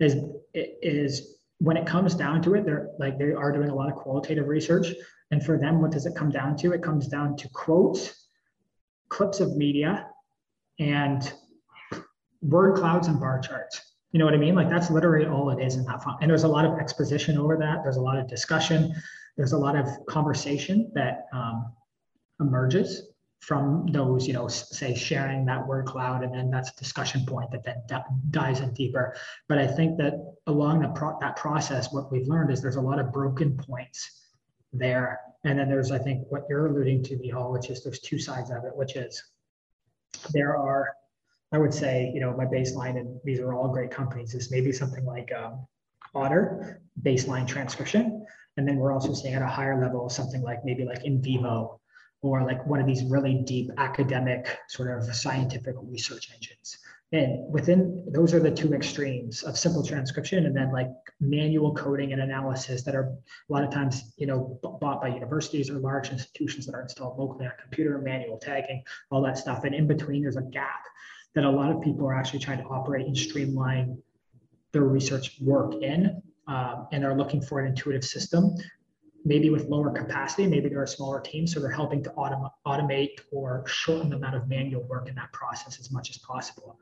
is 0.00 0.16
is 0.54 1.38
when 1.58 1.76
it 1.76 1.86
comes 1.86 2.14
down 2.14 2.42
to 2.42 2.54
it, 2.54 2.64
they're 2.64 2.90
like 2.98 3.18
they 3.18 3.32
are 3.32 3.52
doing 3.52 3.70
a 3.70 3.74
lot 3.74 3.88
of 3.88 3.96
qualitative 3.96 4.48
research. 4.48 4.88
And 5.30 5.44
for 5.44 5.58
them, 5.58 5.80
what 5.80 5.90
does 5.90 6.06
it 6.06 6.14
come 6.14 6.30
down 6.30 6.56
to? 6.58 6.72
It 6.72 6.82
comes 6.82 7.08
down 7.08 7.36
to 7.38 7.48
quotes, 7.48 8.28
clips 9.08 9.40
of 9.40 9.56
media, 9.56 10.06
and 10.78 11.32
word 12.42 12.76
clouds 12.76 13.08
and 13.08 13.18
bar 13.18 13.40
charts. 13.40 13.93
You 14.14 14.20
know 14.20 14.26
what 14.26 14.34
I 14.34 14.36
mean? 14.36 14.54
Like 14.54 14.70
that's 14.70 14.92
literally 14.92 15.26
all 15.26 15.50
it 15.50 15.60
is 15.60 15.74
in 15.74 15.84
that 15.86 16.04
font. 16.04 16.18
And 16.20 16.30
there's 16.30 16.44
a 16.44 16.48
lot 16.48 16.64
of 16.64 16.78
exposition 16.78 17.36
over 17.36 17.56
that. 17.56 17.82
There's 17.82 17.96
a 17.96 18.00
lot 18.00 18.16
of 18.16 18.28
discussion. 18.28 18.94
There's 19.36 19.50
a 19.50 19.58
lot 19.58 19.74
of 19.74 19.88
conversation 20.06 20.92
that 20.94 21.26
um, 21.32 21.72
emerges 22.38 23.08
from 23.40 23.88
those, 23.90 24.28
you 24.28 24.32
know, 24.32 24.46
say 24.46 24.94
sharing 24.94 25.44
that 25.46 25.66
word 25.66 25.86
cloud, 25.86 26.22
and 26.22 26.32
then 26.32 26.48
that's 26.48 26.70
a 26.70 26.76
discussion 26.76 27.26
point 27.26 27.50
that 27.50 27.64
then 27.64 28.02
dives 28.30 28.60
in 28.60 28.72
deeper. 28.72 29.16
But 29.48 29.58
I 29.58 29.66
think 29.66 29.98
that 29.98 30.14
along 30.46 30.82
the 30.82 30.90
pro- 30.90 31.18
that 31.20 31.34
process, 31.34 31.92
what 31.92 32.12
we've 32.12 32.28
learned 32.28 32.52
is 32.52 32.62
there's 32.62 32.76
a 32.76 32.80
lot 32.80 33.00
of 33.00 33.12
broken 33.12 33.56
points 33.56 34.28
there, 34.72 35.18
and 35.42 35.58
then 35.58 35.68
there's 35.68 35.90
I 35.90 35.98
think 35.98 36.24
what 36.28 36.44
you're 36.48 36.68
alluding 36.68 37.02
to, 37.02 37.16
Nihal, 37.16 37.52
which 37.52 37.68
is 37.68 37.82
there's 37.82 37.98
two 37.98 38.20
sides 38.20 38.52
of 38.52 38.64
it, 38.64 38.76
which 38.76 38.94
is 38.94 39.20
there 40.32 40.56
are 40.56 40.94
I 41.54 41.58
would 41.58 41.72
say, 41.72 42.10
you 42.12 42.20
know, 42.20 42.36
my 42.36 42.46
baseline, 42.46 42.98
and 42.98 43.20
these 43.22 43.38
are 43.38 43.54
all 43.54 43.68
great 43.68 43.92
companies, 43.92 44.34
is 44.34 44.50
maybe 44.50 44.72
something 44.72 45.04
like 45.04 45.30
um, 45.32 45.64
Otter 46.12 46.82
baseline 47.00 47.46
transcription. 47.46 48.26
And 48.56 48.66
then 48.66 48.76
we're 48.76 48.92
also 48.92 49.14
seeing 49.14 49.34
at 49.34 49.42
a 49.42 49.46
higher 49.46 49.80
level 49.80 50.08
something 50.08 50.42
like 50.42 50.64
maybe 50.64 50.84
like 50.84 51.04
NVivo 51.04 51.78
or 52.22 52.42
like 52.42 52.66
one 52.66 52.80
of 52.80 52.86
these 52.86 53.04
really 53.04 53.34
deep 53.46 53.70
academic 53.78 54.58
sort 54.66 54.90
of 54.90 55.14
scientific 55.14 55.76
research 55.82 56.30
engines. 56.34 56.78
And 57.12 57.52
within 57.52 58.04
those 58.08 58.34
are 58.34 58.40
the 58.40 58.50
two 58.50 58.74
extremes 58.74 59.44
of 59.44 59.56
simple 59.56 59.84
transcription 59.84 60.46
and 60.46 60.56
then 60.56 60.72
like 60.72 60.90
manual 61.20 61.72
coding 61.74 62.12
and 62.12 62.20
analysis 62.20 62.82
that 62.82 62.96
are 62.96 63.12
a 63.48 63.52
lot 63.52 63.62
of 63.62 63.70
times, 63.70 64.12
you 64.16 64.26
know, 64.26 64.58
bought 64.80 65.00
by 65.00 65.08
universities 65.08 65.70
or 65.70 65.74
large 65.74 66.10
institutions 66.10 66.66
that 66.66 66.74
are 66.74 66.82
installed 66.82 67.16
locally 67.16 67.46
on 67.46 67.52
computer, 67.60 67.98
manual 67.98 68.38
tagging, 68.38 68.82
all 69.10 69.22
that 69.22 69.38
stuff. 69.38 69.62
And 69.62 69.72
in 69.72 69.86
between, 69.86 70.22
there's 70.22 70.36
a 70.36 70.42
gap 70.42 70.84
that 71.34 71.44
a 71.44 71.50
lot 71.50 71.70
of 71.70 71.82
people 71.82 72.06
are 72.06 72.14
actually 72.14 72.38
trying 72.38 72.58
to 72.58 72.64
operate 72.64 73.06
and 73.06 73.16
streamline 73.16 73.98
their 74.72 74.82
research 74.82 75.36
work 75.40 75.74
in 75.82 76.22
um, 76.46 76.88
and 76.92 77.04
are 77.04 77.16
looking 77.16 77.40
for 77.40 77.60
an 77.60 77.66
intuitive 77.66 78.04
system 78.04 78.54
maybe 79.24 79.50
with 79.50 79.64
lower 79.66 79.90
capacity 79.90 80.46
maybe 80.46 80.68
they're 80.68 80.82
a 80.82 80.88
smaller 80.88 81.20
team 81.20 81.46
so 81.46 81.58
they're 81.58 81.70
helping 81.70 82.02
to 82.02 82.10
autom- 82.10 82.50
automate 82.66 83.20
or 83.32 83.64
shorten 83.66 84.10
the 84.10 84.16
amount 84.16 84.36
of 84.36 84.48
manual 84.48 84.82
work 84.84 85.08
in 85.08 85.14
that 85.14 85.32
process 85.32 85.80
as 85.80 85.90
much 85.90 86.10
as 86.10 86.18
possible. 86.18 86.78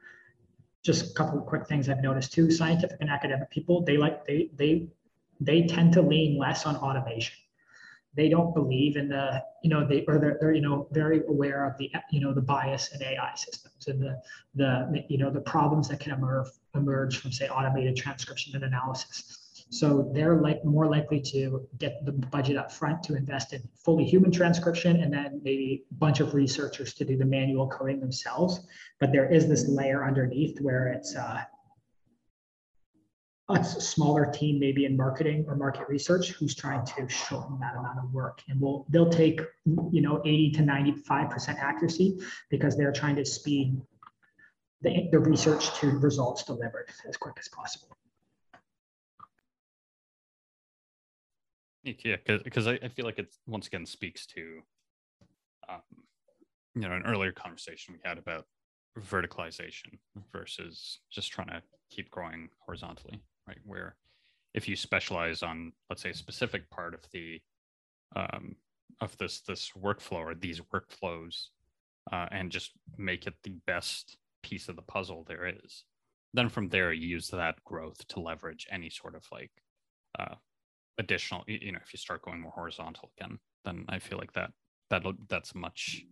Just 0.83 1.13
a 1.13 1.15
couple 1.15 1.39
of 1.39 1.47
quick 1.47 1.69
things 1.69 1.89
i've 1.89 2.03
noticed 2.03 2.33
too 2.33 2.51
scientific 2.51 2.97
and 3.01 3.09
academic 3.09 3.49
people 3.51 3.85
they 3.85 3.97
like 3.97 4.27
they 4.27 4.51
they 4.57 4.89
they 5.41 5.63
tend 5.67 5.93
to 5.93 6.03
lean 6.03 6.37
less 6.37 6.67
on 6.67 6.75
automation 6.77 7.37
they 8.15 8.29
don't 8.29 8.55
believe 8.55 8.97
in 8.97 9.09
the 9.09 9.43
you 9.63 9.71
know 9.71 9.87
they 9.87 10.05
or 10.07 10.19
they're, 10.19 10.37
they're 10.41 10.53
you 10.53 10.61
know 10.61 10.87
very 10.93 11.23
aware 11.29 11.67
of 11.67 11.77
the 11.79 11.91
you 12.11 12.21
know 12.21 12.33
the 12.33 12.43
bias 12.43 12.95
in 12.95 13.03
AI 13.03 13.33
systems 13.35 13.87
and 13.89 14.01
the 14.01 14.21
the 14.55 15.05
you 15.09 15.19
know 15.19 15.31
the 15.31 15.41
problems 15.41 15.89
that 15.89 16.01
can 16.01 16.13
emerge 16.13 16.49
emerge 16.75 17.19
from 17.19 17.33
say 17.33 17.49
automated 17.49 17.97
transcription 17.97 18.55
and 18.55 18.65
analysis. 18.65 19.39
So 19.71 20.11
they're 20.15 20.37
like 20.37 20.63
more 20.67 20.87
likely 20.87 21.19
to 21.33 21.67
get 21.79 22.05
the 22.05 22.13
budget 22.13 22.59
up 22.59 22.71
front 22.71 23.03
to 23.05 23.17
invest 23.17 23.55
in 23.55 23.63
fully 23.75 24.05
human 24.05 24.31
transcription 24.31 25.01
and 25.01 25.11
then 25.11 25.41
maybe 25.43 25.85
a 25.91 25.95
bunch 25.95 26.21
of 26.21 26.35
researchers 26.35 26.93
to 26.95 27.07
do 27.07 27.17
the 27.17 27.25
manual 27.25 27.69
coding 27.69 27.99
themselves. 27.99 28.67
But 29.01 29.13
there 29.13 29.33
is 29.33 29.49
this 29.49 29.67
layer 29.69 30.05
underneath 30.05 30.61
where 30.61 30.89
it's 30.89 31.17
uh, 31.17 31.45
a 33.55 33.65
smaller 33.65 34.27
team 34.27 34.59
maybe 34.59 34.85
in 34.85 34.97
marketing 34.97 35.45
or 35.49 35.57
market 35.57 35.89
research 35.89 36.31
who's 36.33 36.55
trying 36.55 36.85
to 36.87 37.09
shorten 37.09 37.59
that 37.61 37.75
amount 37.77 37.99
of 37.99 38.13
work. 38.13 38.43
And 38.49 38.61
will 38.61 38.87
they'll 38.89 39.11
take 39.11 39.41
you 39.65 40.01
know 40.01 40.21
80 40.25 40.51
to 40.53 40.63
95 40.63 41.31
percent 41.31 41.59
accuracy 41.59 42.19
because 42.51 42.77
they're 42.77 42.93
trying 42.93 43.17
to 43.17 43.25
speed 43.25 43.81
the, 44.83 45.09
the 45.13 45.19
research 45.19 45.75
to 45.81 45.91
results 45.99 46.45
delivered 46.45 46.89
as 47.09 47.17
quick 47.17 47.37
as 47.39 47.49
possible. 47.49 47.97
Yeah 51.85 52.17
because 52.45 52.69
I, 52.69 52.79
I 52.83 52.89
feel 52.89 53.05
like 53.05 53.19
it 53.19 53.35
once 53.47 53.67
again 53.67 53.87
speaks 53.87 54.25
to 54.27 54.61
um, 55.69 55.81
you 56.75 56.83
know 56.83 56.93
an 56.93 57.03
earlier 57.05 57.33
conversation 57.33 57.95
we 57.95 58.01
had 58.09 58.19
about 58.19 58.47
verticalization 59.01 59.99
versus 60.33 60.99
just 61.11 61.33
trying 61.33 61.49
to 61.49 61.63
keep 61.91 62.11
growing 62.11 62.49
horizontally 62.61 63.21
right? 63.47 63.59
Where 63.65 63.97
if 64.55 64.69
you 64.69 64.77
specialize 64.77 65.43
on, 65.43 65.73
let's 65.89 66.03
say, 66.03 66.11
a 66.11 66.15
specific 66.15 66.69
part 66.71 66.95
of 66.95 67.01
the 67.13 67.41
um, 68.15 68.57
of 69.01 69.17
this 69.19 69.41
this 69.41 69.73
workflow 69.79 70.25
or 70.25 70.35
these 70.35 70.61
workflows, 70.73 71.49
uh, 72.13 72.27
and 72.31 72.51
just 72.51 72.73
make 72.99 73.27
it 73.27 73.35
the 73.43 73.57
best 73.67 74.17
piece 74.43 74.69
of 74.69 74.77
the 74.77 74.83
puzzle 74.83 75.25
there 75.27 75.47
is, 75.47 75.85
then 76.35 76.49
from 76.49 76.69
there 76.69 76.93
use 76.93 77.29
that 77.29 77.63
growth 77.65 78.07
to 78.09 78.21
leverage 78.21 78.67
any 78.71 78.91
sort 78.91 79.15
of 79.15 79.25
like 79.33 79.51
uh, 80.19 80.35
additional 80.99 81.43
you 81.47 81.73
know 81.73 81.79
if 81.83 81.93
you 81.93 81.99
start 81.99 82.23
going 82.23 82.41
more 82.41 82.53
horizontal 82.53 83.11
again 83.17 83.39
then 83.65 83.85
i 83.89 83.99
feel 83.99 84.19
like 84.19 84.33
that 84.33 84.51
that 84.91 85.03
that's 85.29 85.55
much 85.55 86.05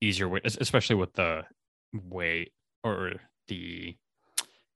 easier 0.00 0.28
way 0.28 0.40
especially 0.44 0.96
with 0.96 1.12
the 1.14 1.42
way 1.92 2.50
or 2.82 3.12
the 3.46 3.96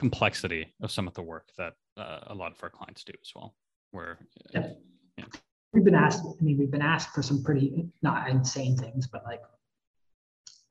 complexity 0.03 0.75
of 0.83 0.91
some 0.91 1.07
of 1.07 1.15
the 1.15 1.23
work 1.23 1.49
that 1.57 1.75
uh, 1.97 2.21
a 2.27 2.35
lot 2.35 2.53
of 2.53 2.59
our 2.63 2.71
clients 2.71 3.05
do 3.05 3.13
as 3.21 3.31
well 3.35 3.55
where 3.93 4.19
yeah. 4.53 4.69
Yeah. 5.17 5.25
we've 5.73 5.85
been 5.85 5.95
asked 5.95 6.23
i 6.25 6.43
mean 6.43 6.59
we've 6.59 6.71
been 6.71 6.83
asked 6.83 7.11
for 7.15 7.23
some 7.23 7.43
pretty 7.43 7.87
not 8.03 8.29
insane 8.29 8.77
things 8.77 9.07
but 9.07 9.23
like 9.25 9.43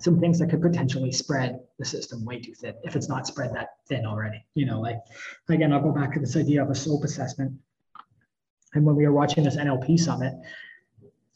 some 0.01 0.19
things 0.19 0.39
that 0.39 0.49
could 0.49 0.61
potentially 0.61 1.11
spread 1.11 1.59
the 1.77 1.85
system 1.85 2.25
way 2.25 2.39
too 2.39 2.53
thin 2.53 2.73
if 2.83 2.95
it's 2.95 3.07
not 3.07 3.27
spread 3.27 3.53
that 3.53 3.69
thin 3.87 4.05
already. 4.05 4.43
You 4.55 4.65
know, 4.65 4.81
like 4.81 4.97
again, 5.49 5.71
I'll 5.71 5.81
go 5.81 5.91
back 5.91 6.13
to 6.13 6.19
this 6.19 6.35
idea 6.35 6.63
of 6.63 6.69
a 6.69 6.75
SOAP 6.75 7.03
assessment. 7.03 7.53
And 8.73 8.85
when 8.85 8.95
we 8.95 9.05
were 9.05 9.13
watching 9.13 9.43
this 9.43 9.57
NLP 9.57 9.99
summit, 9.99 10.33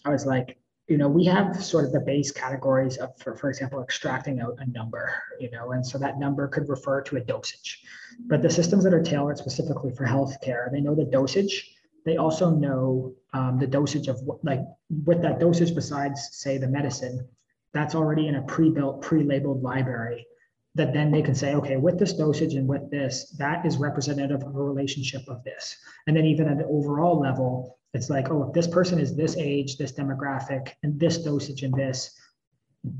I 0.05 0.09
was 0.09 0.25
like, 0.25 0.57
you 0.87 0.97
know, 0.97 1.07
we 1.07 1.25
have 1.25 1.63
sort 1.63 1.85
of 1.85 1.91
the 1.91 1.99
base 1.99 2.31
categories 2.31 2.97
of, 2.97 3.17
for, 3.17 3.35
for 3.35 3.49
example, 3.49 3.81
extracting 3.81 4.39
out 4.39 4.57
a 4.59 4.69
number, 4.69 5.11
you 5.39 5.49
know, 5.49 5.71
and 5.71 5.85
so 5.85 5.97
that 5.97 6.19
number 6.19 6.47
could 6.47 6.69
refer 6.69 7.01
to 7.01 7.17
a 7.17 7.21
dosage. 7.21 7.83
But 8.27 8.41
the 8.41 8.49
systems 8.49 8.83
that 8.83 8.93
are 8.93 9.01
tailored 9.01 9.37
specifically 9.37 9.91
for 9.91 10.05
healthcare, 10.05 10.71
they 10.71 10.81
know 10.81 10.93
the 10.93 11.05
dosage. 11.05 11.75
They 12.05 12.17
also 12.17 12.51
know 12.51 13.15
um, 13.33 13.57
the 13.57 13.65
dosage 13.65 14.07
of 14.07 14.21
what, 14.21 14.45
like 14.45 14.61
with 15.05 15.23
that 15.23 15.39
dosage 15.39 15.73
besides, 15.73 16.29
say, 16.33 16.59
the 16.59 16.67
medicine, 16.67 17.27
that's 17.73 17.95
already 17.95 18.27
in 18.27 18.35
a 18.35 18.43
pre-built, 18.43 19.01
pre-labeled 19.01 19.63
library 19.63 20.27
that 20.75 20.93
then 20.93 21.09
they 21.09 21.21
can 21.21 21.33
say, 21.33 21.55
okay, 21.55 21.77
with 21.77 21.97
this 21.97 22.13
dosage 22.13 22.53
and 22.53 22.67
with 22.67 22.91
this, 22.91 23.33
that 23.39 23.65
is 23.65 23.77
representative 23.77 24.43
of 24.43 24.55
a 24.55 24.61
relationship 24.61 25.21
of 25.29 25.43
this. 25.43 25.77
And 26.05 26.15
then 26.15 26.25
even 26.25 26.47
at 26.47 26.57
the 26.57 26.65
overall 26.65 27.19
level, 27.19 27.79
it's 27.95 28.09
like, 28.09 28.29
oh, 28.29 28.47
if 28.47 28.53
this 28.53 28.67
person 28.67 28.99
is 28.99 29.15
this 29.15 29.35
age, 29.37 29.77
this 29.77 29.93
demographic, 29.93 30.73
and 30.83 30.99
this 30.99 31.19
dosage 31.19 31.63
and 31.63 31.73
this, 31.73 32.13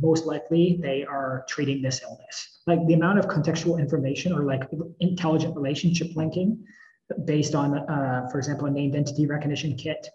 most 0.01 0.25
likely 0.25 0.79
they 0.81 1.03
are 1.03 1.45
treating 1.47 1.81
this 1.81 2.01
illness. 2.01 2.61
Like 2.65 2.85
the 2.87 2.93
amount 2.95 3.19
of 3.19 3.25
contextual 3.25 3.79
information 3.79 4.33
or 4.33 4.43
like 4.43 4.63
intelligent 4.99 5.55
relationship 5.55 6.15
linking 6.15 6.63
based 7.25 7.53
on, 7.53 7.77
uh, 7.77 8.27
for 8.31 8.39
example, 8.39 8.65
a 8.65 8.71
named 8.71 8.95
entity 8.95 9.27
recognition 9.27 9.75
kit 9.75 10.07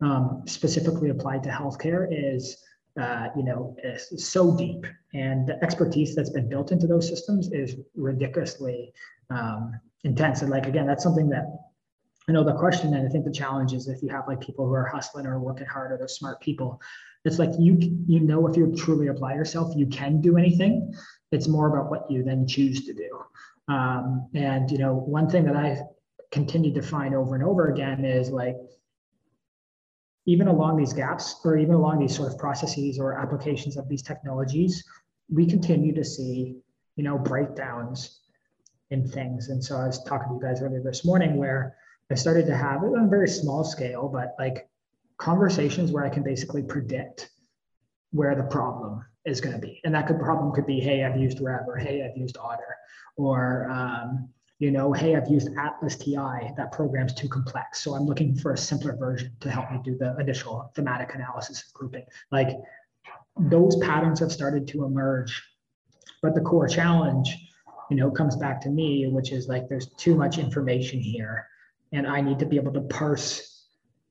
um, 0.00 0.42
specifically 0.46 1.10
applied 1.10 1.42
to 1.42 1.50
healthcare 1.50 2.06
is 2.10 2.64
uh, 2.98 3.28
you 3.36 3.44
know, 3.44 3.76
is 3.84 4.28
so 4.28 4.56
deep, 4.56 4.84
and 5.14 5.46
the 5.46 5.62
expertise 5.62 6.16
that's 6.16 6.30
been 6.30 6.48
built 6.48 6.72
into 6.72 6.86
those 6.86 7.08
systems 7.08 7.48
is 7.52 7.76
ridiculously 7.94 8.92
um, 9.30 9.72
intense. 10.04 10.42
And 10.42 10.50
like 10.50 10.66
again, 10.66 10.86
that's 10.86 11.04
something 11.04 11.28
that 11.28 11.44
I 12.28 12.32
know 12.32 12.44
the 12.44 12.52
question, 12.52 12.92
and 12.92 13.06
I 13.06 13.10
think 13.10 13.24
the 13.24 13.32
challenge 13.32 13.72
is 13.72 13.88
if 13.88 14.02
you 14.02 14.10
have 14.10 14.28
like 14.28 14.40
people 14.40 14.66
who 14.66 14.74
are 14.74 14.86
hustling 14.86 15.26
or 15.26 15.38
working 15.40 15.66
hard 15.66 15.92
or 15.92 15.96
they're 15.96 16.08
smart 16.08 16.40
people, 16.40 16.80
it's 17.24 17.38
like 17.38 17.50
you 17.58 17.78
you 18.06 18.20
know 18.20 18.46
if 18.46 18.56
you 18.56 18.74
truly 18.76 19.08
apply 19.08 19.34
yourself, 19.34 19.74
you 19.74 19.86
can 19.86 20.20
do 20.20 20.36
anything. 20.36 20.94
It's 21.32 21.48
more 21.48 21.68
about 21.68 21.90
what 21.90 22.10
you 22.10 22.22
then 22.22 22.46
choose 22.46 22.84
to 22.84 22.92
do. 22.92 23.24
Um, 23.72 24.28
and 24.34 24.70
you 24.70 24.78
know, 24.78 24.94
one 24.94 25.28
thing 25.28 25.44
that 25.44 25.56
I 25.56 25.80
continued 26.30 26.74
to 26.74 26.82
find 26.82 27.14
over 27.14 27.34
and 27.34 27.42
over 27.42 27.68
again 27.68 28.04
is 28.04 28.30
like 28.30 28.56
even 30.26 30.48
along 30.48 30.76
these 30.76 30.92
gaps 30.92 31.40
or 31.44 31.56
even 31.56 31.74
along 31.74 31.98
these 31.98 32.14
sort 32.14 32.30
of 32.30 32.38
processes 32.38 32.98
or 32.98 33.18
applications 33.18 33.78
of 33.78 33.88
these 33.88 34.02
technologies, 34.02 34.84
we 35.30 35.46
continue 35.46 35.94
to 35.94 36.04
see, 36.04 36.56
you 36.96 37.04
know, 37.04 37.16
breakdowns 37.16 38.20
in 38.90 39.08
things. 39.08 39.48
And 39.48 39.64
so 39.64 39.76
I 39.76 39.86
was 39.86 40.04
talking 40.04 40.28
to 40.28 40.34
you 40.34 40.40
guys 40.40 40.60
earlier 40.60 40.82
this 40.82 41.02
morning 41.02 41.36
where 41.36 41.77
I 42.10 42.14
started 42.14 42.46
to 42.46 42.56
have 42.56 42.82
it 42.84 42.88
on 42.96 43.04
a 43.04 43.08
very 43.08 43.28
small 43.28 43.64
scale, 43.64 44.08
but 44.08 44.34
like 44.38 44.68
conversations 45.18 45.92
where 45.92 46.04
I 46.04 46.08
can 46.08 46.22
basically 46.22 46.62
predict 46.62 47.30
where 48.12 48.34
the 48.34 48.44
problem 48.44 49.04
is 49.24 49.40
going 49.40 49.54
to 49.54 49.60
be. 49.60 49.80
And 49.84 49.94
that 49.94 50.06
could 50.06 50.18
problem 50.18 50.52
could 50.54 50.66
be, 50.66 50.80
hey, 50.80 51.04
I've 51.04 51.20
used 51.20 51.40
Rev 51.40 51.68
or 51.68 51.76
hey, 51.76 52.02
I've 52.02 52.16
used 52.16 52.38
Otter 52.38 52.76
or 53.16 53.68
um, 53.70 54.30
you 54.58 54.72
know, 54.72 54.92
hey, 54.92 55.14
I've 55.14 55.28
used 55.28 55.48
ATLAS.ti, 55.56 56.16
that 56.56 56.72
program's 56.72 57.14
too 57.14 57.28
complex. 57.28 57.80
So 57.82 57.94
I'm 57.94 58.06
looking 58.06 58.34
for 58.34 58.52
a 58.52 58.58
simpler 58.58 58.96
version 58.96 59.30
to 59.40 59.50
help 59.50 59.70
me 59.70 59.78
do 59.84 59.96
the 59.96 60.16
initial 60.18 60.72
thematic 60.74 61.14
analysis 61.14 61.62
of 61.64 61.72
grouping. 61.74 62.04
Like 62.32 62.56
those 63.38 63.76
patterns 63.76 64.18
have 64.20 64.32
started 64.32 64.66
to 64.68 64.84
emerge. 64.84 65.40
But 66.22 66.34
the 66.34 66.40
core 66.40 66.66
challenge, 66.66 67.36
you 67.88 67.96
know, 67.96 68.10
comes 68.10 68.34
back 68.34 68.60
to 68.62 68.68
me, 68.68 69.06
which 69.06 69.30
is 69.30 69.46
like 69.46 69.68
there's 69.68 69.90
too 69.90 70.16
much 70.16 70.38
information 70.38 70.98
here. 71.00 71.46
And 71.92 72.06
I 72.06 72.20
need 72.20 72.38
to 72.40 72.46
be 72.46 72.56
able 72.56 72.72
to 72.72 72.80
parse 72.82 73.66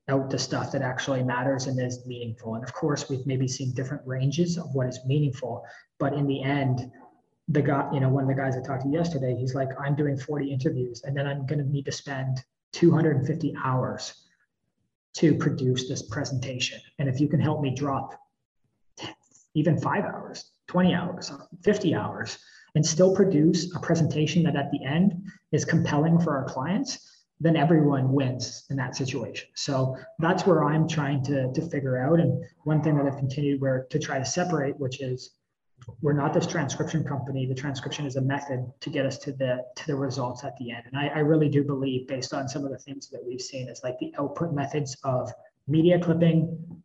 out 0.09 0.29
the 0.29 0.39
stuff 0.39 0.71
that 0.71 0.81
actually 0.81 1.23
matters 1.23 1.67
and 1.67 1.79
is 1.79 2.05
meaningful. 2.05 2.55
And 2.55 2.63
of 2.63 2.73
course, 2.73 3.09
we've 3.09 3.25
maybe 3.25 3.47
seen 3.47 3.73
different 3.73 4.05
ranges 4.05 4.57
of 4.57 4.73
what 4.73 4.87
is 4.87 4.99
meaningful. 5.05 5.65
But 5.99 6.13
in 6.13 6.27
the 6.27 6.41
end, 6.41 6.91
the 7.49 7.61
guy, 7.61 7.89
you 7.93 7.99
know, 7.99 8.09
one 8.09 8.23
of 8.23 8.29
the 8.29 8.35
guys 8.35 8.55
I 8.57 8.61
talked 8.61 8.83
to 8.83 8.89
yesterday, 8.89 9.35
he's 9.35 9.53
like, 9.53 9.69
I'm 9.79 9.95
doing 9.95 10.17
40 10.17 10.51
interviews 10.51 11.03
and 11.03 11.15
then 11.15 11.27
I'm 11.27 11.45
going 11.45 11.59
to 11.59 11.69
need 11.69 11.85
to 11.85 11.91
spend 11.91 12.43
250 12.73 13.55
hours 13.63 14.13
to 15.15 15.35
produce 15.35 15.87
this 15.89 16.03
presentation. 16.03 16.79
And 16.99 17.09
if 17.09 17.19
you 17.19 17.27
can 17.27 17.39
help 17.39 17.61
me 17.61 17.73
drop 17.73 18.13
even 19.55 19.77
five 19.79 20.03
hours, 20.03 20.51
20 20.67 20.93
hours, 20.93 21.31
50 21.63 21.95
hours, 21.95 22.37
and 22.75 22.85
still 22.85 23.15
produce 23.15 23.73
a 23.75 23.79
presentation 23.79 24.43
that 24.43 24.55
at 24.55 24.69
the 24.71 24.85
end 24.85 25.15
is 25.51 25.65
compelling 25.65 26.19
for 26.19 26.37
our 26.37 26.45
clients, 26.45 27.16
then 27.39 27.55
everyone 27.55 28.11
wins 28.11 28.65
in 28.69 28.75
that 28.77 28.95
situation. 28.95 29.47
So 29.55 29.95
that's 30.19 30.45
where 30.45 30.63
I'm 30.63 30.87
trying 30.87 31.23
to, 31.25 31.51
to 31.53 31.69
figure 31.69 31.97
out. 31.97 32.19
And 32.19 32.43
one 32.63 32.81
thing 32.81 32.97
that 32.97 33.05
I've 33.05 33.17
continued 33.17 33.61
where 33.61 33.85
to 33.91 33.99
try 33.99 34.17
to 34.17 34.25
separate, 34.25 34.79
which 34.79 35.01
is 35.01 35.31
we're 36.01 36.13
not 36.13 36.33
this 36.33 36.47
transcription 36.47 37.03
company. 37.03 37.45
The 37.45 37.55
transcription 37.55 38.05
is 38.05 38.15
a 38.15 38.21
method 38.21 38.65
to 38.81 38.89
get 38.89 39.05
us 39.05 39.17
to 39.19 39.31
the 39.31 39.63
to 39.75 39.87
the 39.87 39.95
results 39.95 40.43
at 40.43 40.57
the 40.57 40.71
end. 40.71 40.83
And 40.87 40.97
I, 40.97 41.07
I 41.07 41.19
really 41.19 41.49
do 41.49 41.63
believe, 41.63 42.07
based 42.07 42.33
on 42.33 42.47
some 42.47 42.65
of 42.65 42.71
the 42.71 42.79
things 42.79 43.09
that 43.09 43.23
we've 43.23 43.41
seen, 43.41 43.69
is 43.69 43.81
like 43.83 43.97
the 43.99 44.11
output 44.17 44.53
methods 44.53 44.97
of 45.03 45.31
media 45.67 45.99
clipping, 45.99 46.81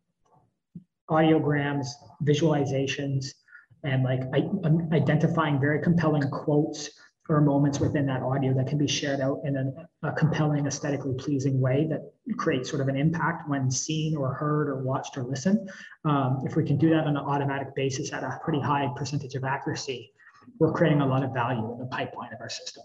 audiograms, 1.09 1.87
visualizations, 2.23 3.25
and 3.83 4.03
like 4.03 4.21
identifying 4.93 5.59
very 5.59 5.81
compelling 5.81 6.29
quotes 6.29 6.91
or 7.29 7.39
moments 7.39 7.79
within 7.79 8.05
that 8.05 8.21
audio 8.21 8.53
that 8.53 8.67
can 8.67 8.77
be 8.77 8.87
shared 8.87 9.21
out 9.21 9.39
in 9.45 9.55
a, 9.55 10.07
a, 10.07 10.11
compelling, 10.13 10.67
aesthetically 10.67 11.13
pleasing 11.13 11.59
way 11.61 11.87
that 11.89 12.11
creates 12.37 12.69
sort 12.69 12.81
of 12.81 12.89
an 12.89 12.97
impact 12.97 13.47
when 13.47 13.71
seen 13.71 14.17
or 14.17 14.33
heard 14.33 14.67
or 14.67 14.83
watched 14.83 15.17
or 15.17 15.23
listened. 15.23 15.69
Um, 16.03 16.41
if 16.45 16.55
we 16.55 16.65
can 16.65 16.77
do 16.77 16.89
that 16.89 17.05
on 17.05 17.15
an 17.15 17.17
automatic 17.17 17.73
basis 17.75 18.11
at 18.11 18.23
a 18.23 18.39
pretty 18.43 18.59
high 18.59 18.89
percentage 18.97 19.35
of 19.35 19.45
accuracy, 19.45 20.11
we're 20.59 20.73
creating 20.73 20.99
a 20.99 21.05
lot 21.05 21.23
of 21.23 21.33
value 21.33 21.71
in 21.71 21.79
the 21.79 21.85
pipeline 21.85 22.33
of 22.33 22.41
our 22.41 22.49
system. 22.49 22.83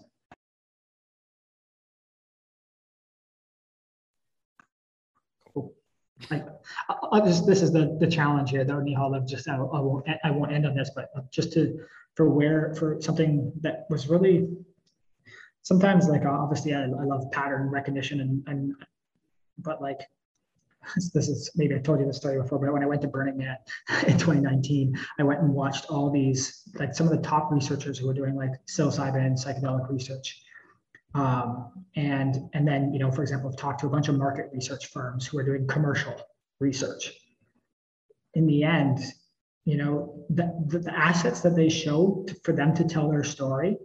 I, 6.31 6.43
I, 7.11 7.21
this, 7.21 7.41
this 7.41 7.61
is 7.61 7.71
the, 7.71 7.97
the 7.99 8.07
challenge 8.07 8.51
here, 8.51 8.63
though, 8.65 8.81
Nihal, 8.81 9.25
just, 9.27 9.47
I, 9.47 9.55
I, 9.55 9.79
won't, 9.79 10.05
I 10.23 10.31
won't 10.31 10.51
end 10.51 10.65
on 10.65 10.75
this, 10.75 10.91
but 10.93 11.09
just 11.31 11.53
to 11.53 11.79
for 12.19 12.29
where 12.29 12.75
for 12.75 12.97
something 12.99 13.49
that 13.61 13.85
was 13.89 14.09
really 14.09 14.49
sometimes 15.61 16.09
like 16.09 16.25
obviously 16.25 16.73
I, 16.73 16.81
I 16.81 17.05
love 17.05 17.31
pattern 17.31 17.69
recognition 17.69 18.19
and 18.19 18.43
and 18.45 18.73
but 19.57 19.81
like 19.81 20.01
this 21.13 21.29
is 21.29 21.49
maybe 21.55 21.75
I 21.75 21.77
told 21.77 22.01
you 22.01 22.05
the 22.05 22.13
story 22.13 22.41
before, 22.41 22.59
but 22.59 22.73
when 22.73 22.83
I 22.83 22.87
went 22.87 23.01
to 23.03 23.07
Burning 23.07 23.37
Man 23.37 23.55
in 24.07 24.17
2019, 24.17 24.99
I 25.17 25.23
went 25.23 25.39
and 25.39 25.53
watched 25.53 25.85
all 25.85 26.11
these 26.11 26.63
like 26.75 26.93
some 26.93 27.07
of 27.07 27.13
the 27.13 27.21
top 27.21 27.53
researchers 27.53 27.97
who 27.97 28.07
were 28.07 28.13
doing 28.13 28.35
like 28.35 28.51
psilocybin 28.69 29.41
psychedelic 29.41 29.89
research. 29.89 30.41
Um, 31.15 31.85
and 31.95 32.49
and 32.53 32.67
then 32.67 32.91
you 32.91 32.99
know, 32.99 33.11
for 33.11 33.21
example, 33.21 33.49
I've 33.49 33.57
talked 33.57 33.79
to 33.79 33.87
a 33.87 33.89
bunch 33.89 34.09
of 34.09 34.15
market 34.15 34.49
research 34.53 34.87
firms 34.87 35.25
who 35.25 35.37
are 35.37 35.43
doing 35.43 35.67
commercial 35.67 36.15
research. 36.59 37.13
In 38.33 38.45
the 38.45 38.63
end, 38.63 38.99
you 39.65 39.77
know 39.77 40.25
the, 40.29 40.51
the, 40.67 40.79
the 40.79 40.97
assets 40.97 41.41
that 41.41 41.55
they 41.55 41.69
showed 41.69 42.35
for 42.43 42.53
them 42.53 42.73
to 42.75 42.83
tell 42.83 43.09
their 43.09 43.23
story 43.23 43.77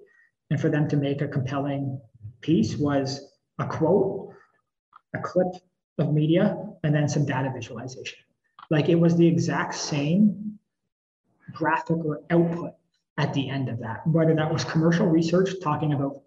and 0.50 0.60
for 0.60 0.68
them 0.68 0.88
to 0.88 0.96
make 0.96 1.20
a 1.20 1.28
compelling 1.28 2.00
piece 2.40 2.76
was 2.76 3.32
a 3.58 3.66
quote 3.66 4.32
a 5.14 5.18
clip 5.18 5.46
of 5.98 6.12
media 6.12 6.56
and 6.82 6.94
then 6.94 7.08
some 7.08 7.24
data 7.24 7.50
visualization. 7.54 8.18
Like 8.70 8.88
it 8.88 8.96
was 8.96 9.16
the 9.16 9.26
exact 9.26 9.74
same 9.74 10.58
graphic 11.52 11.96
or 12.04 12.22
output 12.30 12.72
at 13.16 13.32
the 13.32 13.48
end 13.48 13.68
of 13.68 13.78
that 13.78 14.04
whether 14.06 14.34
that 14.34 14.52
was 14.52 14.64
commercial 14.64 15.06
research 15.06 15.50
talking 15.62 15.92
about 15.92 16.22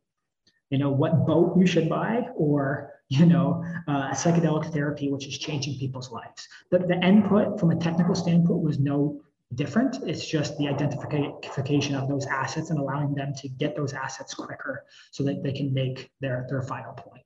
you 0.70 0.78
know 0.78 0.90
what 0.90 1.26
boat 1.26 1.58
you 1.58 1.66
should 1.66 1.90
buy 1.90 2.28
or 2.36 2.92
you 3.10 3.26
know 3.26 3.64
uh, 3.88 4.12
psychedelic 4.12 4.72
therapy 4.72 5.12
which 5.12 5.28
is 5.28 5.38
changing 5.38 5.78
people's 5.80 6.12
lives. 6.12 6.48
The, 6.72 6.80
the 6.80 7.00
input 7.02 7.60
from 7.60 7.72
a 7.72 7.76
technical 7.76 8.16
standpoint 8.16 8.62
was 8.62 8.80
no 8.80 9.22
different. 9.56 9.98
It's 10.04 10.28
just 10.28 10.58
the 10.58 10.68
identification 10.68 11.96
of 11.96 12.10
those 12.10 12.26
assets 12.26 12.70
and 12.70 12.80
allowing 12.80 13.14
them 13.14 13.34
to 13.38 13.48
get 13.48 13.76
those 13.76 13.94
assets 13.94 14.34
quicker 14.34 14.86
so 15.12 15.24
that 15.24 15.44
they 15.44 15.54
can 15.54 15.74
make 15.74 16.10
their, 16.20 16.46
their 16.50 16.62
final 16.62 16.94
point. 16.94 17.24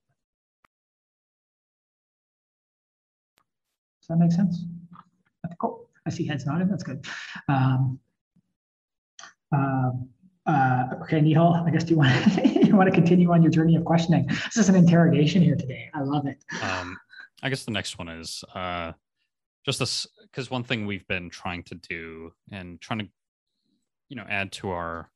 Does 4.01 4.07
that 4.09 4.17
make 4.17 4.31
sense? 4.31 4.65
Cool. 5.59 5.87
I 6.05 6.09
see 6.09 6.25
heads 6.25 6.45
nodding. 6.45 6.67
That's 6.67 6.83
good. 6.83 7.05
Um, 7.47 7.99
uh, 9.53 9.91
uh, 10.45 10.83
okay, 11.03 11.21
Nihal, 11.21 11.65
I 11.67 11.69
guess 11.69 11.83
do 11.83 11.91
you 11.91 11.97
want 11.97 12.33
to, 12.33 12.47
you 12.65 12.75
want 12.75 12.89
to 12.89 12.95
continue 12.95 13.31
on 13.31 13.41
your 13.41 13.51
journey 13.51 13.75
of 13.75 13.85
questioning? 13.85 14.25
This 14.27 14.57
is 14.57 14.69
an 14.69 14.75
interrogation 14.75 15.41
here 15.41 15.55
today. 15.55 15.89
I 15.93 16.01
love 16.01 16.25
it. 16.25 16.43
Um, 16.63 16.97
I 17.43 17.49
guess 17.49 17.63
the 17.65 17.71
next 17.71 17.97
one 17.97 18.07
is 18.09 18.43
uh, 18.55 18.93
just 19.65 19.79
this 19.79 20.07
because 20.31 20.49
one 20.49 20.63
thing 20.63 20.85
we've 20.85 21.07
been 21.07 21.29
trying 21.29 21.63
to 21.63 21.75
do 21.75 22.31
and 22.51 22.79
trying 22.79 22.99
to 22.99 23.07
you 24.09 24.15
know 24.15 24.25
add 24.29 24.51
to 24.51 24.69
our 24.69 25.09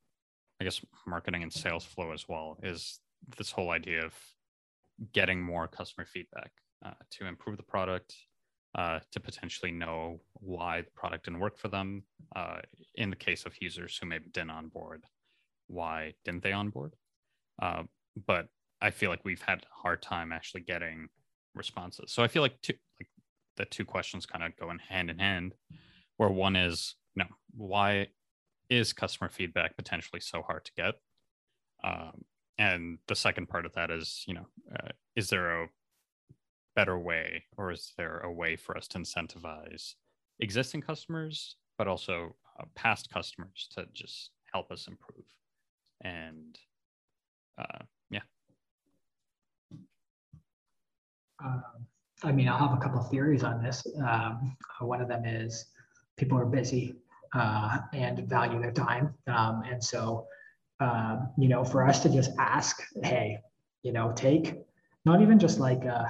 i 0.60 0.64
guess 0.64 0.82
marketing 1.08 1.44
and 1.44 1.52
sales 1.52 1.86
flow 1.86 2.12
as 2.12 2.28
well 2.28 2.58
is 2.64 3.00
this 3.38 3.52
whole 3.52 3.72
idea 3.72 4.06
of 4.06 4.14
getting 5.14 5.42
more 5.42 5.68
customer 5.68 6.06
feedback 6.06 6.52
uh, 6.86 6.92
to 7.12 7.26
improve 7.26 7.58
the 7.58 7.64
product 7.64 8.16
uh, 8.76 9.00
to 9.12 9.20
potentially 9.20 9.72
know 9.72 10.20
why 10.34 10.82
the 10.82 10.92
product 10.92 11.26
didn't 11.26 11.40
work 11.40 11.58
for 11.58 11.70
them 11.70 12.04
uh, 12.36 12.58
in 12.96 13.10
the 13.10 13.16
case 13.16 13.46
of 13.46 13.54
users 13.62 13.98
who 13.98 14.06
maybe 14.06 14.30
didn't 14.32 14.52
onboard 14.52 15.04
why 15.68 16.14
didn't 16.24 16.44
they 16.44 16.52
onboard? 16.52 16.94
Uh, 17.62 17.84
but 18.28 18.48
i 18.82 18.90
feel 18.90 19.10
like 19.10 19.24
we've 19.24 19.42
had 19.42 19.60
a 19.60 19.82
hard 19.82 20.02
time 20.02 20.32
actually 20.32 20.62
getting 20.62 21.08
responses. 21.54 22.12
So 22.12 22.24
i 22.24 22.28
feel 22.28 22.42
like, 22.42 22.58
like 22.62 22.80
the 23.58 23.66
two 23.66 23.86
questions 23.86 24.26
kind 24.26 24.44
of 24.44 24.56
go 24.58 24.70
in 24.70 24.80
hand 24.80 25.10
in 25.10 25.20
hand 25.20 25.54
where 26.18 26.30
one 26.30 26.56
is 26.56 26.96
you 27.16 27.24
know 27.24 27.30
why 27.56 28.08
is 28.70 28.94
customer 28.94 29.30
feedback 29.30 29.76
potentially 29.78 30.20
so 30.20 30.42
hard 30.42 30.66
to 30.66 30.72
get? 30.76 30.96
Um, 31.84 32.26
and 32.58 32.98
the 33.08 33.16
second 33.16 33.48
part 33.48 33.66
of 33.66 33.74
that 33.74 33.92
is 33.92 34.24
you 34.28 34.34
know 34.34 34.48
uh, 34.74 34.90
is 35.16 35.30
there 35.30 35.64
a 35.64 35.68
better 36.76 37.00
way 37.00 37.44
or 37.58 37.72
is 37.72 37.94
there 37.98 38.20
a 38.20 38.32
way 38.32 38.56
for 38.56 38.78
us 38.78 38.88
to 38.90 39.00
incentivize 39.00 39.94
existing 40.40 40.82
customers 40.82 41.56
but 41.78 41.88
also 41.88 42.36
uh, 42.60 42.66
past 42.76 43.10
customers 43.10 43.68
to 43.72 43.86
just 43.94 44.32
help 44.52 44.72
us 44.72 44.88
improve? 44.88 45.26
And 46.02 46.58
uh, 47.58 47.84
yeah. 48.10 48.22
Um, 51.44 51.88
I 52.24 52.32
mean, 52.32 52.48
I'll 52.48 52.58
have 52.58 52.74
a 52.74 52.82
couple 52.82 53.02
theories 53.04 53.44
on 53.44 53.62
this. 53.62 53.86
Um, 54.06 54.56
one 54.80 55.02
of 55.02 55.08
them 55.08 55.26
is 55.26 55.66
people 56.18 56.38
are 56.38 56.46
busy 56.46 56.96
uh, 57.34 57.80
and 57.94 58.28
value 58.30 58.62
their 58.62 58.72
time. 58.72 59.14
Um, 59.28 59.64
and 59.70 59.84
so, 59.84 60.28
um, 60.80 61.30
you 61.38 61.48
know, 61.48 61.64
for 61.64 61.86
us 61.86 62.02
to 62.04 62.10
just 62.10 62.32
ask, 62.40 62.82
hey, 63.04 63.40
you 63.84 63.92
know, 63.92 64.14
take 64.16 64.56
not 65.06 65.22
even 65.22 65.38
just 65.38 65.60
like, 65.60 65.86
uh, 65.86 66.06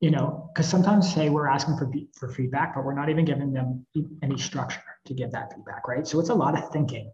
you 0.00 0.10
know, 0.10 0.50
because 0.52 0.68
sometimes 0.68 1.12
say 1.12 1.30
we're 1.30 1.48
asking 1.48 1.78
for 1.78 1.90
for 2.12 2.28
feedback, 2.28 2.74
but 2.74 2.84
we're 2.84 2.94
not 2.94 3.08
even 3.08 3.24
giving 3.24 3.52
them 3.52 3.86
any 4.22 4.36
structure 4.36 4.82
to 5.06 5.14
give 5.14 5.30
that 5.32 5.52
feedback, 5.54 5.88
right? 5.88 6.06
So 6.06 6.20
it's 6.20 6.28
a 6.28 6.34
lot 6.34 6.58
of 6.58 6.70
thinking 6.70 7.10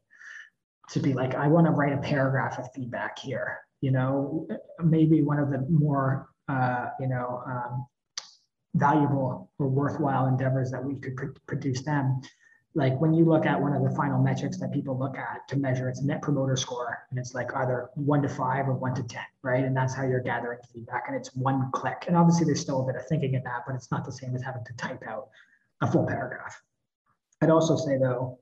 to 0.90 1.01
be 1.01 1.14
like, 1.14 1.35
I 1.35 1.46
want 1.46 1.66
to 1.66 1.70
write 1.70 1.92
a 1.92 1.98
paragraph 1.98 2.59
of 2.59 2.66
feedback 2.75 3.18
here. 3.18 3.61
You 3.81 3.92
know, 3.92 4.48
maybe 4.83 5.22
one 5.22 5.38
of 5.38 5.51
the 5.51 5.64
more 5.68 6.29
uh, 6.52 6.90
you 7.00 7.08
know, 7.08 7.42
um, 7.46 7.86
valuable 8.74 9.50
or 9.58 9.68
worthwhile 9.68 10.26
endeavors 10.26 10.70
that 10.70 10.82
we 10.82 10.96
could 10.96 11.16
pr- 11.16 11.38
produce 11.46 11.82
them. 11.82 12.20
Like 12.74 12.98
when 13.00 13.12
you 13.12 13.24
look 13.26 13.44
at 13.44 13.60
one 13.60 13.74
of 13.74 13.82
the 13.82 13.94
final 13.94 14.22
metrics 14.22 14.58
that 14.60 14.72
people 14.72 14.98
look 14.98 15.18
at 15.18 15.46
to 15.48 15.56
measure 15.56 15.90
its 15.90 16.02
net 16.02 16.22
promoter 16.22 16.56
score, 16.56 17.06
and 17.10 17.18
it's 17.18 17.34
like 17.34 17.54
either 17.54 17.90
one 17.94 18.22
to 18.22 18.28
five 18.28 18.66
or 18.66 18.74
one 18.74 18.94
to 18.94 19.02
10, 19.02 19.20
right? 19.42 19.64
And 19.64 19.76
that's 19.76 19.94
how 19.94 20.04
you're 20.04 20.20
gathering 20.20 20.58
feedback, 20.72 21.04
and 21.06 21.16
it's 21.16 21.34
one 21.34 21.70
click. 21.72 22.04
And 22.06 22.16
obviously, 22.16 22.46
there's 22.46 22.60
still 22.60 22.82
a 22.82 22.86
bit 22.86 22.96
of 22.96 23.06
thinking 23.06 23.34
in 23.34 23.42
that, 23.44 23.64
but 23.66 23.74
it's 23.74 23.90
not 23.90 24.06
the 24.06 24.12
same 24.12 24.34
as 24.34 24.42
having 24.42 24.64
to 24.64 24.72
type 24.74 25.02
out 25.06 25.28
a 25.82 25.90
full 25.90 26.06
paragraph. 26.06 26.62
I'd 27.42 27.50
also 27.50 27.76
say, 27.76 27.98
though, 27.98 28.38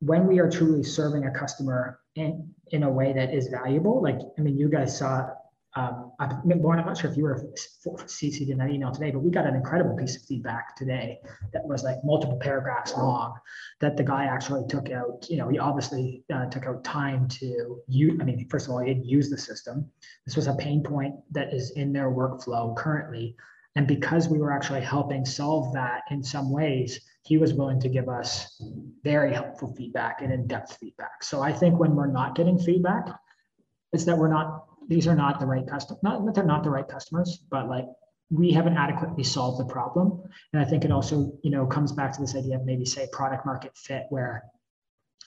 when 0.00 0.26
we 0.26 0.38
are 0.38 0.50
truly 0.50 0.82
serving 0.82 1.24
a 1.24 1.30
customer 1.30 2.00
in, 2.16 2.50
in 2.72 2.82
a 2.82 2.90
way 2.90 3.14
that 3.14 3.32
is 3.32 3.48
valuable, 3.48 4.02
like, 4.02 4.18
I 4.38 4.42
mean, 4.42 4.58
you 4.58 4.68
guys 4.68 4.98
saw 4.98 5.30
um, 5.76 6.12
I, 6.20 6.30
Lauren, 6.44 6.78
I'm 6.78 6.86
not 6.86 6.96
sure 6.96 7.10
if 7.10 7.16
you 7.16 7.24
were 7.24 7.50
CC'd 7.84 8.48
in 8.48 8.58
that 8.58 8.70
email 8.70 8.92
today, 8.92 9.10
but 9.10 9.20
we 9.20 9.30
got 9.30 9.44
an 9.44 9.56
incredible 9.56 9.96
piece 9.96 10.16
of 10.16 10.22
feedback 10.22 10.76
today 10.76 11.18
that 11.52 11.66
was 11.66 11.82
like 11.82 11.96
multiple 12.04 12.36
paragraphs 12.36 12.92
long 12.96 13.34
that 13.80 13.96
the 13.96 14.04
guy 14.04 14.24
actually 14.24 14.64
took 14.68 14.90
out, 14.90 15.26
you 15.28 15.36
know, 15.36 15.48
he 15.48 15.58
obviously 15.58 16.22
uh, 16.32 16.46
took 16.46 16.66
out 16.66 16.84
time 16.84 17.26
to 17.28 17.82
use, 17.88 18.16
I 18.20 18.24
mean, 18.24 18.46
first 18.48 18.66
of 18.66 18.72
all, 18.72 18.78
he 18.78 18.88
had 18.88 19.04
used 19.04 19.32
the 19.32 19.38
system. 19.38 19.90
This 20.26 20.36
was 20.36 20.46
a 20.46 20.54
pain 20.54 20.82
point 20.84 21.16
that 21.32 21.52
is 21.52 21.72
in 21.72 21.92
their 21.92 22.10
workflow 22.10 22.76
currently. 22.76 23.34
And 23.74 23.88
because 23.88 24.28
we 24.28 24.38
were 24.38 24.52
actually 24.52 24.82
helping 24.82 25.24
solve 25.24 25.72
that 25.74 26.02
in 26.10 26.22
some 26.22 26.52
ways, 26.52 27.00
he 27.24 27.36
was 27.36 27.52
willing 27.52 27.80
to 27.80 27.88
give 27.88 28.08
us 28.08 28.62
very 29.02 29.34
helpful 29.34 29.74
feedback 29.74 30.22
and 30.22 30.32
in-depth 30.32 30.76
feedback. 30.76 31.24
So 31.24 31.42
I 31.42 31.52
think 31.52 31.80
when 31.80 31.96
we're 31.96 32.06
not 32.06 32.36
getting 32.36 32.60
feedback, 32.60 33.08
it's 33.92 34.04
that 34.04 34.18
we're 34.18 34.28
not 34.28 34.66
these 34.88 35.06
are 35.06 35.14
not 35.14 35.40
the 35.40 35.46
right 35.46 35.66
custom, 35.66 35.96
not 36.02 36.24
that 36.24 36.34
they're 36.34 36.44
not 36.44 36.64
the 36.64 36.70
right 36.70 36.86
customers, 36.86 37.40
but 37.50 37.68
like 37.68 37.86
we 38.30 38.52
haven't 38.52 38.76
adequately 38.76 39.22
solved 39.22 39.60
the 39.60 39.72
problem. 39.72 40.22
And 40.52 40.62
I 40.62 40.64
think 40.64 40.84
it 40.84 40.90
also, 40.90 41.32
you 41.42 41.50
know, 41.50 41.66
comes 41.66 41.92
back 41.92 42.12
to 42.14 42.20
this 42.20 42.34
idea 42.34 42.56
of 42.56 42.64
maybe 42.64 42.84
say 42.84 43.08
product 43.12 43.46
market 43.46 43.76
fit, 43.76 44.04
where 44.10 44.44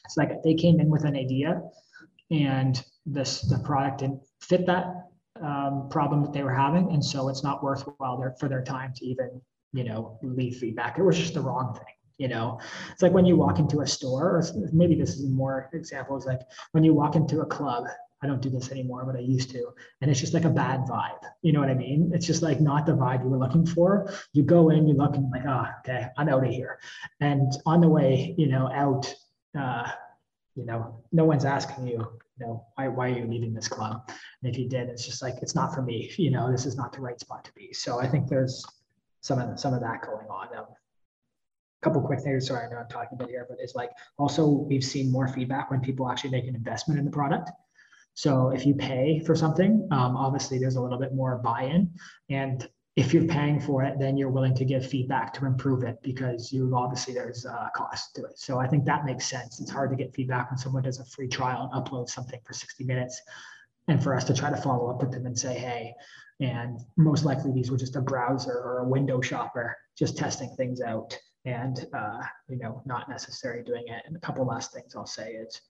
it's 0.06 0.18
like 0.18 0.32
they 0.44 0.54
came 0.54 0.80
in 0.80 0.90
with 0.90 1.06
an 1.06 1.16
idea 1.16 1.62
and 2.32 2.84
this 3.06 3.42
the 3.42 3.60
product 3.60 4.00
didn't 4.00 4.22
fit 4.42 4.66
that 4.66 4.88
um, 5.42 5.88
problem 5.90 6.24
that 6.24 6.34
they 6.34 6.44
were 6.44 6.54
having, 6.54 6.92
and 6.92 7.04
so 7.04 7.30
it's 7.30 7.44
not 7.44 7.64
worthwhile 7.64 8.18
there 8.18 8.36
for 8.40 8.50
their 8.50 8.64
time 8.64 8.92
to 8.96 9.06
even, 9.06 9.42
you 9.72 9.84
know, 9.84 10.20
leave 10.24 10.58
feedback. 10.58 10.98
It 10.98 11.04
was 11.04 11.18
just 11.18 11.36
the 11.36 11.42
wrong 11.42 11.74
thing 11.74 11.94
you 12.18 12.28
know 12.28 12.60
it's 12.92 13.04
like 13.04 13.12
when 13.12 13.26
you 13.26 13.36
walk 13.38 13.60
into 13.60 13.82
a 13.82 13.88
store 13.88 14.38
or 14.38 14.44
maybe 14.74 14.96
this 14.96 15.12
is 15.12 15.30
more 15.30 15.70
examples 15.74 16.26
like 16.26 16.42
when 16.72 16.84
you 16.84 16.92
walk 16.94 17.16
into 17.16 17.42
a 17.42 17.46
club 17.46 17.86
I 18.24 18.28
don't 18.28 18.42
do 18.42 18.50
this 18.50 18.72
anymore, 18.72 19.06
but 19.06 19.16
I 19.16 19.20
used 19.20 19.52
to. 19.52 19.70
And 20.02 20.10
it's 20.10 20.20
just 20.20 20.34
like 20.34 20.46
a 20.46 20.50
bad 20.50 20.82
vibe. 20.82 21.22
You 21.42 21.54
know 21.54 21.60
what 21.60 21.70
I 21.70 21.76
mean? 21.76 22.12
It's 22.14 22.26
just 22.26 22.42
like 22.42 22.60
not 22.60 22.86
the 22.86 22.94
vibe 22.94 23.24
you 23.24 23.30
were 23.30 23.38
looking 23.38 23.66
for. 23.66 24.12
You 24.34 24.44
go 24.44 24.70
in, 24.70 24.88
you 24.88 24.96
look 24.96 25.16
and 25.16 25.30
like, 25.32 25.46
oh, 25.48 25.66
okay, 25.80 26.08
I'm 26.18 26.30
out 26.30 26.44
of 26.44 26.50
here. 26.50 26.80
And 27.20 27.52
on 27.66 27.82
the 27.82 27.90
way, 27.90 28.34
you 28.38 28.48
know, 28.48 28.72
out, 28.74 29.14
uh, 29.58 29.92
you 30.56 30.66
know, 30.66 31.04
no 31.12 31.26
one's 31.26 31.46
asking 31.46 31.88
you, 31.88 32.00
you 32.40 32.46
know, 32.46 32.66
why, 32.76 32.88
why 32.88 33.10
are 33.10 33.18
you 33.20 33.26
leaving 33.26 33.54
this 33.54 33.68
club? 33.68 34.10
And 34.42 34.52
if 34.52 34.60
you 34.60 34.68
did, 34.68 34.90
it's 34.90 35.06
just 35.06 35.22
like, 35.22 35.36
it's 35.42 35.54
not 35.54 35.76
for 35.76 35.84
me. 35.84 36.12
You 36.18 36.32
know, 36.32 36.52
this 36.52 36.66
is 36.66 36.76
not 36.76 36.94
the 36.94 37.02
right 37.02 37.20
spot 37.20 37.46
to 37.46 37.54
be. 37.54 37.72
So 37.74 38.00
I 38.00 38.08
think 38.08 38.28
there's 38.28 38.66
some 39.22 39.40
of 39.40 39.60
some 39.60 39.74
of 39.74 39.82
that 39.82 40.02
going 40.02 40.28
on. 40.28 40.58
Um, 40.58 40.66
couple 41.84 42.02
quick 42.02 42.22
things. 42.22 42.48
Sorry, 42.48 42.66
I 42.66 42.70
know 42.70 42.78
I'm 42.78 42.90
talking 42.90 43.18
about 43.18 43.30
here, 43.30 43.46
but 43.48 43.58
it's 43.60 43.76
like 43.76 43.92
also 44.18 44.48
we've 44.48 44.84
seen 44.84 45.12
more 45.12 45.28
feedback 45.28 45.70
when 45.70 45.80
people 45.80 46.10
actually 46.10 46.32
make 46.32 46.48
an 46.48 46.56
investment 46.56 47.00
in 47.00 47.06
the 47.06 47.12
product. 47.12 47.52
So 48.18 48.50
if 48.50 48.66
you 48.66 48.74
pay 48.74 49.20
for 49.20 49.36
something, 49.36 49.88
um, 49.92 50.18
obviously 50.18 50.58
there's 50.58 50.76
a 50.76 50.82
little 50.82 50.98
bit 50.98 51.14
more 51.14 51.38
buy-in. 51.38 51.92
And 52.32 52.68
if 52.96 53.14
you're 53.14 53.26
paying 53.26 53.60
for 53.60 53.84
it, 53.84 54.00
then 54.00 54.18
you're 54.18 54.32
willing 54.32 54.56
to 54.56 54.66
give 54.66 54.84
feedback 54.84 55.32
to 55.36 55.46
improve 55.46 55.84
it 55.84 55.98
because 56.02 56.52
you 56.52 56.74
obviously 56.76 57.14
there's 57.14 57.46
a 57.46 57.70
cost 57.76 58.16
to 58.16 58.24
it. 58.24 58.40
So 58.40 58.58
I 58.58 58.66
think 58.68 58.86
that 58.86 59.06
makes 59.06 59.28
sense. 59.28 59.62
It's 59.62 59.70
hard 59.70 59.92
to 59.92 59.96
get 59.96 60.16
feedback 60.16 60.50
when 60.50 60.58
someone 60.58 60.82
does 60.82 61.00
a 61.00 61.06
free 61.06 61.28
trial 61.28 61.70
and 61.72 61.86
uploads 61.86 62.10
something 62.10 62.40
for 62.44 62.54
60 62.54 62.86
minutes. 62.86 63.22
And 63.88 64.02
for 64.02 64.16
us 64.16 64.24
to 64.24 64.34
try 64.34 64.50
to 64.50 64.58
follow 64.58 64.90
up 64.90 65.00
with 65.00 65.12
them 65.12 65.28
and 65.28 65.38
say, 65.38 65.54
hey, 65.54 65.94
and 66.40 66.80
most 66.98 67.24
likely 67.24 67.52
these 67.52 67.70
were 67.70 67.78
just 67.78 67.98
a 67.98 68.02
browser 68.02 68.52
or 68.52 68.80
a 68.80 68.90
window 68.90 69.22
shopper 69.22 69.78
just 69.96 70.18
testing 70.18 70.50
things 70.58 70.82
out 70.82 71.16
and 71.46 71.86
uh, 71.94 72.22
you 72.50 72.58
know 72.58 72.82
not 72.88 73.10
necessarily 73.10 73.64
doing 73.64 73.84
it. 73.88 74.02
And 74.08 74.18
a 74.18 74.20
couple 74.20 74.44
last 74.44 74.74
things 74.74 74.96
I'll 74.96 75.06
say 75.06 75.34
is 75.34 75.62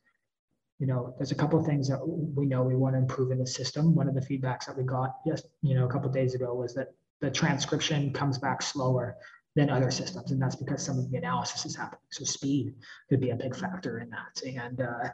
you 0.80 0.88
know, 0.88 1.16
there's 1.18 1.32
a 1.32 1.36
couple 1.36 1.60
of 1.60 1.66
things 1.66 1.88
that 1.90 2.00
we 2.06 2.46
know 2.46 2.62
we 2.64 2.76
want 2.76 2.94
to 2.96 3.00
improve 3.00 3.32
in 3.32 3.40
the 3.40 3.48
system. 3.48 3.96
One 3.96 4.08
of 4.08 4.14
the 4.14 4.22
feedbacks 4.22 4.66
that 4.68 4.78
we 4.78 4.84
got 4.84 5.16
just, 5.26 5.48
you 5.62 5.76
know, 5.76 5.86
a 5.86 5.90
couple 5.90 6.10
days 6.10 6.36
ago 6.36 6.54
was 6.54 6.74
that 6.76 6.90
the 7.20 7.32
transcription 7.32 8.14
comes 8.14 8.38
back 8.38 8.62
slower 8.62 9.18
than 9.56 9.72
other 9.72 9.90
systems, 9.90 10.32
and 10.32 10.40
that's 10.40 10.56
because 10.56 10.86
some 10.86 11.00
of 11.00 11.10
the 11.10 11.18
analysis 11.18 11.66
is 11.66 11.76
happening. 11.76 12.02
So 12.12 12.26
speed 12.26 12.76
could 13.10 13.20
be 13.20 13.32
a 13.32 13.36
big 13.36 13.56
factor 13.56 14.00
in 14.00 14.10
that. 14.12 14.42
And 14.46 14.82
uh, 14.82 15.10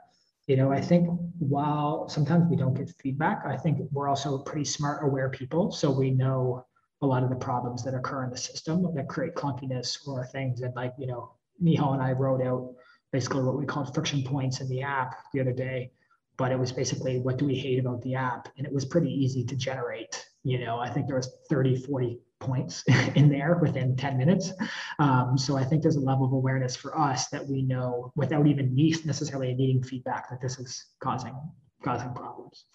you 0.47 0.57
know, 0.57 0.71
I 0.71 0.81
think 0.81 1.07
while 1.39 2.09
sometimes 2.09 2.49
we 2.49 2.57
don't 2.57 2.73
get 2.73 2.93
feedback, 3.01 3.43
I 3.45 3.55
think 3.55 3.79
we're 3.93 4.09
also 4.09 4.39
pretty 4.39 4.65
smart, 4.65 5.05
aware 5.05 5.29
people, 5.29 5.71
so 5.71 5.89
we 5.89 6.11
know 6.11 6.65
a 7.01 7.07
lot 7.07 7.23
of 7.23 7.29
the 7.29 7.37
problems 7.37 7.83
that 7.83 7.93
occur 7.93 8.25
in 8.25 8.29
the 8.29 8.37
system 8.37 8.85
that 8.95 9.07
create 9.07 9.35
clunkiness 9.35 10.05
or 10.05 10.25
things 10.25 10.59
that, 10.59 10.75
like 10.75 10.93
you 10.97 11.07
know, 11.07 11.31
Nihal 11.63 11.93
and 11.93 12.03
I 12.03 12.11
wrote 12.11 12.41
out 12.41 12.73
basically 13.13 13.43
what 13.43 13.57
we 13.57 13.65
called 13.65 13.93
friction 13.93 14.23
points 14.23 14.59
in 14.59 14.67
the 14.67 14.81
app 14.81 15.15
the 15.31 15.39
other 15.39 15.53
day. 15.53 15.91
But 16.35 16.51
it 16.51 16.57
was 16.59 16.71
basically 16.71 17.19
what 17.19 17.37
do 17.37 17.45
we 17.45 17.55
hate 17.55 17.79
about 17.79 18.01
the 18.01 18.15
app? 18.15 18.49
And 18.57 18.65
it 18.65 18.73
was 18.73 18.83
pretty 18.83 19.09
easy 19.09 19.45
to 19.45 19.55
generate. 19.55 20.25
You 20.43 20.59
know, 20.65 20.79
I 20.79 20.89
think 20.89 21.05
there 21.05 21.15
was 21.15 21.31
30, 21.49 21.77
40 21.85 22.19
points 22.39 22.83
in 23.15 23.29
there 23.29 23.59
within 23.61 23.95
10 23.95 24.17
minutes. 24.17 24.51
Um, 24.99 25.37
so 25.37 25.55
I 25.55 25.63
think 25.63 25.83
there's 25.83 25.95
a 25.95 26.01
level 26.01 26.25
of 26.25 26.33
awareness 26.33 26.75
for 26.75 26.99
us 26.99 27.29
that 27.29 27.47
we 27.47 27.61
know 27.61 28.11
without 28.15 28.47
even 28.47 28.75
necessarily 28.75 29.53
needing 29.53 29.83
feedback 29.83 30.29
that 30.29 30.41
this 30.41 30.59
is 30.59 30.83
causing 31.01 31.35
causing 31.83 32.13
problems. 32.13 32.65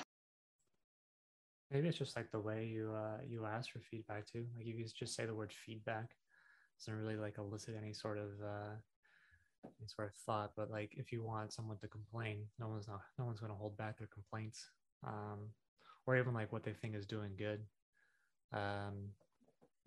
Maybe 1.70 1.88
it's 1.88 1.98
just 1.98 2.16
like 2.16 2.30
the 2.30 2.40
way 2.40 2.64
you 2.64 2.92
uh, 2.94 3.18
you 3.26 3.44
ask 3.44 3.70
for 3.72 3.80
feedback 3.80 4.26
too. 4.26 4.46
Like 4.56 4.66
if 4.66 4.78
you 4.78 4.86
just 4.98 5.14
say 5.14 5.26
the 5.26 5.34
word 5.34 5.52
feedback, 5.66 6.14
doesn't 6.78 6.98
really 6.98 7.16
like 7.16 7.38
elicit 7.38 7.74
any 7.76 7.92
sort 7.92 8.18
of 8.18 8.28
uh, 8.42 8.74
sort 9.86 10.08
of 10.08 10.14
thought. 10.26 10.52
But 10.56 10.70
like 10.70 10.92
if 10.96 11.12
you 11.12 11.22
want 11.22 11.52
someone 11.52 11.78
to 11.78 11.88
complain, 11.88 12.44
no 12.58 12.68
one's 12.68 12.88
not 12.88 13.00
no 13.18 13.24
one's 13.24 13.40
going 13.40 13.52
to 13.52 13.58
hold 13.58 13.76
back 13.76 13.98
their 13.98 14.08
complaints, 14.08 14.70
um, 15.06 15.50
or 16.06 16.16
even 16.16 16.34
like 16.34 16.52
what 16.52 16.64
they 16.64 16.72
think 16.72 16.94
is 16.94 17.06
doing 17.06 17.32
good. 17.36 17.60
Um, 18.52 19.10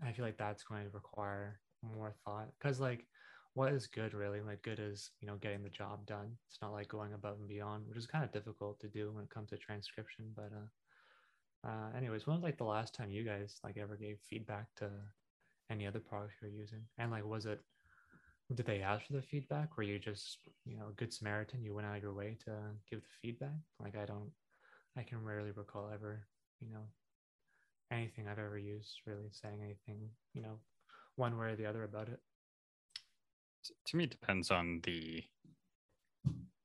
I 0.05 0.11
feel 0.11 0.25
like 0.25 0.37
that's 0.37 0.63
going 0.63 0.83
to 0.83 0.89
require 0.89 1.59
more 1.83 2.13
thought 2.25 2.49
because 2.59 2.79
like 2.79 3.05
what 3.53 3.73
is 3.73 3.87
good 3.87 4.13
really 4.13 4.39
like 4.39 4.61
good 4.61 4.79
is 4.79 5.09
you 5.19 5.27
know 5.27 5.35
getting 5.37 5.63
the 5.63 5.69
job 5.69 6.05
done 6.05 6.29
it's 6.47 6.59
not 6.61 6.71
like 6.71 6.87
going 6.87 7.13
above 7.13 7.39
and 7.39 7.49
beyond 7.49 7.83
which 7.87 7.97
is 7.97 8.05
kind 8.05 8.23
of 8.23 8.31
difficult 8.31 8.79
to 8.79 8.87
do 8.87 9.11
when 9.11 9.23
it 9.23 9.31
comes 9.31 9.49
to 9.49 9.57
transcription 9.57 10.25
but 10.35 10.51
uh 10.55 10.67
uh, 11.63 11.95
anyways, 11.95 12.25
when 12.25 12.35
was 12.35 12.43
like 12.43 12.57
the 12.57 12.63
last 12.63 12.95
time 12.95 13.11
you 13.11 13.23
guys 13.23 13.59
like 13.63 13.77
ever 13.77 13.95
gave 13.95 14.17
feedback 14.27 14.65
to 14.77 14.89
any 15.69 15.85
other 15.85 15.99
product 15.99 16.33
you're 16.41 16.49
using? 16.51 16.81
And 16.97 17.11
like, 17.11 17.25
was 17.25 17.45
it, 17.45 17.59
did 18.55 18.65
they 18.65 18.81
ask 18.81 19.05
for 19.07 19.13
the 19.13 19.21
feedback? 19.21 19.77
Were 19.77 19.83
you 19.83 19.99
just, 19.99 20.37
you 20.65 20.77
know, 20.77 20.89
a 20.89 20.93
good 20.93 21.13
Samaritan? 21.13 21.63
You 21.63 21.73
went 21.73 21.87
out 21.87 21.97
of 21.97 22.03
your 22.03 22.13
way 22.13 22.37
to 22.45 22.51
give 22.89 23.01
the 23.01 23.07
feedback? 23.21 23.55
Like, 23.79 23.97
I 23.97 24.05
don't, 24.05 24.31
I 24.97 25.03
can 25.03 25.23
rarely 25.23 25.51
recall 25.51 25.89
ever, 25.93 26.27
you 26.59 26.69
know, 26.69 26.83
anything 27.91 28.27
I've 28.27 28.39
ever 28.39 28.57
used 28.57 29.01
really 29.05 29.29
saying 29.31 29.59
anything, 29.63 30.09
you 30.33 30.41
know, 30.41 30.59
one 31.15 31.37
way 31.37 31.51
or 31.51 31.55
the 31.55 31.65
other 31.65 31.83
about 31.83 32.09
it. 32.09 32.19
To 33.87 33.97
me, 33.97 34.05
it 34.05 34.11
depends 34.11 34.51
on 34.51 34.81
the, 34.83 35.23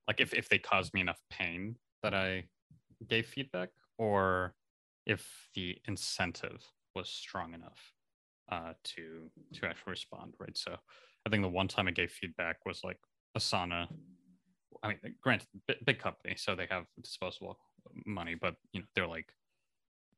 like, 0.09 0.21
if, 0.21 0.33
if 0.35 0.49
they 0.49 0.59
caused 0.59 0.95
me 0.95 1.01
enough 1.01 1.21
pain 1.31 1.77
that 2.03 2.15
I 2.15 2.45
gave 3.09 3.27
feedback 3.27 3.71
or 3.99 4.55
if 5.05 5.49
the 5.55 5.79
incentive 5.87 6.65
was 6.95 7.09
strong 7.09 7.55
enough 7.55 7.93
uh, 8.51 8.73
to 8.83 9.31
to 9.55 9.67
actually 9.67 9.91
respond, 9.91 10.35
right? 10.39 10.57
So 10.57 10.77
I 11.27 11.29
think 11.29 11.43
the 11.43 11.49
one 11.49 11.67
time 11.67 11.89
I 11.89 11.91
gave 11.91 12.13
feedback 12.13 12.59
was 12.65 12.81
like 12.85 12.99
Asana. 13.37 13.89
I 14.83 14.89
mean, 14.89 14.99
granted, 15.21 15.49
big, 15.85 15.99
company, 15.99 16.37
so 16.37 16.55
they 16.55 16.69
have 16.71 16.85
disposable 17.03 17.59
money, 18.07 18.37
but 18.41 18.55
you 18.73 18.81
know 18.81 18.87
they're 18.95 19.09
like, 19.09 19.29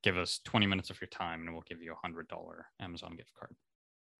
give 0.03 0.17
us 0.17 0.39
20 0.45 0.67
minutes 0.67 0.91
of 0.91 1.01
your 1.01 1.07
time 1.07 1.41
and 1.41 1.53
we'll 1.53 1.63
give 1.67 1.81
you 1.81 1.93
a 1.93 2.05
hundred 2.05 2.27
dollar 2.27 2.67
Amazon 2.79 3.15
gift 3.17 3.31
card, 3.37 3.55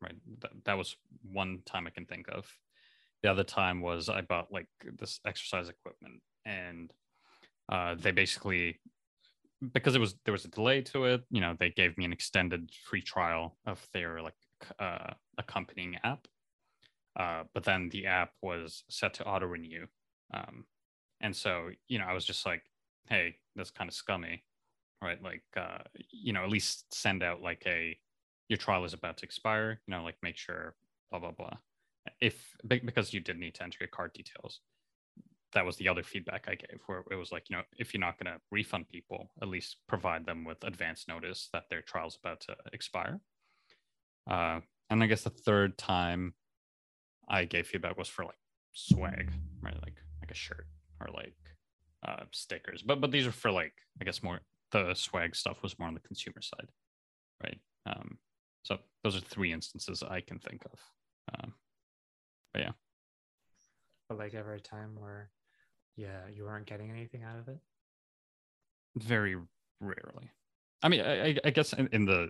right? 0.01 0.15
That, 0.41 0.51
that 0.65 0.77
was 0.77 0.95
one 1.21 1.59
time 1.65 1.85
I 1.85 1.91
can 1.91 2.05
think 2.05 2.27
of. 2.29 2.47
The 3.21 3.29
other 3.29 3.43
time 3.43 3.81
was 3.81 4.09
I 4.09 4.21
bought 4.21 4.51
like 4.51 4.67
this 4.97 5.19
exercise 5.27 5.69
equipment 5.69 6.21
and 6.45 6.91
uh, 7.71 7.95
they 7.99 8.11
basically 8.11 8.79
because 9.73 9.93
it 9.93 9.99
was 9.99 10.15
there 10.23 10.31
was 10.31 10.45
a 10.45 10.49
delay 10.49 10.81
to 10.81 11.03
it 11.03 11.21
you 11.29 11.41
know 11.41 11.53
they 11.59 11.69
gave 11.69 11.97
me 11.97 12.05
an 12.05 12.13
extended 12.13 12.71
free 12.85 13.01
trial 13.01 13.57
of 13.65 13.85
their 13.93 14.21
like 14.21 14.33
uh, 14.79 15.11
accompanying 15.37 15.97
app 16.05 16.25
uh, 17.19 17.43
but 17.53 17.63
then 17.63 17.89
the 17.89 18.07
app 18.07 18.31
was 18.41 18.83
set 18.89 19.13
to 19.13 19.25
auto 19.25 19.45
renew 19.45 19.85
um, 20.33 20.65
and 21.21 21.35
so 21.35 21.69
you 21.87 21.99
know 21.99 22.05
i 22.05 22.13
was 22.13 22.25
just 22.25 22.45
like 22.45 22.63
hey 23.09 23.35
that's 23.55 23.71
kind 23.71 23.87
of 23.87 23.93
scummy 23.93 24.43
right? 25.01 25.21
Like 25.21 25.43
uh, 25.55 25.79
you 26.11 26.33
know 26.33 26.43
at 26.43 26.49
least 26.49 26.93
send 26.93 27.23
out 27.23 27.41
like 27.41 27.63
a 27.65 27.97
your 28.47 28.57
trial 28.57 28.83
is 28.85 28.93
about 28.93 29.17
to 29.17 29.25
expire 29.25 29.79
you 29.87 29.91
know 29.91 30.03
like 30.03 30.15
make 30.21 30.37
sure 30.37 30.75
blah 31.11 31.19
blah 31.19 31.31
blah. 31.31 31.57
If 32.21 32.55
because 32.67 33.13
you 33.13 33.19
did 33.19 33.37
need 33.37 33.55
to 33.55 33.63
enter 33.63 33.77
your 33.81 33.89
card 33.89 34.13
details. 34.13 34.61
That 35.53 35.65
was 35.65 35.77
the 35.77 35.87
other 35.87 36.03
feedback 36.03 36.45
I 36.47 36.53
gave, 36.53 36.79
where 36.85 37.03
it 37.09 37.15
was 37.15 37.31
like, 37.31 37.49
you 37.49 37.55
know, 37.55 37.63
if 37.75 37.91
you're 37.91 37.99
not 37.99 38.19
going 38.23 38.31
to 38.31 38.39
refund 38.51 38.87
people, 38.87 39.31
at 39.41 39.47
least 39.47 39.77
provide 39.87 40.23
them 40.23 40.43
with 40.43 40.63
advance 40.63 41.05
notice 41.07 41.49
that 41.53 41.63
their 41.71 41.81
trial's 41.81 42.19
about 42.23 42.41
to 42.41 42.55
expire. 42.71 43.19
Uh, 44.29 44.59
and 44.91 45.03
I 45.03 45.07
guess 45.07 45.23
the 45.23 45.31
third 45.31 45.75
time 45.75 46.35
I 47.29 47.45
gave 47.45 47.67
feedback 47.67 47.97
was 47.97 48.07
for 48.07 48.25
like 48.25 48.37
swag, 48.73 49.31
right? 49.61 49.77
Like 49.81 49.95
like 50.21 50.31
a 50.31 50.35
shirt 50.35 50.67
or 50.99 51.07
like 51.13 51.35
uh, 52.07 52.23
stickers. 52.31 52.81
But 52.81 53.01
but 53.01 53.11
these 53.11 53.27
are 53.27 53.31
for 53.31 53.51
like 53.51 53.73
I 54.01 54.05
guess 54.05 54.23
more 54.23 54.39
the 54.71 54.93
swag 54.93 55.35
stuff 55.35 55.63
was 55.63 55.77
more 55.79 55.87
on 55.87 55.93
the 55.93 55.99
consumer 55.99 56.41
side, 56.41 56.69
right? 57.43 57.59
Um, 57.85 58.17
so 58.63 58.77
those 59.03 59.15
are 59.15 59.21
three 59.21 59.51
instances 59.51 60.03
I 60.03 60.21
can 60.21 60.39
think 60.39 60.63
of. 60.65 60.79
Um, 61.33 61.53
but 62.53 62.61
yeah. 62.61 62.71
But 64.07 64.17
like 64.17 64.33
every 64.33 64.61
time 64.61 64.95
where 64.99 65.31
yeah, 65.99 66.21
you 66.33 66.45
weren't 66.45 66.65
getting 66.65 66.89
anything 66.89 67.23
out 67.23 67.37
of 67.37 67.47
it? 67.49 67.59
Very 68.95 69.35
rarely. 69.81 70.31
I 70.81 70.87
mean, 70.87 71.01
I, 71.01 71.35
I 71.43 71.49
guess 71.49 71.73
in, 71.73 71.89
in, 71.91 72.05
the 72.05 72.29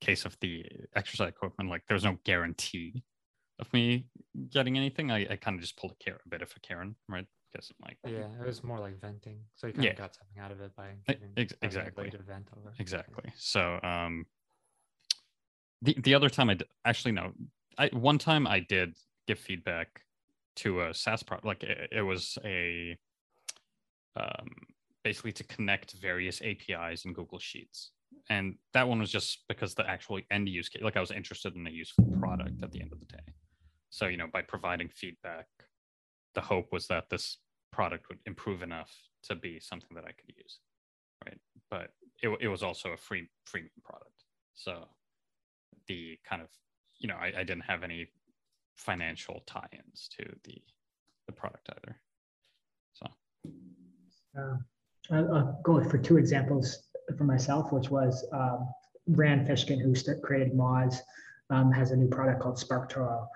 case 0.00 0.24
of 0.24 0.36
the 0.40 0.64
exercise 0.94 1.30
equipment, 1.30 1.68
like 1.68 1.82
there's 1.88 2.04
no 2.04 2.16
guarantee 2.24 3.02
of 3.58 3.72
me 3.72 4.06
getting 4.50 4.76
anything. 4.76 5.10
I, 5.10 5.26
I 5.30 5.36
kind 5.36 5.56
of 5.56 5.60
just 5.60 5.76
pulled 5.76 5.92
a, 5.92 6.04
Karen, 6.04 6.20
a 6.24 6.28
bit 6.28 6.42
of 6.42 6.52
a 6.56 6.60
Karen, 6.60 6.96
right? 7.08 7.26
Because 7.52 7.70
I'm 7.70 7.86
like, 7.86 7.98
yeah, 8.06 8.26
it 8.40 8.46
was 8.46 8.64
more 8.64 8.78
like 8.78 9.00
venting. 9.00 9.40
So 9.56 9.66
you 9.66 9.74
kind 9.74 9.84
yeah. 9.84 9.90
of 9.90 9.98
got 9.98 10.14
something 10.14 10.42
out 10.42 10.50
of 10.50 10.60
it 10.60 10.74
by 10.74 10.88
Ex- 11.36 11.54
exactly 11.60 12.10
vent 12.26 12.48
over. 12.56 12.72
Exactly. 12.78 13.30
So, 13.36 13.78
um, 13.82 14.24
the 15.82 15.96
the 16.02 16.14
other 16.14 16.30
time 16.30 16.48
I 16.48 16.54
did, 16.54 16.68
actually 16.84 17.12
no, 17.12 17.32
I 17.76 17.90
one 17.92 18.18
time 18.18 18.46
I 18.46 18.60
did 18.60 18.96
give 19.26 19.38
feedback 19.38 20.02
to 20.56 20.82
a 20.82 20.94
SaaS 20.94 21.22
product. 21.22 21.46
Like 21.46 21.62
it, 21.62 21.88
it 21.92 22.02
was 22.02 22.38
a 22.44 22.96
um, 24.16 24.48
basically 25.04 25.32
to 25.32 25.44
connect 25.44 25.92
various 25.94 26.40
APIs 26.42 27.04
in 27.04 27.12
Google 27.12 27.38
Sheets. 27.38 27.92
And 28.30 28.56
that 28.72 28.86
one 28.86 29.00
was 29.00 29.10
just 29.10 29.44
because 29.48 29.74
the 29.74 29.88
actual 29.88 30.20
end 30.30 30.48
use 30.48 30.68
case, 30.68 30.82
like 30.82 30.96
I 30.96 31.00
was 31.00 31.10
interested 31.10 31.56
in 31.56 31.66
a 31.66 31.70
useful 31.70 32.04
product 32.20 32.62
at 32.62 32.70
the 32.70 32.80
end 32.80 32.92
of 32.92 33.00
the 33.00 33.06
day. 33.06 33.32
So, 33.92 34.06
you 34.06 34.16
know, 34.16 34.26
by 34.32 34.40
providing 34.40 34.88
feedback, 34.88 35.46
the 36.34 36.40
hope 36.40 36.72
was 36.72 36.86
that 36.86 37.10
this 37.10 37.36
product 37.72 38.08
would 38.08 38.20
improve 38.24 38.62
enough 38.62 38.90
to 39.24 39.34
be 39.34 39.60
something 39.60 39.94
that 39.94 40.04
I 40.04 40.12
could 40.12 40.34
use. 40.34 40.60
Right. 41.22 41.38
But 41.70 41.90
it, 42.22 42.30
it 42.40 42.48
was 42.48 42.62
also 42.62 42.88
a 42.92 42.96
free 42.96 43.28
free 43.44 43.68
product. 43.84 44.24
So 44.54 44.88
the 45.88 46.18
kind 46.26 46.40
of, 46.40 46.48
you 46.98 47.06
know, 47.06 47.16
I, 47.16 47.32
I 47.40 47.44
didn't 47.44 47.64
have 47.64 47.82
any 47.82 48.08
financial 48.78 49.42
tie-ins 49.46 50.08
to 50.16 50.24
the 50.44 50.56
the 51.26 51.32
product 51.32 51.68
either. 51.68 52.00
So, 52.94 53.06
uh, 54.38 54.56
I'll 55.10 55.60
go 55.62 55.84
for 55.84 55.98
two 55.98 56.16
examples 56.16 56.84
for 57.18 57.24
myself, 57.24 57.72
which 57.72 57.90
was 57.90 58.26
um, 58.32 58.68
Rand 59.06 59.46
Fishkin, 59.46 59.82
who 59.82 59.94
created 60.22 60.54
Moz, 60.54 60.96
um, 61.50 61.70
has 61.70 61.90
a 61.90 61.96
new 61.96 62.08
product 62.08 62.40
called 62.40 62.56
SparkToro, 62.56 63.26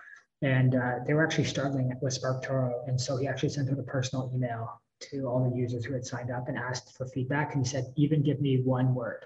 and 0.42 0.74
uh, 0.74 0.94
they 1.06 1.14
were 1.14 1.24
actually 1.24 1.44
struggling 1.44 1.92
with 2.00 2.20
SparkToro, 2.20 2.88
and 2.88 3.00
so 3.00 3.16
he 3.16 3.26
actually 3.26 3.48
sent 3.48 3.70
out 3.70 3.78
a 3.78 3.82
personal 3.82 4.30
email 4.34 4.80
to 5.00 5.26
all 5.26 5.48
the 5.48 5.56
users 5.56 5.84
who 5.84 5.92
had 5.92 6.04
signed 6.04 6.30
up 6.30 6.48
and 6.48 6.56
asked 6.56 6.96
for 6.96 7.06
feedback, 7.06 7.54
and 7.54 7.64
he 7.64 7.68
said, 7.70 7.92
"Even 7.96 8.22
give 8.22 8.40
me 8.40 8.60
one 8.62 8.94
word." 8.94 9.24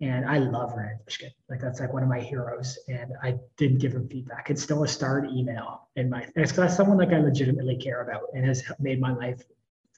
And 0.00 0.26
I 0.26 0.38
love 0.38 0.74
Rand 0.74 0.98
Fishkin. 1.08 1.30
Like 1.48 1.60
that's 1.60 1.80
like 1.80 1.92
one 1.92 2.02
of 2.02 2.08
my 2.08 2.20
heroes. 2.20 2.78
And 2.88 3.14
I 3.22 3.36
didn't 3.56 3.78
give 3.78 3.92
him 3.92 4.06
feedback. 4.08 4.50
It's 4.50 4.62
still 4.62 4.84
a 4.84 4.88
starred 4.88 5.30
email 5.30 5.88
in 5.96 6.10
my 6.10 6.26
it's 6.36 6.52
because 6.52 6.76
someone 6.76 6.98
like 6.98 7.12
I 7.12 7.18
legitimately 7.18 7.76
care 7.76 8.02
about 8.02 8.24
and 8.34 8.44
has 8.44 8.62
made 8.78 9.00
my 9.00 9.14
life 9.14 9.42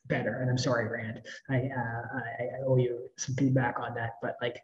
better. 0.06 0.36
And 0.40 0.50
I'm 0.50 0.58
sorry, 0.58 0.88
Rand. 0.88 1.22
I, 1.50 1.56
uh, 1.56 2.02
I, 2.14 2.44
I 2.44 2.66
owe 2.66 2.76
you 2.76 3.10
some 3.16 3.34
feedback 3.34 3.80
on 3.80 3.94
that. 3.94 4.14
But 4.22 4.36
like, 4.40 4.62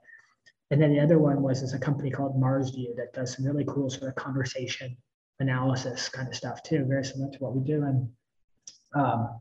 and 0.71 0.81
then 0.81 0.93
the 0.93 1.01
other 1.01 1.19
one 1.19 1.43
was 1.43 1.63
is 1.63 1.75
a 1.75 1.79
company 1.79 2.11
called 2.11 2.41
MarsView 2.41 2.95
that 2.97 3.13
does 3.13 3.35
some 3.35 3.45
really 3.45 3.65
cool 3.65 3.91
sort 3.91 4.09
of 4.09 4.15
conversation 4.15 4.97
analysis 5.41 6.09
kind 6.09 6.29
of 6.29 6.35
stuff 6.35 6.63
too, 6.63 6.85
very 6.85 7.05
similar 7.05 7.31
to 7.31 7.39
what 7.39 7.55
we 7.55 7.63
do. 7.63 7.83
And 7.83 8.09
um, 8.95 9.41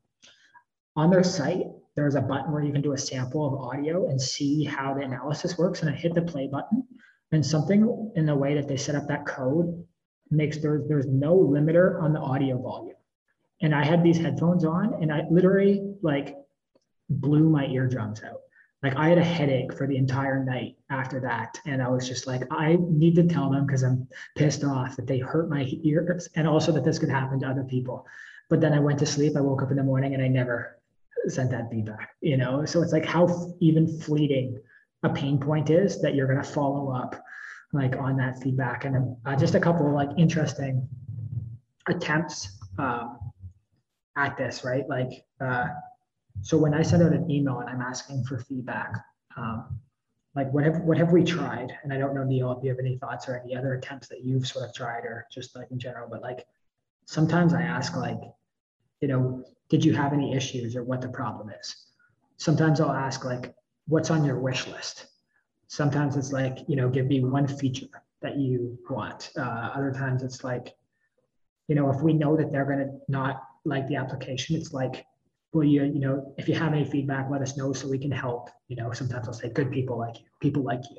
on 0.96 1.10
their 1.10 1.24
site, 1.24 1.68
there's 1.96 2.16
a 2.16 2.22
button 2.22 2.52
where 2.52 2.64
you 2.64 2.72
can 2.72 2.82
do 2.82 2.94
a 2.94 2.98
sample 2.98 3.46
of 3.46 3.54
audio 3.54 4.10
and 4.10 4.20
see 4.20 4.64
how 4.64 4.94
the 4.94 5.02
analysis 5.02 5.58
works. 5.58 5.82
And 5.82 5.90
I 5.90 5.94
hit 5.94 6.16
the 6.16 6.22
play 6.22 6.48
button 6.48 6.84
and 7.32 7.46
something 7.46 8.12
in 8.16 8.26
the 8.26 8.36
way 8.36 8.56
that 8.56 8.68
they 8.68 8.78
set 8.78 8.96
up 8.96 9.08
that 9.08 9.26
code 9.26 9.86
makes 10.32 10.58
there, 10.58 10.84
there's 10.88 11.08
no 11.08 11.36
limiter 11.36 12.02
on 12.02 12.14
the 12.14 12.20
audio 12.20 12.62
volume. 12.62 12.96
And 13.62 13.74
I 13.74 13.86
had 13.86 14.04
these 14.04 14.18
headphones 14.18 14.66
on 14.66 15.02
and 15.02 15.12
I 15.12 15.24
literally 15.30 15.96
like 16.02 16.36
blew 17.10 17.50
my 17.50 17.68
eardrums 17.68 18.24
out. 18.24 18.42
Like 18.84 18.98
I 18.98 19.08
had 19.08 19.18
a 19.18 19.24
headache 19.24 19.74
for 19.74 19.88
the 19.88 19.96
entire 19.96 20.44
night 20.44 20.76
after 20.90 21.22
that. 21.22 21.58
And 21.66 21.82
I 21.82 21.88
was 21.88 22.06
just 22.06 22.28
like, 22.28 22.44
I 22.52 22.78
need 22.80 23.16
to 23.16 23.24
tell 23.24 23.50
them 23.50 23.66
because 23.66 23.82
I'm 23.82 24.08
pissed 24.36 24.66
off 24.66 24.98
that 24.98 25.08
they 25.08 25.20
hurt 25.20 25.50
my 25.50 25.66
ears 25.84 26.28
and 26.36 26.46
also 26.46 26.74
that 26.74 26.84
this 26.84 27.00
could 27.00 27.10
happen 27.10 27.40
to 27.40 27.48
other 27.48 27.64
people. 27.64 28.06
But 28.50 28.60
then 28.60 28.74
I 28.74 28.80
went 28.80 29.00
to 29.00 29.06
sleep. 29.06 29.38
I 29.38 29.42
woke 29.42 29.64
up 29.64 29.72
in 29.72 29.78
the 29.78 29.84
morning 29.84 30.14
and 30.14 30.22
I 30.22 30.28
never 30.28 30.78
sent 31.30 31.50
that 31.52 31.72
feedback, 31.72 32.10
you 32.20 32.36
know? 32.36 32.66
So 32.66 32.82
it's 32.82 32.92
like 32.92 33.06
how 33.06 33.56
even 33.62 33.88
fleeting 34.02 34.60
a 35.04 35.10
pain 35.10 35.40
point 35.40 35.70
is 35.70 36.02
that 36.02 36.14
you're 36.14 36.28
going 36.28 36.44
to 36.44 36.50
follow 36.50 36.92
up 36.92 37.24
like 37.72 37.96
on 37.96 38.18
that 38.18 38.42
feedback 38.42 38.84
and 38.86 39.16
uh, 39.26 39.36
just 39.36 39.56
a 39.56 39.60
couple 39.60 39.88
of 39.88 39.94
like 39.94 40.10
interesting 40.18 40.88
attempts 41.88 42.60
um, 42.78 43.18
at 44.18 44.38
this, 44.38 44.66
right? 44.66 44.88
Like, 44.90 45.26
uh, 45.42 45.68
so 46.42 46.58
when 46.58 46.74
I 46.74 46.82
send 46.82 47.04
out 47.04 47.14
an 47.14 47.30
email 47.30 47.60
and 47.60 47.70
I'm 47.70 47.82
asking 47.82 48.24
for 48.26 48.38
feedback, 48.38 49.04
um, 49.38 49.80
like 50.36 50.52
what 50.52 50.64
have 50.64 50.82
what 50.82 50.98
have 50.98 51.12
we 51.12 51.24
tried? 51.24 51.72
And 51.84 51.94
I 51.94 51.98
don't 51.98 52.16
know, 52.16 52.24
Neil, 52.24 52.52
if 52.52 52.64
you 52.64 52.70
have 52.70 52.80
any 52.80 52.98
thoughts 52.98 53.28
or 53.30 53.40
any 53.40 53.56
other 53.56 53.76
attempts 53.76 54.08
that 54.08 54.24
you've 54.24 54.48
sort 54.48 54.68
of 54.68 54.74
tried 54.74 55.06
or 55.06 55.28
just 55.32 55.56
like 55.56 55.70
in 55.72 55.80
general, 55.80 56.08
but 56.10 56.22
like 56.22 56.46
sometimes 57.06 57.54
I 57.54 57.62
ask 57.62 57.96
like, 57.96 58.20
you 59.02 59.08
know, 59.08 59.44
did 59.70 59.86
you 59.86 59.94
have 59.94 60.14
any 60.14 60.36
issues 60.36 60.76
or 60.76 60.84
what 60.84 61.02
the 61.02 61.10
problem 61.10 61.50
is? 61.50 61.76
Sometimes 62.38 62.82
I'll 62.82 62.92
ask 62.92 63.24
like, 63.24 63.54
what's 63.88 64.10
on 64.10 64.26
your 64.26 64.40
wish 64.40 64.68
list? 64.68 65.08
Sometimes 65.68 66.18
it's 66.18 66.32
like, 66.32 66.60
you 66.68 66.76
know, 66.76 66.90
give 66.90 67.08
me 67.08 67.24
one 67.24 67.48
feature 67.48 67.88
that 68.22 68.38
you 68.38 68.78
want. 68.90 69.32
Uh, 69.38 69.72
other 69.76 69.92
times 69.92 70.24
it's 70.24 70.44
like, 70.44 70.76
you 71.68 71.76
know, 71.76 71.90
if 71.90 72.02
we 72.02 72.14
know 72.14 72.36
that 72.36 72.52
they're 72.52 72.66
going 72.66 72.80
to 72.80 72.92
not 73.08 73.44
like 73.66 73.88
the 73.88 73.96
application, 73.96 74.56
it's 74.56 74.74
like, 74.74 75.06
will 75.54 75.64
you, 75.64 75.84
you 75.84 76.00
know, 76.00 76.34
if 76.38 76.50
you 76.50 76.56
have 76.56 76.74
any 76.74 76.84
feedback, 76.84 77.30
let 77.30 77.42
us 77.42 77.56
know 77.56 77.74
so 77.74 77.88
we 77.88 78.00
can 78.00 78.12
help. 78.12 78.50
You 78.68 78.76
know, 78.76 78.92
sometimes 78.92 79.28
I'll 79.28 79.34
say 79.34 79.50
good 79.50 79.72
people 79.72 79.98
like 79.98 80.20
you, 80.20 80.26
people 80.42 80.64
like 80.64 80.82
you. 80.90 80.98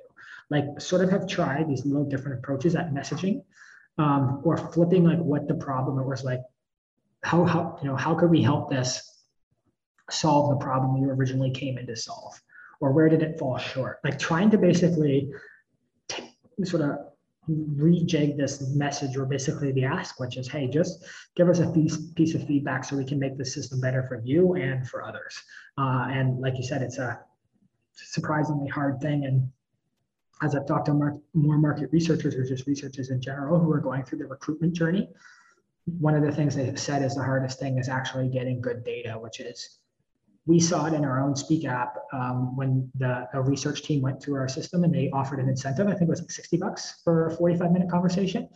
Like 0.51 0.81
sort 0.81 1.03
of 1.03 1.11
have 1.11 1.27
tried 1.27 1.69
these 1.69 1.85
little 1.85 2.05
different 2.05 2.39
approaches 2.39 2.77
at 2.77 2.93
messaging 2.93 3.43
um, 3.99 4.41
or 4.45 4.57
flipping 4.57 5.05
like 5.05 5.19
what 5.19 5.49
the 5.49 5.55
problem 5.55 6.05
was 6.07 6.25
like, 6.25 6.41
how, 7.23 7.45
how, 7.45 7.79
you 7.83 7.89
know, 7.89 7.97
how 7.97 8.15
could 8.15 8.31
we 8.31 8.43
help 8.43 8.71
this 8.71 9.11
solve 10.11 10.51
the 10.51 10.65
problem 10.65 11.03
you 11.03 11.11
originally 11.11 11.51
came 11.51 11.79
in 11.79 11.87
to 11.87 11.97
solve? 11.97 12.41
Or 12.81 12.93
where 12.93 13.09
did 13.09 13.23
it 13.23 13.39
fall 13.39 13.59
short? 13.59 13.99
Like 14.05 14.19
trying 14.19 14.51
to 14.51 14.59
basically 14.59 15.31
sort 16.63 16.83
of 16.83 16.99
rejig 17.51 18.37
this 18.37 18.75
message 18.75 19.17
or 19.17 19.27
basically 19.27 19.73
the 19.73 19.85
ask, 19.85 20.19
which 20.19 20.37
is, 20.37 20.49
hey, 20.49 20.69
just 20.69 21.05
give 21.37 21.49
us 21.49 21.61
a 21.61 21.71
piece, 21.71 22.35
of 22.35 22.47
feedback 22.47 22.85
so 22.85 22.97
we 22.97 23.05
can 23.05 23.19
make 23.19 23.37
the 23.37 23.45
system 23.45 23.81
better 23.81 24.05
for 24.09 24.21
you 24.25 24.55
and 24.55 24.89
for 24.89 25.05
others. 25.05 25.37
Uh, 25.77 26.07
and 26.11 26.41
like 26.41 26.57
you 26.57 26.63
said, 26.65 26.83
it's 26.83 26.99
a 26.99 27.21
surprisingly 27.93 28.69
hard 28.69 29.01
thing. 29.01 29.25
And 29.25 29.49
as 30.43 30.55
I've 30.55 30.67
talked 30.67 30.87
to 30.87 30.95
more 30.95 31.21
market 31.59 31.91
researchers 31.93 32.35
or 32.35 32.45
just 32.45 32.67
researchers 32.67 33.11
in 33.11 33.21
general 33.21 33.59
who 33.59 33.71
are 33.73 33.81
going 33.81 34.05
through 34.05 34.19
the 34.19 34.27
recruitment 34.27 34.73
journey, 34.73 35.09
one 35.87 36.15
of 36.15 36.23
the 36.23 36.33
things 36.33 36.57
they 36.57 36.65
have 36.65 36.81
said 36.81 37.03
is 37.03 37.15
the 37.15 37.23
hardest 37.23 37.59
thing 37.59 37.79
is 37.79 37.89
actually 37.89 38.29
getting 38.29 38.61
good 38.61 38.85
data, 38.85 39.13
which 39.13 39.41
is 39.41 39.79
we 40.47 40.61
saw 40.61 40.87
it 40.87 40.93
in 40.93 41.05
our 41.05 41.23
own 41.23 41.35
Speak 41.35 41.65
app 41.65 41.97
um, 42.13 42.55
when 42.57 42.91
the 42.97 43.27
research 43.35 43.83
team 43.83 44.03
went 44.03 44.23
through 44.23 44.37
our 44.37 44.49
system 44.49 44.85
and 44.85 44.95
they 44.95 45.11
offered 45.11 45.41
an 45.41 45.49
incentive. 45.49 45.87
I 45.87 45.93
think 45.93 46.03
it 46.03 46.11
was 46.11 46.21
like 46.21 46.31
60 46.31 46.57
bucks 46.59 47.01
for 47.03 47.29
a 47.29 47.37
45 47.37 47.73
minute 47.73 47.91
conversation. 47.91 48.49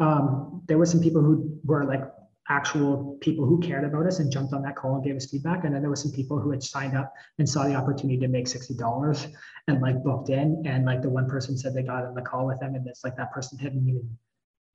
Um, 0.00 0.62
there 0.66 0.78
were 0.78 0.86
some 0.86 1.00
people 1.00 1.22
who 1.22 1.58
were 1.64 1.84
like 1.84 2.02
actual 2.48 3.18
people 3.20 3.44
who 3.44 3.58
cared 3.60 3.84
about 3.84 4.06
us 4.06 4.20
and 4.20 4.30
jumped 4.30 4.52
on 4.52 4.62
that 4.62 4.76
call 4.76 4.94
and 4.94 5.04
gave 5.04 5.16
us 5.16 5.26
feedback. 5.26 5.64
And 5.64 5.74
then 5.74 5.82
there 5.82 5.90
were 5.90 5.96
some 5.96 6.12
people 6.12 6.38
who 6.38 6.52
had 6.52 6.62
signed 6.62 6.96
up 6.96 7.12
and 7.38 7.48
saw 7.48 7.66
the 7.66 7.74
opportunity 7.74 8.18
to 8.20 8.28
make 8.28 8.46
$60 8.46 9.32
and 9.68 9.82
like 9.82 10.02
booked 10.04 10.30
in. 10.30 10.62
And 10.64 10.86
like 10.86 11.02
the 11.02 11.10
one 11.10 11.28
person 11.28 11.58
said 11.58 11.74
they 11.74 11.82
got 11.82 12.04
on 12.04 12.14
the 12.14 12.22
call 12.22 12.46
with 12.46 12.60
them 12.60 12.74
and 12.74 12.86
it's 12.86 13.04
like 13.04 13.16
that 13.16 13.32
person 13.32 13.58
hadn't 13.58 13.86
even 13.88 14.08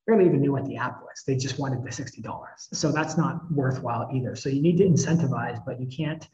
barely 0.05 0.25
even 0.25 0.41
knew 0.41 0.51
what 0.51 0.65
the 0.65 0.75
app 0.75 1.01
was. 1.01 1.23
They 1.25 1.35
just 1.35 1.59
wanted 1.59 1.83
the 1.83 1.89
$60. 1.89 2.45
So 2.57 2.91
that's 2.91 3.17
not 3.17 3.49
worthwhile 3.51 4.09
either. 4.13 4.35
So 4.35 4.49
you 4.49 4.61
need 4.61 4.77
to 4.77 4.85
incentivize, 4.85 5.63
but 5.65 5.79
you 5.79 5.87
can't 5.87 6.27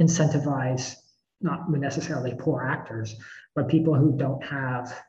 incentivize 0.00 0.96
not 1.40 1.70
necessarily 1.70 2.34
poor 2.38 2.62
actors, 2.62 3.14
but 3.54 3.68
people 3.68 3.94
who 3.94 4.16
don't 4.16 4.42
have 4.44 5.04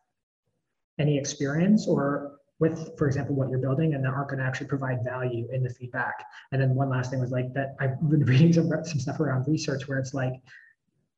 any 1.00 1.18
experience 1.18 1.88
or 1.88 2.34
with, 2.60 2.98
for 2.98 3.08
example, 3.08 3.36
what 3.36 3.50
you're 3.50 3.60
building 3.60 3.94
and 3.94 4.04
that 4.04 4.14
aren't 4.14 4.30
going 4.30 4.40
to 4.40 4.46
actually 4.46 4.68
provide 4.68 5.04
value 5.04 5.48
in 5.52 5.62
the 5.62 5.70
feedback. 5.70 6.24
And 6.52 6.62
then 6.62 6.74
one 6.74 6.90
last 6.90 7.12
thing 7.12 7.20
was 7.20 7.32
like 7.32 7.54
that 7.54 7.76
I've 7.80 8.00
been 8.10 8.24
reading 8.26 8.54
some, 8.54 8.70
some 8.70 9.00
stuff 9.00 9.20
around 9.20 9.48
research 9.48 9.88
where 9.88 10.00
it's 10.00 10.14
like 10.14 10.34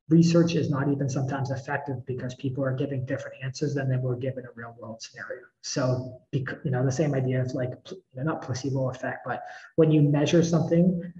research 0.09 0.55
is 0.55 0.69
not 0.69 0.89
even 0.89 1.09
sometimes 1.09 1.51
effective 1.51 2.05
because 2.05 2.33
people 2.35 2.63
are 2.63 2.73
giving 2.73 3.05
different 3.05 3.35
answers 3.43 3.75
than 3.75 3.89
they 3.89 3.97
were 3.97 4.15
given 4.15 4.45
a 4.45 4.49
real 4.55 4.75
world 4.79 5.01
scenario. 5.01 5.43
So, 5.61 6.21
you 6.31 6.71
know, 6.71 6.83
the 6.83 6.91
same 6.91 7.13
idea 7.13 7.41
of 7.41 7.51
like, 7.53 7.73
not 8.15 8.41
placebo 8.41 8.89
effect, 8.89 9.19
but 9.25 9.43
when 9.75 9.91
you 9.91 10.01
measure 10.01 10.43
something 10.43 11.13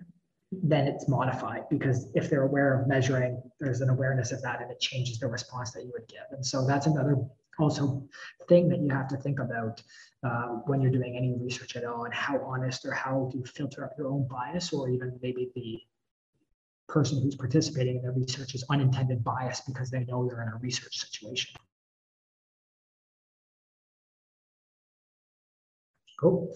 then 0.51 0.87
it's 0.87 1.09
modified 1.09 1.63
because 1.69 2.09
if 2.15 2.29
they're 2.29 2.43
aware 2.43 2.79
of 2.79 2.87
measuring, 2.87 3.41
there's 3.59 3.81
an 3.81 3.89
awareness 3.89 4.31
of 4.31 4.41
that 4.41 4.61
and 4.61 4.71
it 4.71 4.79
changes 4.79 5.19
the 5.19 5.27
response 5.27 5.71
that 5.71 5.83
you 5.83 5.91
would 5.93 6.07
give. 6.07 6.23
And 6.31 6.45
so 6.45 6.65
that's 6.65 6.85
another 6.85 7.17
also 7.59 8.07
thing 8.47 8.69
that 8.69 8.79
you 8.79 8.89
have 8.89 9.07
to 9.09 9.17
think 9.17 9.39
about 9.39 9.81
uh, 10.23 10.59
when 10.65 10.81
you're 10.81 10.91
doing 10.91 11.17
any 11.17 11.35
research 11.39 11.75
at 11.75 11.83
all 11.83 12.05
and 12.05 12.13
how 12.13 12.39
honest 12.43 12.85
or 12.85 12.91
how 12.91 13.29
do 13.31 13.39
you 13.39 13.45
filter 13.45 13.83
up 13.83 13.91
your 13.97 14.07
own 14.07 14.27
bias 14.27 14.71
or 14.71 14.89
even 14.89 15.19
maybe 15.21 15.51
the 15.55 15.79
person 16.87 17.21
who's 17.21 17.35
participating 17.35 17.97
in 17.97 18.03
the 18.03 18.11
research 18.11 18.55
is 18.55 18.63
unintended 18.69 19.23
bias 19.23 19.61
because 19.67 19.89
they 19.89 20.05
know 20.05 20.23
you're 20.25 20.41
in 20.41 20.47
a 20.47 20.57
research 20.57 20.97
situation. 20.97 21.53
Cool. 26.19 26.55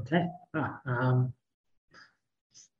Okay. 0.00 0.26
Ah, 0.54 0.80
um, 0.84 1.32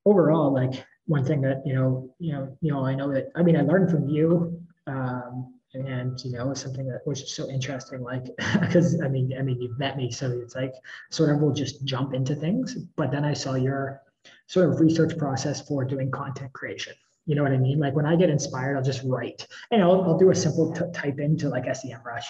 overall, 0.05 0.53
like 0.53 0.85
one 1.07 1.25
thing 1.25 1.41
that 1.43 1.63
you 1.67 1.75
know, 1.75 2.15
you 2.19 2.33
know, 2.33 2.57
you 2.61 2.73
know, 2.73 2.85
I 2.85 2.95
know 2.95 3.13
that 3.13 3.29
I 3.35 3.43
mean, 3.43 3.57
I 3.57 3.63
learned 3.63 3.91
from 3.91 4.09
you, 4.09 4.61
um, 4.87 5.55
and 5.75 6.19
you 6.25 6.33
know, 6.33 6.55
something 6.55 6.87
that 6.89 7.07
was 7.07 7.21
just 7.21 7.35
so 7.35 7.49
interesting. 7.49 8.03
Like, 8.03 8.25
because 8.61 9.01
I 9.01 9.09
mean, 9.09 9.35
I 9.39 9.43
mean, 9.43 9.61
you've 9.61 9.79
met 9.79 9.97
me, 9.97 10.11
so 10.11 10.31
it's 10.31 10.55
like 10.55 10.75
sort 11.11 11.31
of 11.31 11.41
we'll 11.41 11.53
just 11.53 11.85
jump 11.85 12.15
into 12.15 12.35
things. 12.35 12.77
But 12.97 13.11
then 13.11 13.25
I 13.25 13.33
saw 13.33 13.55
your 13.55 14.03
sort 14.47 14.71
of 14.71 14.81
research 14.81 15.17
process 15.19 15.67
for 15.67 15.85
doing 15.85 16.11
content 16.11 16.53
creation. 16.53 16.95
You 17.27 17.37
know 17.37 17.43
what 17.43 17.53
I 17.53 17.59
mean? 17.59 17.79
Like 17.79 17.95
when 17.95 18.07
I 18.07 18.17
get 18.17 18.31
inspired, 18.31 18.77
I'll 18.77 18.83
just 18.83 19.03
write, 19.05 19.47
and 19.71 19.83
I'll, 19.83 20.03
I'll 20.03 20.19
do 20.19 20.31
a 20.31 20.35
simple 20.35 20.73
type 20.93 21.21
into 21.21 21.49
like 21.49 21.65
SEMrush 21.65 22.25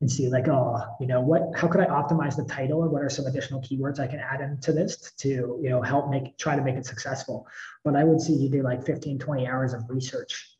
and 0.00 0.10
see 0.10 0.28
like, 0.28 0.48
oh, 0.48 0.80
you 1.00 1.06
know, 1.06 1.20
what, 1.20 1.42
how 1.54 1.68
could 1.68 1.80
I 1.80 1.86
optimize 1.86 2.36
the 2.36 2.44
title 2.44 2.82
and 2.82 2.92
what 2.92 3.02
are 3.02 3.08
some 3.08 3.26
additional 3.26 3.62
keywords 3.62 4.00
I 4.00 4.06
can 4.06 4.18
add 4.18 4.40
into 4.40 4.72
this 4.72 5.12
to, 5.18 5.28
you 5.28 5.70
know, 5.70 5.80
help 5.80 6.10
make, 6.10 6.36
try 6.36 6.56
to 6.56 6.62
make 6.62 6.74
it 6.74 6.84
successful. 6.84 7.46
But 7.84 7.96
I 7.96 8.04
would 8.04 8.20
see 8.20 8.34
you 8.34 8.50
do 8.50 8.62
like 8.62 8.84
15, 8.84 9.18
20 9.18 9.46
hours 9.46 9.72
of 9.72 9.88
research 9.88 10.56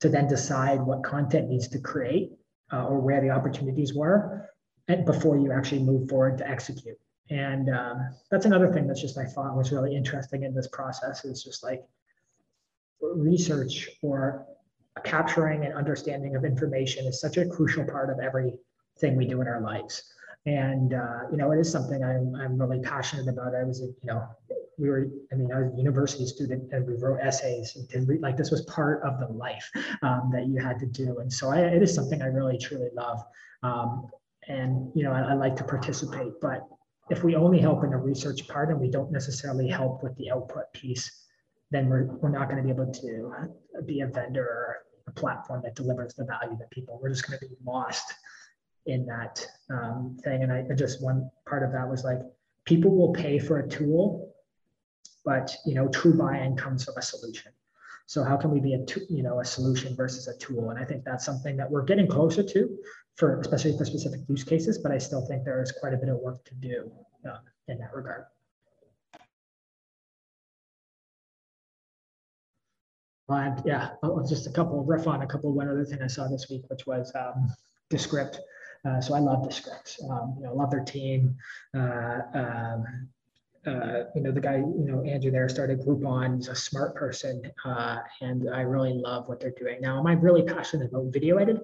to 0.00 0.08
then 0.08 0.26
decide 0.26 0.80
what 0.80 1.04
content 1.04 1.48
needs 1.48 1.68
to 1.68 1.78
create 1.78 2.32
uh, 2.72 2.86
or 2.86 2.98
where 2.98 3.20
the 3.20 3.30
opportunities 3.30 3.94
were 3.94 4.50
and 4.88 5.04
before 5.04 5.38
you 5.38 5.52
actually 5.52 5.82
move 5.82 6.08
forward 6.08 6.38
to 6.38 6.48
execute. 6.48 6.98
And 7.30 7.70
um, 7.70 8.14
that's 8.30 8.46
another 8.46 8.72
thing 8.72 8.86
that's 8.86 9.00
just 9.00 9.16
I 9.16 9.26
thought 9.26 9.56
was 9.56 9.70
really 9.70 9.94
interesting 9.94 10.42
in 10.42 10.54
this 10.54 10.68
process 10.68 11.24
is 11.24 11.42
just 11.42 11.62
like 11.62 11.82
research 13.02 13.88
or 14.02 14.46
capturing 15.04 15.64
and 15.64 15.74
understanding 15.74 16.36
of 16.36 16.44
information 16.44 17.06
is 17.06 17.20
such 17.20 17.36
a 17.36 17.46
crucial 17.46 17.84
part 17.84 18.10
of 18.10 18.20
everything 18.20 19.16
we 19.16 19.26
do 19.26 19.40
in 19.40 19.48
our 19.48 19.60
lives. 19.60 20.12
And 20.46 20.94
uh, 20.94 21.20
you 21.30 21.36
know, 21.36 21.52
it 21.52 21.58
is 21.58 21.70
something 21.70 22.02
I'm 22.02 22.34
I'm 22.34 22.58
really 22.58 22.80
passionate 22.80 23.28
about. 23.28 23.54
I 23.54 23.64
was, 23.64 23.80
you 23.80 23.94
know, 24.04 24.26
we 24.78 24.90
were, 24.90 25.08
I 25.32 25.36
mean, 25.36 25.52
I 25.52 25.60
was 25.60 25.72
a 25.72 25.76
university 25.76 26.26
student 26.26 26.72
and 26.72 26.86
we 26.86 26.94
wrote 26.96 27.20
essays 27.20 27.76
and 27.76 28.20
like 28.20 28.36
this 28.36 28.50
was 28.50 28.62
part 28.62 29.02
of 29.04 29.20
the 29.20 29.28
life 29.28 29.70
um, 30.02 30.30
that 30.32 30.46
you 30.46 30.60
had 30.60 30.78
to 30.80 30.86
do. 30.86 31.18
And 31.20 31.32
so 31.32 31.50
I, 31.50 31.60
it 31.60 31.82
is 31.82 31.94
something 31.94 32.20
I 32.20 32.26
really 32.26 32.58
truly 32.58 32.88
love. 32.94 33.22
Um, 33.62 34.10
and 34.48 34.90
you 34.94 35.04
know, 35.04 35.12
I, 35.12 35.20
I 35.20 35.34
like 35.34 35.54
to 35.56 35.64
participate, 35.64 36.32
but 36.40 36.66
if 37.10 37.22
we 37.22 37.36
only 37.36 37.60
help 37.60 37.84
in 37.84 37.90
the 37.90 37.96
research 37.96 38.48
part 38.48 38.70
and 38.70 38.80
we 38.80 38.90
don't 38.90 39.12
necessarily 39.12 39.68
help 39.68 40.02
with 40.02 40.16
the 40.16 40.30
output 40.30 40.72
piece, 40.72 41.21
then 41.72 41.88
we're, 41.88 42.04
we're 42.20 42.28
not 42.28 42.48
going 42.48 42.58
to 42.58 42.62
be 42.62 42.70
able 42.70 42.92
to 42.92 43.32
be 43.86 44.00
a 44.02 44.06
vendor 44.06 44.44
or 44.44 44.76
a 45.08 45.12
platform 45.12 45.62
that 45.64 45.74
delivers 45.74 46.14
the 46.14 46.24
value 46.24 46.56
that 46.58 46.70
people, 46.70 47.00
we're 47.02 47.08
just 47.08 47.26
going 47.26 47.38
to 47.38 47.46
be 47.46 47.54
lost 47.64 48.14
in 48.86 49.06
that 49.06 49.44
um, 49.70 50.16
thing. 50.22 50.42
And 50.42 50.52
I, 50.52 50.64
I 50.70 50.74
just, 50.74 51.02
one 51.02 51.30
part 51.48 51.62
of 51.62 51.72
that 51.72 51.88
was 51.88 52.04
like, 52.04 52.18
people 52.64 52.94
will 52.94 53.12
pay 53.12 53.38
for 53.38 53.60
a 53.60 53.68
tool, 53.68 54.34
but 55.24 55.54
you 55.66 55.74
know, 55.74 55.88
true 55.88 56.14
buy-in 56.14 56.56
comes 56.56 56.84
from 56.84 56.94
a 56.96 57.02
solution. 57.02 57.52
So 58.06 58.24
how 58.24 58.36
can 58.36 58.50
we 58.50 58.60
be 58.60 58.74
a 58.74 58.84
you 59.08 59.22
know 59.22 59.40
a 59.40 59.44
solution 59.44 59.96
versus 59.96 60.28
a 60.28 60.36
tool? 60.36 60.70
And 60.70 60.78
I 60.78 60.84
think 60.84 61.04
that's 61.04 61.24
something 61.24 61.56
that 61.56 61.70
we're 61.70 61.84
getting 61.84 62.08
closer 62.08 62.42
to, 62.42 62.78
for 63.16 63.40
especially 63.40 63.78
for 63.78 63.84
specific 63.84 64.20
use 64.28 64.44
cases. 64.44 64.78
But 64.78 64.92
I 64.92 64.98
still 64.98 65.24
think 65.26 65.44
there 65.44 65.62
is 65.62 65.72
quite 65.72 65.94
a 65.94 65.96
bit 65.96 66.08
of 66.08 66.18
work 66.18 66.44
to 66.46 66.54
do 66.56 66.92
uh, 67.28 67.38
in 67.68 67.78
that 67.78 67.94
regard. 67.94 68.24
And 73.28 73.62
yeah, 73.64 73.90
just 74.28 74.46
a 74.46 74.50
couple 74.50 74.80
of 74.80 74.88
riff 74.88 75.06
on 75.06 75.22
a 75.22 75.26
couple 75.26 75.52
one 75.52 75.68
other 75.68 75.84
thing 75.84 76.02
I 76.02 76.06
saw 76.06 76.28
this 76.28 76.48
week, 76.50 76.62
which 76.68 76.86
was 76.86 77.12
um, 77.14 77.48
Descript. 77.88 78.40
Uh, 78.84 79.00
so 79.00 79.14
I 79.14 79.20
love 79.20 79.48
Descript. 79.48 79.98
Um, 80.10 80.34
you 80.38 80.44
know, 80.44 80.54
love 80.54 80.70
their 80.70 80.84
team. 80.84 81.36
Uh, 81.74 82.20
um, 82.34 83.08
uh, 83.64 84.04
you 84.16 84.22
know, 84.22 84.32
the 84.32 84.40
guy, 84.40 84.56
you 84.56 84.84
know, 84.84 85.02
Andrew 85.02 85.30
there 85.30 85.48
started 85.48 85.80
Groupon. 85.80 86.36
He's 86.36 86.48
a 86.48 86.54
smart 86.54 86.96
person, 86.96 87.42
uh, 87.64 87.98
and 88.20 88.50
I 88.50 88.62
really 88.62 88.92
love 88.92 89.28
what 89.28 89.38
they're 89.38 89.54
doing. 89.56 89.80
Now, 89.80 90.00
am 90.00 90.06
I 90.08 90.14
really 90.14 90.42
passionate 90.42 90.90
about 90.90 91.12
video 91.12 91.36
editing? 91.36 91.62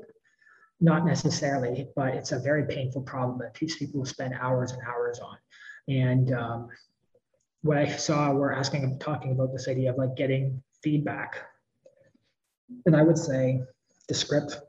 not 0.80 1.04
necessarily, 1.04 1.88
but 1.96 2.14
it's 2.14 2.32
a 2.32 2.38
very 2.38 2.64
painful 2.66 3.02
problem 3.02 3.38
that 3.38 3.54
people 3.54 4.04
spend 4.04 4.34
hours 4.40 4.72
and 4.72 4.80
hours 4.82 5.18
on. 5.18 5.36
And 5.88 6.32
um, 6.32 6.68
what 7.62 7.78
I 7.78 7.88
saw, 7.96 8.32
we're 8.32 8.52
asking, 8.52 8.98
talking 9.00 9.32
about 9.32 9.52
this 9.52 9.68
idea 9.68 9.90
of 9.90 9.98
like 9.98 10.14
getting 10.14 10.62
feedback. 10.82 11.36
And 12.86 12.94
I 12.94 13.02
would 13.02 13.18
say 13.18 13.60
Descript 14.08 14.60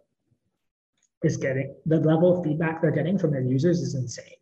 is 1.24 1.38
getting 1.38 1.76
the 1.86 2.00
level 2.00 2.38
of 2.38 2.46
feedback 2.46 2.82
they're 2.82 2.92
getting 2.92 3.18
from 3.18 3.32
their 3.32 3.42
users 3.42 3.82
is 3.82 3.96
insane 3.96 4.38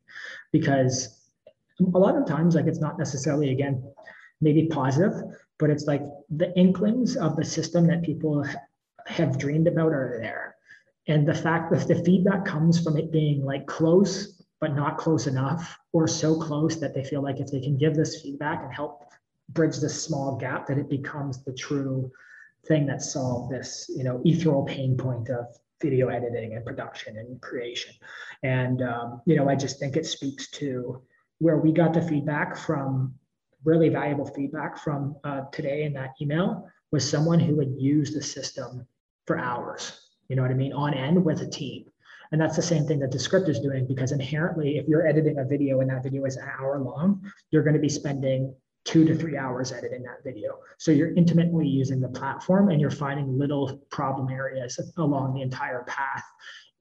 because 0.51 1.17
a 1.79 1.97
lot 1.97 2.15
of 2.15 2.25
times, 2.25 2.55
like 2.55 2.65
it's 2.65 2.79
not 2.79 2.97
necessarily, 2.97 3.51
again, 3.51 3.83
maybe 4.41 4.67
positive, 4.67 5.13
but 5.59 5.69
it's 5.69 5.85
like 5.85 6.01
the 6.29 6.55
inklings 6.57 7.15
of 7.15 7.35
the 7.35 7.45
system 7.45 7.87
that 7.87 8.03
people 8.03 8.45
have 9.05 9.37
dreamed 9.37 9.67
about 9.67 9.93
are 9.93 10.17
there. 10.21 10.55
And 11.07 11.27
the 11.27 11.33
fact 11.33 11.71
that 11.71 11.87
the 11.87 12.03
feedback 12.03 12.45
comes 12.45 12.83
from 12.83 12.97
it 12.97 13.11
being 13.11 13.43
like 13.43 13.65
close, 13.65 14.43
but 14.59 14.75
not 14.75 14.97
close 14.97 15.27
enough, 15.27 15.77
or 15.93 16.07
so 16.07 16.39
close 16.39 16.79
that 16.79 16.93
they 16.93 17.03
feel 17.03 17.21
like 17.21 17.39
if 17.39 17.47
they 17.47 17.61
can 17.61 17.77
give 17.77 17.95
this 17.95 18.21
feedback 18.21 18.63
and 18.63 18.73
help 18.73 19.06
bridge 19.49 19.77
this 19.77 20.03
small 20.03 20.35
gap, 20.35 20.67
that 20.67 20.77
it 20.77 20.89
becomes 20.89 21.43
the 21.43 21.53
true 21.53 22.11
thing 22.67 22.85
that 22.87 23.01
solved 23.01 23.51
this, 23.51 23.89
you 23.95 24.03
know, 24.03 24.21
ethereal 24.25 24.65
pain 24.65 24.97
point 24.97 25.29
of 25.29 25.45
video 25.81 26.09
editing 26.09 26.55
and 26.55 26.65
production 26.65 27.17
and 27.17 27.41
creation. 27.41 27.93
And, 28.43 28.81
um, 28.81 29.21
you 29.25 29.35
know, 29.35 29.47
I 29.47 29.55
just 29.55 29.79
think 29.79 29.95
it 29.95 30.05
speaks 30.05 30.49
to 30.51 31.01
where 31.39 31.57
we 31.57 31.71
got 31.71 31.93
the 31.93 32.01
feedback 32.01 32.57
from 32.57 33.13
really 33.63 33.89
valuable 33.89 34.25
feedback 34.25 34.77
from 34.77 35.15
uh, 35.23 35.41
today 35.51 35.83
in 35.83 35.93
that 35.93 36.13
email 36.21 36.67
was 36.91 37.07
someone 37.07 37.39
who 37.39 37.59
had 37.59 37.71
used 37.77 38.15
the 38.15 38.23
system 38.23 38.87
for 39.25 39.37
hours, 39.37 40.09
you 40.29 40.35
know 40.35 40.41
what 40.41 40.51
I 40.51 40.55
mean, 40.55 40.73
on 40.73 40.93
end 40.93 41.23
with 41.23 41.41
a 41.41 41.47
team. 41.47 41.85
And 42.31 42.41
that's 42.41 42.55
the 42.55 42.61
same 42.61 42.85
thing 42.85 42.99
that 42.99 43.11
Descript 43.11 43.47
is 43.49 43.59
doing 43.59 43.85
because 43.87 44.11
inherently, 44.11 44.77
if 44.77 44.87
you're 44.87 45.07
editing 45.07 45.39
a 45.39 45.45
video 45.45 45.81
and 45.81 45.89
that 45.89 46.03
video 46.03 46.25
is 46.25 46.35
an 46.37 46.47
hour 46.59 46.79
long, 46.79 47.21
you're 47.51 47.63
going 47.63 47.75
to 47.75 47.79
be 47.79 47.89
spending 47.89 48.53
two 48.85 49.05
to 49.05 49.15
three 49.15 49.37
hours 49.37 49.71
editing 49.71 50.03
that 50.03 50.23
video. 50.23 50.59
So 50.77 50.91
you're 50.91 51.13
intimately 51.15 51.67
using 51.67 51.99
the 51.99 52.07
platform 52.07 52.69
and 52.69 52.79
you're 52.79 52.89
finding 52.89 53.37
little 53.37 53.77
problem 53.89 54.29
areas 54.29 54.79
along 54.97 55.33
the 55.33 55.41
entire 55.41 55.83
path. 55.83 56.23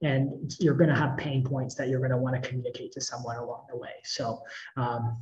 And 0.01 0.53
you're 0.59 0.75
going 0.75 0.89
to 0.89 0.95
have 0.95 1.17
pain 1.17 1.43
points 1.43 1.75
that 1.75 1.89
you're 1.89 1.99
going 1.99 2.11
to 2.11 2.17
want 2.17 2.41
to 2.41 2.47
communicate 2.47 2.91
to 2.93 3.01
someone 3.01 3.35
along 3.37 3.65
the 3.69 3.77
way. 3.77 3.95
So 4.03 4.39
um, 4.77 5.17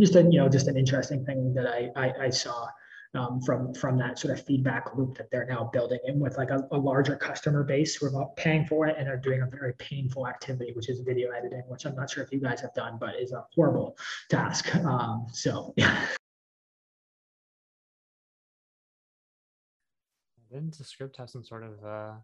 just 0.00 0.16
a, 0.16 0.22
you 0.22 0.38
know, 0.38 0.48
just 0.48 0.66
an 0.66 0.76
interesting 0.76 1.24
thing 1.24 1.54
that 1.54 1.66
I, 1.66 1.90
I, 1.94 2.12
I 2.24 2.30
saw 2.30 2.68
um, 3.14 3.40
from 3.40 3.72
from 3.74 3.98
that 3.98 4.18
sort 4.18 4.38
of 4.38 4.44
feedback 4.44 4.96
loop 4.96 5.16
that 5.16 5.30
they're 5.30 5.46
now 5.46 5.70
building 5.72 5.98
in 6.06 6.18
with 6.18 6.36
like 6.36 6.50
a, 6.50 6.66
a, 6.72 6.76
larger 6.76 7.16
customer 7.16 7.64
base 7.64 7.94
who 7.94 8.14
are 8.14 8.28
paying 8.36 8.66
for 8.66 8.86
it 8.86 8.96
and 8.98 9.08
are 9.08 9.16
doing 9.16 9.42
a 9.42 9.46
very 9.46 9.72
painful 9.78 10.26
activity, 10.26 10.72
which 10.74 10.88
is 10.88 11.00
video 11.00 11.30
editing, 11.30 11.62
which 11.68 11.86
I'm 11.86 11.94
not 11.94 12.10
sure 12.10 12.22
if 12.22 12.32
you 12.32 12.40
guys 12.40 12.60
have 12.60 12.74
done, 12.74 12.98
but 13.00 13.14
is 13.18 13.32
a 13.32 13.44
horrible 13.54 13.96
task. 14.28 14.74
Um, 14.76 15.26
so 15.32 15.72
yeah. 15.76 16.06
Didn't 20.50 20.76
Descript 20.76 21.16
have 21.16 21.30
some 21.30 21.44
sort 21.44 21.62
of 21.62 21.84
uh, 21.84 22.14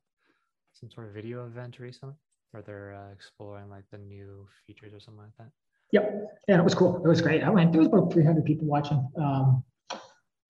some 0.72 0.90
sort 0.90 1.06
of 1.06 1.14
video 1.14 1.46
event 1.46 1.78
recently 1.78 2.14
where 2.50 2.62
they're 2.62 2.94
uh, 2.94 3.12
exploring 3.12 3.68
like 3.70 3.84
the 3.90 3.98
new 3.98 4.46
features 4.66 4.92
or 4.92 5.00
something 5.00 5.24
like 5.24 5.36
that? 5.38 5.50
Yep. 5.92 6.40
Yeah, 6.48 6.58
it 6.58 6.64
was 6.64 6.74
cool. 6.74 6.96
It 7.04 7.08
was 7.08 7.20
great. 7.20 7.42
I 7.42 7.50
went. 7.50 7.72
There 7.72 7.80
was 7.80 7.88
about 7.88 8.12
300 8.12 8.44
people 8.44 8.66
watching. 8.66 9.06
Um, 9.16 9.62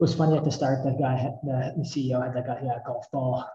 it 0.00 0.02
was 0.02 0.14
funny 0.14 0.36
at 0.36 0.44
the 0.44 0.50
start. 0.50 0.84
The 0.84 0.90
guy, 0.90 1.16
had, 1.16 1.38
the, 1.44 1.74
the 1.76 1.82
CEO, 1.82 2.22
had 2.24 2.34
like 2.34 2.46
a, 2.46 2.60
yeah, 2.64 2.78
golf 2.84 3.10
ball, 3.12 3.48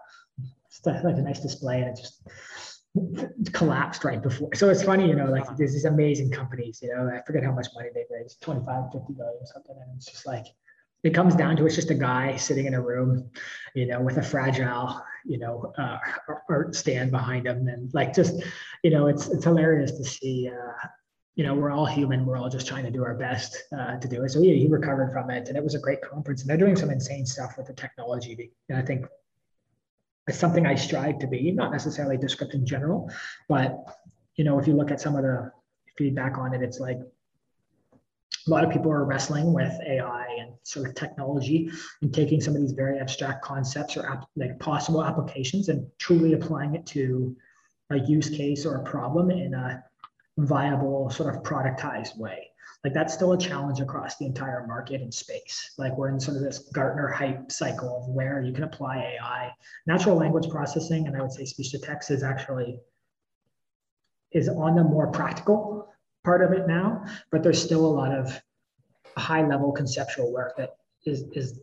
it's 0.66 0.84
like 0.86 1.16
a 1.16 1.22
nice 1.22 1.40
display, 1.40 1.80
and 1.82 1.90
it 1.90 1.96
just 1.96 2.22
collapsed 3.52 4.04
right 4.04 4.22
before. 4.22 4.54
So 4.54 4.68
it's 4.70 4.82
funny, 4.82 5.08
you 5.08 5.14
know, 5.14 5.26
like 5.26 5.44
there's 5.56 5.72
these 5.72 5.84
amazing 5.84 6.30
companies. 6.30 6.80
You 6.82 6.94
know, 6.94 7.10
I 7.14 7.22
forget 7.26 7.44
how 7.44 7.52
much 7.52 7.68
money 7.74 7.90
they 7.94 8.04
raised, 8.10 8.40
25, 8.42 8.92
50 8.92 9.12
billion 9.12 9.34
or 9.34 9.46
something, 9.46 9.76
and 9.80 9.96
it's 9.96 10.06
just 10.06 10.26
like 10.26 10.46
it 11.02 11.10
comes 11.10 11.34
down 11.34 11.56
to 11.56 11.66
it's 11.66 11.76
just 11.76 11.90
a 11.90 11.94
guy 11.94 12.36
sitting 12.36 12.66
in 12.66 12.74
a 12.74 12.80
room, 12.80 13.30
you 13.74 13.86
know, 13.86 14.00
with 14.00 14.18
a 14.18 14.22
fragile, 14.22 15.02
you 15.24 15.38
know, 15.38 15.72
uh, 15.78 15.98
art 16.48 16.74
stand 16.74 17.10
behind 17.10 17.46
him, 17.46 17.68
and 17.68 17.92
like 17.94 18.14
just, 18.14 18.42
you 18.82 18.90
know, 18.90 19.06
it's 19.06 19.28
it's 19.28 19.44
hilarious 19.44 19.92
to 19.92 20.04
see. 20.04 20.48
Uh, 20.48 20.88
you 21.36 21.44
know, 21.44 21.54
we're 21.54 21.70
all 21.70 21.86
human. 21.86 22.26
We're 22.26 22.36
all 22.36 22.50
just 22.50 22.66
trying 22.66 22.84
to 22.84 22.90
do 22.90 23.04
our 23.04 23.14
best 23.14 23.62
uh, 23.76 23.96
to 23.96 24.08
do 24.08 24.24
it. 24.24 24.30
So 24.30 24.40
yeah, 24.40 24.54
he 24.54 24.66
recovered 24.68 25.12
from 25.12 25.30
it, 25.30 25.48
and 25.48 25.56
it 25.56 25.62
was 25.62 25.74
a 25.74 25.78
great 25.78 26.02
conference. 26.02 26.42
And 26.42 26.50
they're 26.50 26.58
doing 26.58 26.76
some 26.76 26.90
insane 26.90 27.24
stuff 27.24 27.54
with 27.56 27.66
the 27.66 27.72
technology. 27.72 28.50
And 28.68 28.78
I 28.78 28.82
think 28.82 29.06
it's 30.26 30.38
something 30.38 30.66
I 30.66 30.74
strive 30.74 31.18
to 31.20 31.26
be, 31.26 31.50
not 31.50 31.72
necessarily 31.72 32.16
Descript 32.16 32.54
in 32.54 32.66
general, 32.66 33.10
but 33.48 33.76
you 34.36 34.44
know, 34.44 34.58
if 34.58 34.66
you 34.66 34.74
look 34.74 34.90
at 34.90 35.00
some 35.00 35.16
of 35.16 35.22
the 35.22 35.50
feedback 35.96 36.38
on 36.38 36.54
it, 36.54 36.62
it's 36.62 36.80
like 36.80 36.98
a 38.46 38.50
lot 38.50 38.64
of 38.64 38.70
people 38.70 38.90
are 38.90 39.04
wrestling 39.04 39.52
with 39.52 39.72
AI 39.86 40.26
and 40.38 40.52
sort 40.62 40.88
of 40.88 40.94
technology 40.94 41.70
and 42.00 42.12
taking 42.12 42.40
some 42.40 42.54
of 42.54 42.60
these 42.60 42.72
very 42.72 42.98
abstract 42.98 43.44
concepts 43.44 43.96
or 43.96 44.06
ap- 44.06 44.28
like 44.36 44.58
possible 44.58 45.04
applications 45.04 45.68
and 45.68 45.86
truly 45.98 46.32
applying 46.32 46.74
it 46.74 46.86
to 46.86 47.36
a 47.90 47.98
use 47.98 48.30
case 48.30 48.64
or 48.64 48.76
a 48.76 48.84
problem 48.84 49.30
in 49.30 49.52
a 49.52 49.84
viable 50.46 51.10
sort 51.10 51.34
of 51.34 51.42
productized 51.42 52.16
way. 52.16 52.50
Like 52.84 52.94
that's 52.94 53.12
still 53.12 53.32
a 53.32 53.38
challenge 53.38 53.80
across 53.80 54.16
the 54.16 54.26
entire 54.26 54.66
market 54.66 55.02
and 55.02 55.12
space. 55.12 55.72
Like 55.76 55.96
we're 55.96 56.08
in 56.08 56.18
sort 56.18 56.36
of 56.36 56.42
this 56.42 56.70
Gartner 56.72 57.08
hype 57.08 57.52
cycle 57.52 57.98
of 57.98 58.08
where 58.08 58.42
you 58.42 58.52
can 58.52 58.64
apply 58.64 59.18
AI. 59.18 59.52
Natural 59.86 60.16
language 60.16 60.48
processing, 60.48 61.06
and 61.06 61.16
I 61.16 61.20
would 61.20 61.32
say 61.32 61.44
speech 61.44 61.72
to 61.72 61.78
text 61.78 62.10
is 62.10 62.22
actually 62.22 62.78
is 64.32 64.48
on 64.48 64.76
the 64.76 64.84
more 64.84 65.08
practical 65.08 65.88
part 66.24 66.42
of 66.42 66.52
it 66.52 66.66
now, 66.66 67.04
but 67.30 67.42
there's 67.42 67.62
still 67.62 67.84
a 67.84 67.94
lot 67.94 68.12
of 68.12 68.40
high 69.16 69.46
level 69.46 69.72
conceptual 69.72 70.32
work 70.32 70.56
that 70.56 70.76
is 71.04 71.24
is 71.32 71.60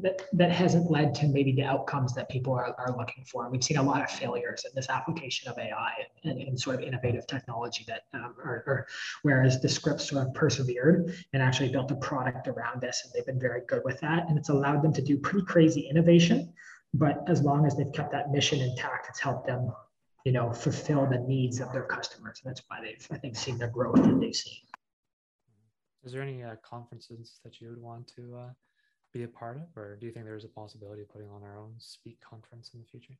that, 0.00 0.22
that 0.32 0.50
hasn't 0.50 0.90
led 0.90 1.14
to 1.14 1.26
maybe 1.26 1.52
the 1.52 1.62
outcomes 1.62 2.14
that 2.14 2.28
people 2.28 2.52
are, 2.52 2.74
are 2.78 2.96
looking 2.96 3.24
for. 3.24 3.44
And 3.44 3.52
we've 3.52 3.62
seen 3.62 3.76
a 3.76 3.82
lot 3.82 4.02
of 4.02 4.10
failures 4.10 4.64
in 4.64 4.72
this 4.74 4.88
application 4.88 5.50
of 5.50 5.58
AI 5.58 5.92
and, 6.24 6.40
and 6.40 6.60
sort 6.60 6.76
of 6.76 6.82
innovative 6.82 7.26
technology 7.26 7.84
that, 7.88 8.02
um, 8.12 8.34
are, 8.42 8.64
are, 8.66 8.86
whereas 9.22 9.58
Descript 9.60 10.00
sort 10.00 10.26
of 10.26 10.34
persevered 10.34 11.14
and 11.32 11.42
actually 11.42 11.70
built 11.70 11.90
a 11.90 11.96
product 11.96 12.48
around 12.48 12.80
this, 12.80 13.02
and 13.04 13.12
they've 13.12 13.26
been 13.26 13.40
very 13.40 13.62
good 13.66 13.82
with 13.84 14.00
that. 14.00 14.28
And 14.28 14.38
it's 14.38 14.48
allowed 14.48 14.82
them 14.82 14.92
to 14.92 15.02
do 15.02 15.18
pretty 15.18 15.44
crazy 15.46 15.88
innovation. 15.88 16.52
But 16.94 17.22
as 17.28 17.42
long 17.42 17.66
as 17.66 17.76
they've 17.76 17.92
kept 17.92 18.12
that 18.12 18.30
mission 18.30 18.60
intact, 18.60 19.08
it's 19.10 19.20
helped 19.20 19.46
them, 19.46 19.72
you 20.24 20.32
know, 20.32 20.52
fulfill 20.52 21.06
the 21.06 21.18
needs 21.18 21.60
of 21.60 21.72
their 21.72 21.84
customers. 21.84 22.40
And 22.42 22.50
that's 22.50 22.62
why 22.68 22.80
they've, 22.82 23.06
I 23.10 23.18
think, 23.18 23.36
seen 23.36 23.58
the 23.58 23.68
growth 23.68 24.02
that 24.02 24.20
they've 24.20 24.34
seen. 24.34 24.60
Is 26.04 26.12
there 26.12 26.22
any 26.22 26.42
uh, 26.42 26.54
conferences 26.62 27.40
that 27.44 27.60
you 27.60 27.68
would 27.68 27.82
want 27.82 28.06
to 28.14 28.36
uh, 28.36 28.50
be 29.16 29.24
a 29.24 29.28
part 29.28 29.56
of, 29.56 29.62
or 29.76 29.96
do 29.96 30.06
you 30.06 30.12
think 30.12 30.24
there's 30.24 30.44
a 30.44 30.48
possibility 30.48 31.02
of 31.02 31.12
putting 31.12 31.28
on 31.30 31.42
our 31.42 31.58
own 31.58 31.74
speak 31.78 32.18
conference 32.20 32.70
in 32.74 32.80
the 32.80 32.86
future? 32.86 33.14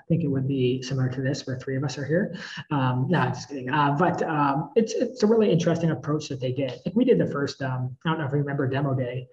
I 0.00 0.04
think 0.08 0.22
it 0.22 0.28
would 0.28 0.46
be 0.46 0.80
similar 0.82 1.08
to 1.08 1.20
this, 1.20 1.46
where 1.46 1.58
three 1.58 1.76
of 1.76 1.84
us 1.84 1.98
are 1.98 2.04
here. 2.04 2.36
Um, 2.70 3.06
no, 3.08 3.26
just 3.26 3.48
kidding. 3.48 3.68
Uh, 3.68 3.96
but 3.98 4.22
um, 4.22 4.70
it's 4.76 4.94
it's 4.94 5.22
a 5.22 5.26
really 5.26 5.50
interesting 5.50 5.90
approach 5.90 6.28
that 6.28 6.40
they 6.40 6.52
did. 6.52 6.80
Like 6.86 6.94
we 6.94 7.04
did 7.04 7.18
the 7.18 7.26
first. 7.26 7.60
Um, 7.60 7.96
I 8.06 8.10
don't 8.10 8.18
know 8.18 8.26
if 8.26 8.32
you 8.32 8.38
remember 8.38 8.68
demo 8.68 8.94
day. 8.94 9.26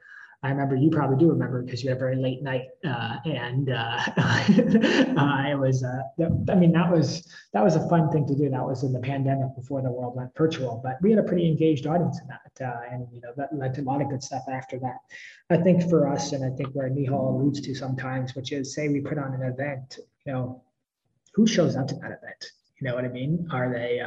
I 0.46 0.50
remember 0.50 0.76
you 0.76 0.92
probably 0.92 1.18
do 1.18 1.32
remember 1.32 1.64
because 1.64 1.84
you 1.84 1.90
had 1.90 1.98
a 1.98 2.00
very 2.00 2.16
late 2.16 2.44
night, 2.44 2.68
uh, 2.88 3.18
and 3.26 3.72
uh, 3.72 4.00
uh, 4.18 5.44
it 5.50 5.58
was. 5.58 5.84
Uh, 5.84 6.04
I 6.52 6.54
mean, 6.54 6.72
that 6.74 6.92
was 6.92 7.28
that 7.54 7.64
was 7.64 7.76
a 7.76 7.90
fun 7.90 8.12
thing 8.12 8.28
to 8.28 8.36
do. 8.36 8.48
That 8.52 8.64
was 8.64 8.84
in 8.84 8.94
the 8.94 9.00
pandemic 9.00 9.56
before 9.56 9.82
the 9.82 9.92
world 9.92 10.16
went 10.16 10.30
virtual, 10.38 10.82
but 10.84 11.02
we 11.02 11.10
had 11.10 11.18
a 11.18 11.24
pretty 11.24 11.48
engaged 11.48 11.88
audience 11.88 12.20
in 12.22 12.28
that, 12.28 12.64
uh, 12.64 12.82
and 12.92 13.08
you 13.12 13.22
know 13.22 13.32
that 13.38 13.58
led 13.58 13.74
to 13.74 13.82
a 13.82 13.84
lot 13.86 14.04
of 14.04 14.10
good 14.10 14.22
stuff 14.22 14.44
after 14.48 14.78
that. 14.80 14.98
I 15.50 15.58
think 15.58 15.90
for 15.90 16.08
us, 16.08 16.32
and 16.32 16.46
I 16.46 16.56
think 16.56 16.76
where 16.76 16.92
Nihal 16.92 17.36
alludes 17.36 17.60
to 17.62 17.74
sometimes, 17.74 18.36
which 18.36 18.52
is 18.52 18.76
say 18.76 18.88
we 18.88 19.02
put 19.02 19.18
on 19.18 19.34
an 19.34 19.42
event, 19.42 19.98
you 20.28 20.32
know, 20.32 20.62
who 21.34 21.48
shows 21.48 21.76
up 21.76 21.88
to 21.88 21.96
that 21.96 22.20
event? 22.22 22.52
You 22.80 22.88
know 22.88 22.94
what 22.94 23.06
I 23.06 23.08
mean? 23.08 23.48
Are 23.52 23.74
they 23.74 24.00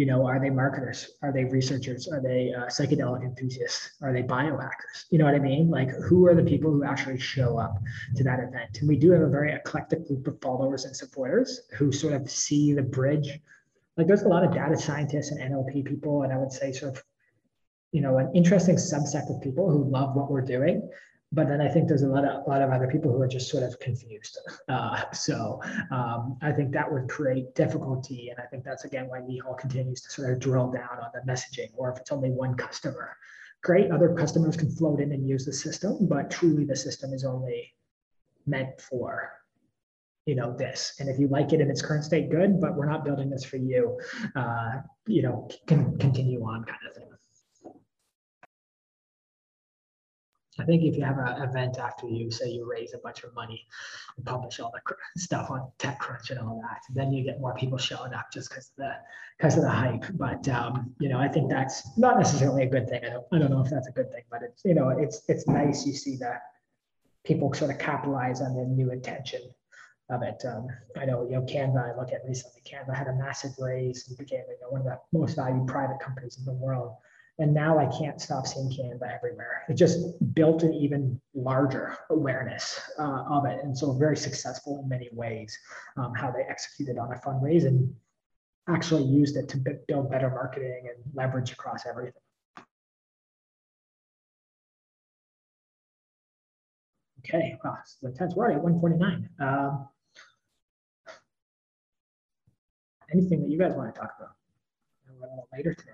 you 0.00 0.06
know, 0.06 0.26
are 0.26 0.40
they 0.40 0.48
marketers? 0.48 1.10
Are 1.20 1.30
they 1.30 1.44
researchers? 1.44 2.08
Are 2.08 2.22
they 2.22 2.54
uh, 2.56 2.68
psychedelic 2.68 3.22
enthusiasts? 3.22 3.98
Are 4.00 4.14
they 4.14 4.22
biohackers? 4.22 5.04
You 5.10 5.18
know 5.18 5.26
what 5.26 5.34
I 5.34 5.38
mean? 5.40 5.68
Like, 5.68 5.90
who 5.90 6.26
are 6.26 6.34
the 6.34 6.42
people 6.42 6.70
who 6.70 6.84
actually 6.84 7.18
show 7.18 7.58
up 7.58 7.76
to 8.16 8.24
that 8.24 8.38
event? 8.38 8.78
And 8.80 8.88
we 8.88 8.96
do 8.96 9.10
have 9.10 9.20
a 9.20 9.28
very 9.28 9.52
eclectic 9.52 10.06
group 10.06 10.26
of 10.26 10.40
followers 10.40 10.86
and 10.86 10.96
supporters 10.96 11.60
who 11.76 11.92
sort 11.92 12.14
of 12.14 12.30
see 12.30 12.72
the 12.72 12.82
bridge. 12.82 13.40
Like, 13.98 14.06
there's 14.06 14.22
a 14.22 14.28
lot 14.28 14.42
of 14.42 14.54
data 14.54 14.78
scientists 14.78 15.32
and 15.32 15.52
NLP 15.52 15.84
people, 15.84 16.22
and 16.22 16.32
I 16.32 16.38
would 16.38 16.50
say 16.50 16.72
sort 16.72 16.96
of, 16.96 17.02
you 17.92 18.00
know, 18.00 18.16
an 18.16 18.32
interesting 18.34 18.76
subset 18.76 19.28
of 19.28 19.42
people 19.42 19.68
who 19.70 19.84
love 19.84 20.16
what 20.16 20.30
we're 20.30 20.40
doing 20.40 20.88
but 21.32 21.48
then 21.48 21.60
I 21.60 21.68
think 21.68 21.86
there's 21.86 22.02
a 22.02 22.08
lot 22.08 22.24
of 22.24 22.44
a 22.44 22.48
lot 22.48 22.60
of 22.60 22.70
other 22.70 22.88
people 22.88 23.12
who 23.12 23.20
are 23.22 23.28
just 23.28 23.50
sort 23.50 23.62
of 23.62 23.78
confused. 23.80 24.38
Uh, 24.68 25.10
so 25.12 25.60
um, 25.90 26.38
I 26.42 26.52
think 26.52 26.70
that 26.72 26.90
would 26.90 27.08
create 27.08 27.54
difficulty, 27.56 28.30
and 28.30 28.38
I 28.38 28.46
think 28.46 28.62
that's 28.62 28.84
again 28.84 29.08
why 29.08 29.18
Nihal 29.18 29.58
continues 29.58 30.00
to 30.02 30.10
sort 30.10 30.32
of 30.32 30.38
drill 30.38 30.70
down 30.70 30.98
on 31.02 31.10
the 31.12 31.20
messaging. 31.30 31.70
Or 31.76 31.90
if 31.90 31.98
it's 31.98 32.12
only 32.12 32.30
one 32.30 32.54
customer, 32.54 33.16
great, 33.64 33.90
other 33.90 34.14
customers 34.14 34.56
can 34.56 34.70
float 34.70 35.00
in 35.00 35.10
and 35.10 35.28
use 35.28 35.44
the 35.44 35.52
system, 35.52 36.06
but 36.06 36.30
truly 36.30 36.64
the 36.64 36.76
system 36.76 37.12
is 37.12 37.24
only 37.24 37.74
meant 38.46 38.80
for 38.80 39.32
you 40.26 40.34
know 40.34 40.54
this 40.56 40.94
and 41.00 41.08
if 41.08 41.18
you 41.18 41.26
like 41.28 41.52
it 41.52 41.60
in 41.60 41.70
its 41.70 41.82
current 41.82 42.04
state 42.04 42.30
good 42.30 42.60
but 42.60 42.76
we're 42.76 42.88
not 42.88 43.04
building 43.04 43.30
this 43.30 43.44
for 43.44 43.56
you 43.56 43.98
uh, 44.36 44.74
you 45.06 45.22
know 45.22 45.48
can 45.66 45.98
continue 45.98 46.42
on 46.44 46.62
kind 46.64 46.80
of 46.88 46.94
thing 46.94 47.09
I 50.58 50.64
think 50.64 50.82
if 50.82 50.96
you 50.96 51.04
have 51.04 51.18
an 51.18 51.42
event 51.42 51.78
after 51.78 52.08
you 52.08 52.30
say 52.30 52.50
you 52.50 52.68
raise 52.68 52.92
a 52.92 52.98
bunch 52.98 53.22
of 53.22 53.34
money 53.34 53.66
and 54.16 54.26
publish 54.26 54.58
all 54.58 54.72
the 54.72 54.94
stuff 55.16 55.50
on 55.50 55.70
TechCrunch 55.78 56.30
and 56.30 56.40
all 56.40 56.60
that, 56.62 56.80
then 56.92 57.12
you 57.12 57.24
get 57.24 57.40
more 57.40 57.54
people 57.54 57.78
showing 57.78 58.12
up 58.12 58.26
just 58.32 58.50
because 58.50 58.70
of 58.70 58.76
the 58.76 58.92
because 59.38 59.56
of 59.56 59.62
the 59.62 59.70
hype. 59.70 60.04
But 60.14 60.48
um, 60.48 60.94
you 60.98 61.08
know, 61.08 61.18
I 61.18 61.28
think 61.28 61.50
that's 61.50 61.96
not 61.96 62.18
necessarily 62.18 62.64
a 62.64 62.68
good 62.68 62.88
thing. 62.88 63.04
I 63.04 63.10
don't 63.10 63.26
I 63.32 63.38
don't 63.38 63.50
know 63.50 63.62
if 63.62 63.70
that's 63.70 63.88
a 63.88 63.92
good 63.92 64.10
thing, 64.10 64.24
but 64.30 64.42
it's 64.42 64.64
you 64.64 64.74
know, 64.74 64.88
it's 64.90 65.22
it's 65.28 65.46
nice 65.46 65.86
you 65.86 65.92
see 65.92 66.16
that 66.16 66.42
people 67.24 67.52
sort 67.54 67.70
of 67.70 67.78
capitalize 67.78 68.40
on 68.40 68.54
the 68.54 68.64
new 68.64 68.90
intention 68.90 69.42
of 70.10 70.22
it. 70.22 70.42
Um, 70.44 70.66
I 70.96 71.04
know, 71.04 71.24
you 71.24 71.36
know, 71.36 71.42
Canva, 71.42 71.94
I 71.94 71.98
look 71.98 72.12
at 72.12 72.22
recently, 72.26 72.62
Canva 72.62 72.94
had 72.94 73.08
a 73.08 73.14
massive 73.14 73.52
raise 73.58 74.08
and 74.08 74.18
became 74.18 74.40
you 74.48 74.56
know, 74.60 74.70
one 74.70 74.80
of 74.80 74.86
the 74.86 74.98
most 75.12 75.36
valued 75.36 75.68
private 75.68 76.00
companies 76.00 76.38
in 76.38 76.44
the 76.44 76.52
world. 76.52 76.94
And 77.40 77.54
now 77.54 77.78
I 77.78 77.86
can't 77.86 78.20
stop 78.20 78.46
seeing 78.46 78.68
Canva 78.68 79.16
everywhere. 79.16 79.64
It 79.70 79.74
just 79.74 79.98
built 80.34 80.62
an 80.62 80.74
even 80.74 81.18
larger 81.34 81.96
awareness 82.10 82.78
uh, 82.98 83.24
of 83.30 83.46
it. 83.46 83.64
And 83.64 83.76
so 83.76 83.94
very 83.94 84.16
successful 84.16 84.78
in 84.82 84.88
many 84.90 85.08
ways, 85.12 85.58
um, 85.96 86.12
how 86.14 86.30
they 86.30 86.42
executed 86.42 86.98
on 86.98 87.10
a 87.14 87.16
fundraise 87.16 87.66
and 87.66 87.94
actually 88.68 89.04
used 89.04 89.38
it 89.38 89.48
to 89.48 89.56
build 89.88 90.10
better 90.10 90.28
marketing 90.28 90.90
and 90.94 91.02
leverage 91.14 91.50
across 91.50 91.86
everything. 91.86 92.20
Okay, 97.20 97.56
well, 97.64 97.78
so 97.86 98.08
the 98.08 98.12
10th, 98.12 98.36
we're 98.36 98.44
already 98.44 98.56
at 98.56 98.62
149. 98.62 99.28
Um, 99.40 99.88
anything 103.14 103.40
that 103.42 103.48
you 103.48 103.58
guys 103.58 103.72
want 103.72 103.94
to 103.94 103.98
talk 103.98 104.10
about? 104.18 104.34
a 105.08 105.20
little 105.20 105.48
later 105.52 105.74
today. 105.74 105.92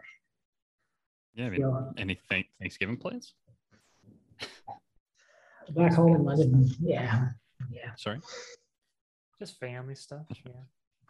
Yeah. 1.36 1.46
I 1.46 1.50
mean, 1.50 1.94
any 1.98 2.18
Thanksgiving 2.58 2.96
plans? 2.96 3.34
Back 5.70 5.92
home 5.92 6.14
in 6.14 6.24
London. 6.24 6.68
Yeah. 6.80 7.28
Yeah. 7.70 7.90
Sorry. 7.96 8.20
Just 9.38 9.60
family 9.60 9.94
stuff. 9.94 10.26
Yeah. 10.44 10.52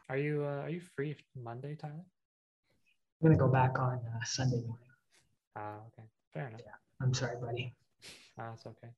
Are 0.08 0.16
you 0.16 0.42
uh, 0.42 0.62
are 0.62 0.70
you 0.70 0.80
free 0.96 1.16
Monday, 1.36 1.76
Tyler? 1.76 1.94
I'm 1.94 3.28
gonna 3.28 3.36
go 3.38 3.48
back 3.48 3.78
on 3.78 3.98
uh, 3.98 4.24
Sunday 4.24 4.56
morning. 4.66 4.88
Ah, 5.54 5.76
okay. 5.88 6.08
Fair 6.32 6.48
enough. 6.48 6.60
Yeah. 6.64 6.72
I'm 7.00 7.14
sorry, 7.14 7.36
buddy. 7.40 7.74
Ah, 8.38 8.52
it's 8.54 8.66
okay. 8.66 8.88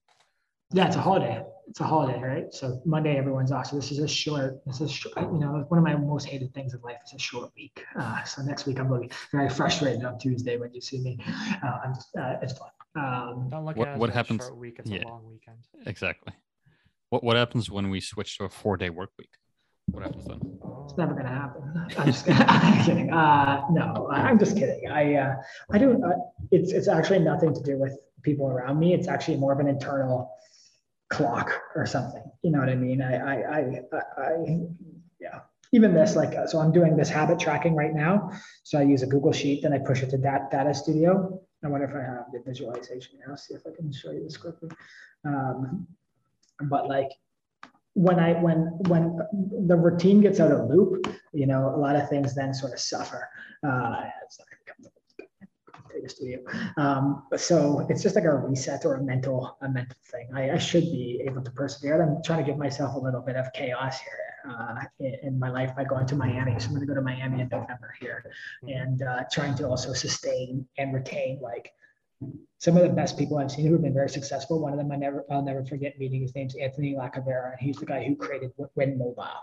Yeah, 0.73 0.87
it's 0.87 0.97
a 0.97 1.01
holiday. 1.01 1.43
It's 1.69 1.81
a 1.81 1.85
holiday, 1.85 2.21
right? 2.21 2.53
So 2.53 2.81
Monday, 2.85 3.17
everyone's 3.17 3.53
off. 3.53 3.67
So 3.67 3.77
this 3.77 3.91
is 3.91 3.99
a 4.01 4.09
short. 4.09 4.61
This 4.67 4.81
is 4.81 4.91
short, 4.91 5.17
you 5.17 5.39
know 5.39 5.65
one 5.69 5.79
of 5.79 5.85
my 5.85 5.97
most 5.97 6.27
hated 6.27 6.53
things 6.55 6.75
in 6.75 6.81
life 6.81 6.99
is 7.07 7.15
a 7.15 7.19
short 7.19 7.51
week. 7.57 7.85
Uh, 7.99 8.23
so 8.25 8.43
next 8.43 8.67
week 8.67 8.79
I'm 8.79 8.89
really 8.89 9.11
very 9.33 9.49
frustrated 9.49 10.05
on 10.05 10.19
Tuesday 10.19 10.57
when 10.57 10.73
you 10.73 10.81
see 10.81 11.01
me. 11.01 11.19
Uh, 11.63 11.79
I'm 11.85 11.95
just, 11.95 12.17
uh, 12.17 12.37
it's 12.43 12.53
fun. 12.53 12.69
Um, 12.97 13.49
Don't 13.51 13.65
look 13.65 13.77
what, 13.77 13.89
at 13.89 13.99
what 13.99 14.11
happens? 14.11 14.43
a 14.43 14.45
short 14.49 14.57
week. 14.57 14.77
It's 14.79 14.91
yeah. 14.91 15.05
a 15.05 15.09
long 15.09 15.27
weekend. 15.27 15.59
Exactly. 15.87 16.33
What 17.11 17.25
what 17.25 17.37
happens 17.37 17.71
when 17.71 17.89
we 17.89 18.01
switch 18.01 18.37
to 18.39 18.45
a 18.45 18.49
four 18.51 18.77
day 18.77 18.91
work 18.91 19.11
week? 19.19 19.31
What 19.87 20.03
happens 20.03 20.27
then? 20.27 20.41
it's 20.85 20.99
never 20.99 21.15
gonna 21.15 21.29
happen. 21.29 21.63
I'm 21.99 22.07
just 22.07 22.27
I'm 22.29 22.85
kidding. 22.85 23.13
Uh, 23.13 23.63
no, 23.71 24.09
I'm 24.11 24.39
just 24.39 24.57
kidding. 24.57 24.91
I 24.91 25.15
uh, 25.15 25.35
I 25.71 25.79
do. 25.79 26.03
Uh, 26.03 26.13
it's 26.51 26.73
it's 26.73 26.89
actually 26.89 27.21
nothing 27.21 27.55
to 27.55 27.63
do 27.63 27.79
with 27.79 27.97
people 28.23 28.47
around 28.49 28.79
me. 28.79 28.95
It's 28.95 29.09
actually 29.09 29.37
more 29.37 29.53
of 29.53 29.61
an 29.61 29.69
internal 29.69 30.35
clock 31.11 31.51
or 31.75 31.87
something. 31.87 32.23
You 32.43 32.51
know 32.51 32.59
what 32.59 32.69
I 32.69 32.75
mean? 32.75 33.03
I, 33.03 33.17
I, 33.17 33.35
I, 33.59 34.23
I, 34.23 34.59
yeah. 35.21 35.41
Even 35.73 35.93
this, 35.93 36.17
like, 36.17 36.35
uh, 36.35 36.47
so 36.47 36.59
I'm 36.59 36.73
doing 36.73 36.97
this 36.97 37.11
habit 37.11 37.39
tracking 37.39 37.75
right 37.75 37.95
now. 37.95 38.31
So 38.63 38.79
I 38.79 38.83
use 38.83 39.03
a 39.03 39.07
Google 39.07 39.33
Sheet, 39.33 39.63
then 39.63 39.73
I 39.73 39.79
push 39.79 40.03
it 40.03 40.11
to 40.11 40.19
that 40.19 40.51
Data 40.51 40.73
Studio. 40.73 41.41
I 41.65 41.69
wonder 41.69 41.87
if 41.87 41.95
I 41.95 42.01
have 42.01 42.27
the 42.33 42.41
visualization 42.47 43.19
now. 43.27 43.35
See 43.35 43.55
if 43.55 43.63
I 43.67 43.75
can 43.77 43.93
show 43.93 44.13
you 44.13 44.23
this 44.23 44.37
quickly. 44.37 44.71
Um, 45.25 45.87
but 46.63 46.89
like, 46.89 47.11
when 47.95 48.21
I 48.21 48.35
when 48.35 48.59
when 48.87 49.19
the 49.67 49.75
routine 49.75 50.21
gets 50.21 50.39
out 50.39 50.53
of 50.53 50.69
loop, 50.69 51.07
you 51.33 51.47
know, 51.47 51.75
a 51.75 51.79
lot 51.79 51.97
of 51.97 52.09
things 52.09 52.35
then 52.35 52.55
sort 52.55 52.73
of 52.73 52.79
suffer. 52.79 53.29
Uh, 53.67 54.05
Data 55.99 56.09
Studio. 56.09 56.41
Um, 56.77 57.25
so 57.37 57.87
it's 57.89 58.03
just 58.03 58.15
like 58.15 58.25
a 58.25 58.35
reset 58.35 58.85
or 58.85 58.95
a 58.95 59.03
mental 59.03 59.57
a 59.63 59.69
mental 59.69 59.97
thing. 60.11 60.29
I, 60.35 60.53
I, 60.53 60.59
should 60.59 60.85
be 60.85 61.23
able 61.27 61.43
to 61.43 61.51
persevere. 61.51 62.03
I'm 62.03 62.23
trying 62.23 62.45
to 62.45 62.45
give 62.45 62.59
myself 62.59 62.95
a 62.95 62.99
little 62.99 63.21
bit 63.21 63.37
of 63.37 63.53
chaos 63.53 63.99
here 63.99 64.53
uh, 64.53 64.75
in, 65.01 65.15
in, 65.23 65.39
my 65.39 65.51
life 65.51 65.75
by 65.77 65.85
going 65.85 66.07
to 66.07 66.17
Miami. 66.17 66.59
So 66.59 66.67
I'm 66.67 66.75
going 66.75 66.87
to 66.87 66.87
go 66.87 66.95
to 66.95 67.03
Miami 67.03 67.41
in 67.41 67.49
November 67.49 67.95
here, 68.01 68.25
and 68.63 69.03
uh, 69.03 69.25
trying 69.33 69.55
to 69.57 69.69
also 69.69 69.93
sustain 69.93 70.67
and 70.79 70.95
retain 70.95 71.41
like 71.43 71.73
some 72.59 72.77
of 72.77 72.83
the 72.83 72.89
best 72.89 73.17
people 73.17 73.39
I've 73.39 73.51
seen 73.53 73.67
who 73.67 73.73
have 73.75 73.83
been 73.83 73.95
very 73.95 74.09
successful. 74.09 74.61
One 74.61 74.73
of 74.73 74.79
them 74.79 74.91
I 74.91 74.97
never 74.97 75.25
I'll 75.31 75.43
never 75.43 75.65
forget 75.65 75.99
meeting. 75.99 76.23
His 76.23 76.35
name's 76.35 76.57
Anthony 76.57 76.95
Lacavera, 76.95 77.53
and 77.53 77.61
he's 77.61 77.77
the 77.77 77.87
guy 77.87 78.05
who 78.05 78.17
created 78.17 78.51
Wind 78.75 78.99
Mobile. 78.99 79.41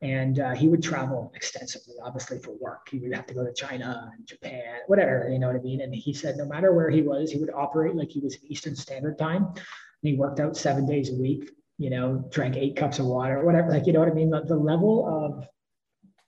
And 0.00 0.38
uh, 0.38 0.54
he 0.54 0.68
would 0.68 0.82
travel 0.82 1.32
extensively, 1.34 1.96
obviously 2.02 2.38
for 2.38 2.52
work. 2.60 2.88
He 2.88 3.00
would 3.00 3.14
have 3.14 3.26
to 3.26 3.34
go 3.34 3.44
to 3.44 3.52
China 3.52 4.12
and 4.16 4.26
Japan, 4.26 4.76
whatever, 4.86 5.28
you 5.28 5.40
know 5.40 5.48
what 5.48 5.56
I 5.56 5.60
mean. 5.60 5.80
And 5.80 5.92
he 5.92 6.14
said 6.14 6.36
no 6.36 6.46
matter 6.46 6.72
where 6.72 6.88
he 6.88 7.02
was, 7.02 7.32
he 7.32 7.38
would 7.38 7.52
operate 7.52 7.96
like 7.96 8.10
he 8.10 8.20
was 8.20 8.36
in 8.36 8.52
Eastern 8.52 8.76
Standard 8.76 9.18
Time. 9.18 9.44
And 9.46 9.56
he 10.02 10.14
worked 10.14 10.38
out 10.38 10.56
seven 10.56 10.86
days 10.86 11.10
a 11.10 11.14
week. 11.14 11.50
You 11.78 11.90
know, 11.90 12.24
drank 12.30 12.56
eight 12.56 12.76
cups 12.76 13.00
of 13.00 13.06
water, 13.06 13.44
whatever. 13.44 13.70
Like 13.70 13.86
you 13.86 13.92
know 13.92 13.98
what 13.98 14.08
I 14.08 14.12
mean. 14.12 14.30
The, 14.30 14.42
the 14.42 14.56
level 14.56 15.04
of 15.08 15.48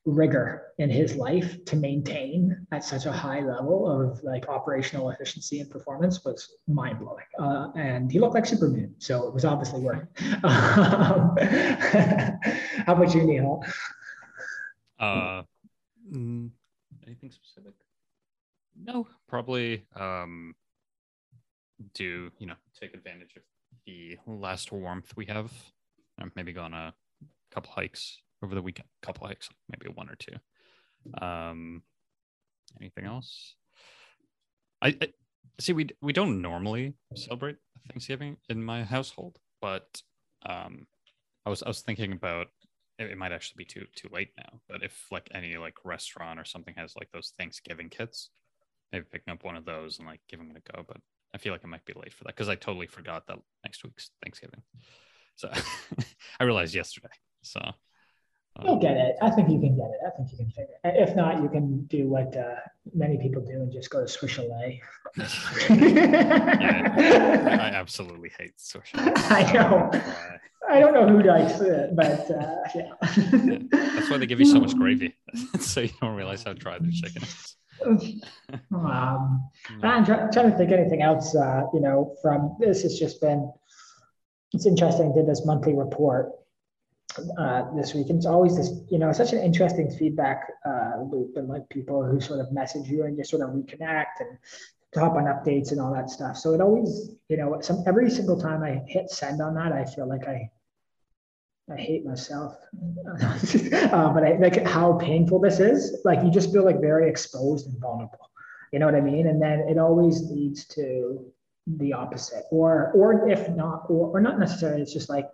rigor 0.07 0.73
in 0.79 0.91
his 0.91 1.17
life 1.17 1.65
to 1.65 1.77
maintain 1.77 2.67
at 2.73 2.85
such 2.85 3.07
a 3.07 3.13
high 3.13 3.41
level 3.41 3.89
of 3.89 4.23
like 4.23 4.49
operational 4.49 5.11
efficiency 5.11 5.61
and 5.61 5.71
performance 5.71 6.25
was 6.25 6.57
mind 6.67 6.99
blowing. 6.99 7.25
Uh, 7.39 7.69
and 7.77 8.13
he 8.13 8.19
looked 8.19 8.35
like 8.35 8.45
Superman, 8.45 8.95
so 8.99 9.27
it 9.27 9.35
was 9.35 9.45
obviously 9.45 9.81
working. 9.81 10.09
Um, 10.45 11.37
how 12.87 12.95
about 12.95 13.15
you, 13.15 13.23
Neil? 13.25 13.63
Uh, 14.99 15.43
mm, 16.13 16.51
anything 17.07 17.31
specific? 17.31 17.75
No, 18.77 19.07
probably 19.29 19.87
um, 19.97 20.55
to 21.95 22.31
you 22.39 22.47
know 22.47 22.55
take 22.79 22.95
advantage 22.95 23.37
of 23.37 23.43
the 23.87 24.19
last 24.27 24.71
warmth 24.71 25.13
we 25.17 25.27
have. 25.27 25.53
Um, 26.21 26.31
maybe 26.35 26.53
go 26.53 26.63
on 26.63 26.75
a 26.75 26.95
couple 27.51 27.73
hikes 27.73 28.19
over 28.45 28.55
the 28.55 28.62
weekend, 28.62 28.88
a 29.03 29.07
couple 29.07 29.26
hikes, 29.26 29.49
maybe 29.68 29.92
one 29.92 30.09
or 30.09 30.16
two. 30.16 31.24
Um, 31.24 31.82
anything 32.80 33.07
else? 33.07 33.57
I, 34.80 34.97
I 35.01 35.09
see. 35.61 35.72
We 35.72 35.88
we 36.01 36.12
don't 36.12 36.40
normally 36.40 36.95
celebrate 37.14 37.57
Thanksgiving 37.88 38.36
in 38.49 38.62
my 38.62 38.84
household, 38.84 39.38
but 39.61 40.03
um, 40.47 40.86
I 41.47 41.51
was 41.51 41.62
I 41.62 41.68
was 41.68 41.80
thinking 41.80 42.12
about 42.12 42.49
it, 42.99 43.11
it 43.11 43.18
might 43.18 43.32
actually 43.32 43.64
be 43.64 43.64
too 43.64 43.86
too 43.97 44.09
late 44.12 44.30
now. 44.36 44.61
But 44.68 44.82
if 44.82 45.07
like 45.11 45.28
any 45.34 45.57
like 45.57 45.84
restaurant 45.84 46.38
or 46.38 46.45
something 46.45 46.74
has 46.76 46.95
like 46.97 47.11
those 47.12 47.32
Thanksgiving 47.38 47.88
kits, 47.88 48.30
maybe 48.92 49.07
picking 49.11 49.32
up 49.32 49.45
one 49.45 49.57
of 49.57 49.64
those 49.64 49.99
and 49.99 50.07
like 50.07 50.20
giving 50.28 50.51
it 50.51 50.62
a 50.66 50.72
go. 50.72 50.84
But 50.86 50.99
I 51.34 51.38
feel 51.38 51.53
like 51.53 51.64
it 51.64 51.68
might 51.68 51.84
be 51.84 51.95
late 51.95 52.12
for 52.12 52.24
that 52.24 52.36
because 52.36 52.49
I 52.49 52.55
totally 52.55 52.86
forgot 52.86 53.26
that 53.26 53.38
next 53.64 53.84
week's 53.84 54.11
Thanksgiving. 54.22 54.62
So 55.36 55.51
I 56.40 56.45
realized 56.45 56.74
yesterday. 56.74 57.09
So 57.42 57.61
You'll 58.63 58.79
get 58.79 58.97
it. 58.97 59.17
I 59.21 59.31
think 59.31 59.51
you 59.51 59.59
can 59.59 59.77
get 59.77 59.91
it. 59.91 59.99
I 60.07 60.11
think 60.11 60.31
you 60.31 60.37
can 60.37 60.49
figure 60.49 60.75
it. 60.85 61.09
If 61.09 61.17
not, 61.17 61.43
you 61.43 61.49
can 61.49 61.87
do 61.87 62.09
what 62.09 62.37
uh, 62.37 62.55
many 62.95 63.19
people 63.19 63.43
do 63.43 63.63
and 63.63 63.73
just 63.73 63.91
go 63.91 64.01
to 64.01 64.07
Swiss 64.07 64.31
Chalet. 64.31 64.81
yeah, 65.71 66.89
I 67.61 67.75
absolutely 67.75 68.31
hate 68.39 68.53
Chalet. 68.59 68.85
I 69.17 69.53
know. 69.53 69.91
I 70.69 70.79
don't 70.79 70.95
know 70.95 71.09
who 71.09 71.23
likes 71.23 71.61
it, 71.61 71.97
but 71.97 72.31
uh, 72.31 72.57
yeah. 72.75 72.93
yeah. 73.45 73.59
That's 73.71 74.09
why 74.09 74.19
they 74.19 74.27
give 74.27 74.39
you 74.39 74.47
so 74.47 74.61
much 74.61 74.75
gravy, 74.77 75.17
so 75.59 75.81
you 75.81 75.91
don't 76.01 76.15
realize 76.15 76.45
how 76.45 76.53
dry 76.53 76.79
the 76.79 76.93
chicken 76.93 77.23
is. 77.23 77.57
um, 78.73 79.51
I'm 79.83 80.05
try- 80.07 80.31
trying 80.31 80.53
to 80.53 80.57
think 80.57 80.71
anything 80.71 81.03
else. 81.03 81.35
Uh, 81.35 81.65
you 81.75 81.81
know, 81.81 82.15
from 82.23 82.57
this 82.61 82.83
has 82.83 82.99
just 82.99 83.21
been. 83.21 83.53
It's 84.53 84.67
interesting. 84.67 85.13
Did 85.13 85.27
this 85.27 85.45
monthly 85.45 85.75
report 85.75 86.31
uh, 87.39 87.75
this 87.75 87.95
week. 87.95 88.09
And 88.11 88.19
it's 88.19 88.27
always 88.27 88.57
this, 88.57 88.71
you 88.91 88.99
know, 88.99 89.12
such 89.12 89.33
an 89.33 89.41
interesting 89.41 89.91
feedback 89.91 90.51
uh, 90.67 91.03
loop 91.11 91.37
and 91.37 91.49
like 91.49 91.69
people 91.69 92.05
who 92.05 92.21
sort 92.21 92.41
of 92.41 92.53
message 92.53 92.89
you 92.89 93.05
and 93.05 93.17
just 93.17 93.31
sort 93.31 93.43
of 93.43 93.51
reconnect 93.51 94.21
and 94.21 94.39
talk 94.95 95.15
on 95.15 95.25
updates 95.25 95.73
and 95.73 95.81
all 95.81 95.93
that 95.93 96.11
stuff. 96.11 96.37
So 96.37 96.55
it 96.55 96.61
always, 96.61 97.11
you 97.29 97.37
know, 97.37 97.61
some 97.61 97.83
every 97.87 98.11
single 98.11 98.41
time 98.41 98.62
I 98.62 98.83
hit 98.87 99.11
send 99.11 99.41
on 99.43 99.55
that, 99.55 99.73
I 99.73 99.85
feel 99.85 100.09
like 100.09 100.27
I 100.29 100.51
I 101.73 101.77
hate 101.77 102.05
myself. 102.05 102.57
uh, 103.12 104.12
but 104.12 104.23
I 104.23 104.37
like 104.39 104.67
how 104.67 104.99
painful 104.99 105.41
this 105.41 105.61
is. 105.61 106.01
Like 106.05 106.23
you 106.23 106.31
just 106.31 106.53
feel 106.53 106.65
like 106.65 106.81
very 106.81 107.09
exposed 107.09 107.69
and 107.69 107.79
vulnerable. 107.81 108.31
You 108.73 108.79
know 108.81 108.87
what 108.87 108.95
I 108.95 109.01
mean? 109.01 109.29
And 109.29 109.41
then 109.41 109.61
it 109.69 109.79
always 109.79 110.21
leads 110.31 110.67
to 110.69 111.25
the 111.67 111.93
opposite. 111.93 112.45
Or 112.51 112.93
or 112.95 113.29
if 113.29 113.49
not, 113.51 113.87
or, 113.89 114.17
or 114.17 114.21
not 114.21 114.39
necessarily, 114.39 114.83
it's 114.83 114.93
just 114.93 115.09
like 115.09 115.27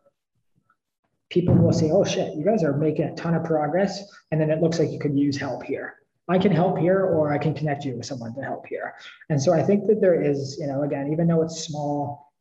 people 1.31 1.55
will 1.55 1.72
say, 1.72 1.91
oh 1.91 2.05
shit, 2.05 2.35
you 2.35 2.45
guys 2.45 2.62
are 2.62 2.76
making 2.76 3.07
a 3.07 3.14
ton 3.14 3.35
of 3.35 3.45
progress. 3.45 4.03
And 4.31 4.41
then 4.41 4.51
it 4.51 4.61
looks 4.61 4.78
like 4.78 4.91
you 4.91 4.99
could 4.99 5.16
use 5.16 5.37
help 5.37 5.62
here. 5.62 5.95
I 6.28 6.39
can 6.39 6.53
help 6.53 6.78
here, 6.78 7.07
or 7.07 7.33
I 7.33 7.39
can 7.39 7.55
connect 7.55 7.85
you 7.85 7.97
with 7.97 8.07
someone 8.07 8.35
to 8.35 8.43
help 8.43 8.66
here. 8.66 8.95
And 9.31 9.43
so 9.43 9.53
I 9.53 9.62
think 9.62 9.87
that 9.89 10.01
there 10.01 10.22
is, 10.22 10.59
you 10.61 10.66
know, 10.66 10.83
again, 10.83 11.11
even 11.12 11.26
though 11.26 11.43
it's 11.43 11.64
small, 11.64 12.33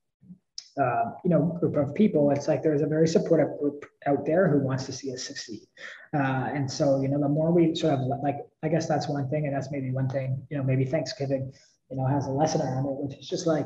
uh, 0.80 1.06
you 1.24 1.32
know, 1.32 1.58
group 1.60 1.76
of 1.76 1.96
people, 1.96 2.30
it's 2.30 2.48
like 2.48 2.62
there's 2.62 2.84
a 2.84 2.88
very 2.88 3.08
supportive 3.08 3.58
group 3.60 3.86
out 4.06 4.26
there 4.26 4.48
who 4.48 4.60
wants 4.60 4.86
to 4.86 4.92
see 4.92 5.12
us 5.12 5.24
succeed. 5.24 5.62
Uh, 6.16 6.50
and 6.54 6.70
so, 6.70 7.02
you 7.02 7.08
know, 7.08 7.20
the 7.20 7.28
more 7.28 7.52
we 7.52 7.74
sort 7.74 7.94
of 7.96 8.02
like, 8.24 8.38
I 8.62 8.68
guess 8.70 8.88
that's 8.88 9.10
one 9.10 9.28
thing, 9.30 9.48
and 9.48 9.56
that's 9.56 9.72
maybe 9.72 9.92
one 9.92 10.08
thing, 10.08 10.46
you 10.50 10.58
know, 10.58 10.64
maybe 10.64 10.86
Thanksgiving, 10.86 11.52
you 11.90 11.98
know, 11.98 12.06
has 12.06 12.28
a 12.28 12.32
lesson 12.32 12.62
around 12.62 12.86
it, 12.86 12.96
which 13.04 13.18
is 13.18 13.28
just 13.28 13.48
like 13.48 13.66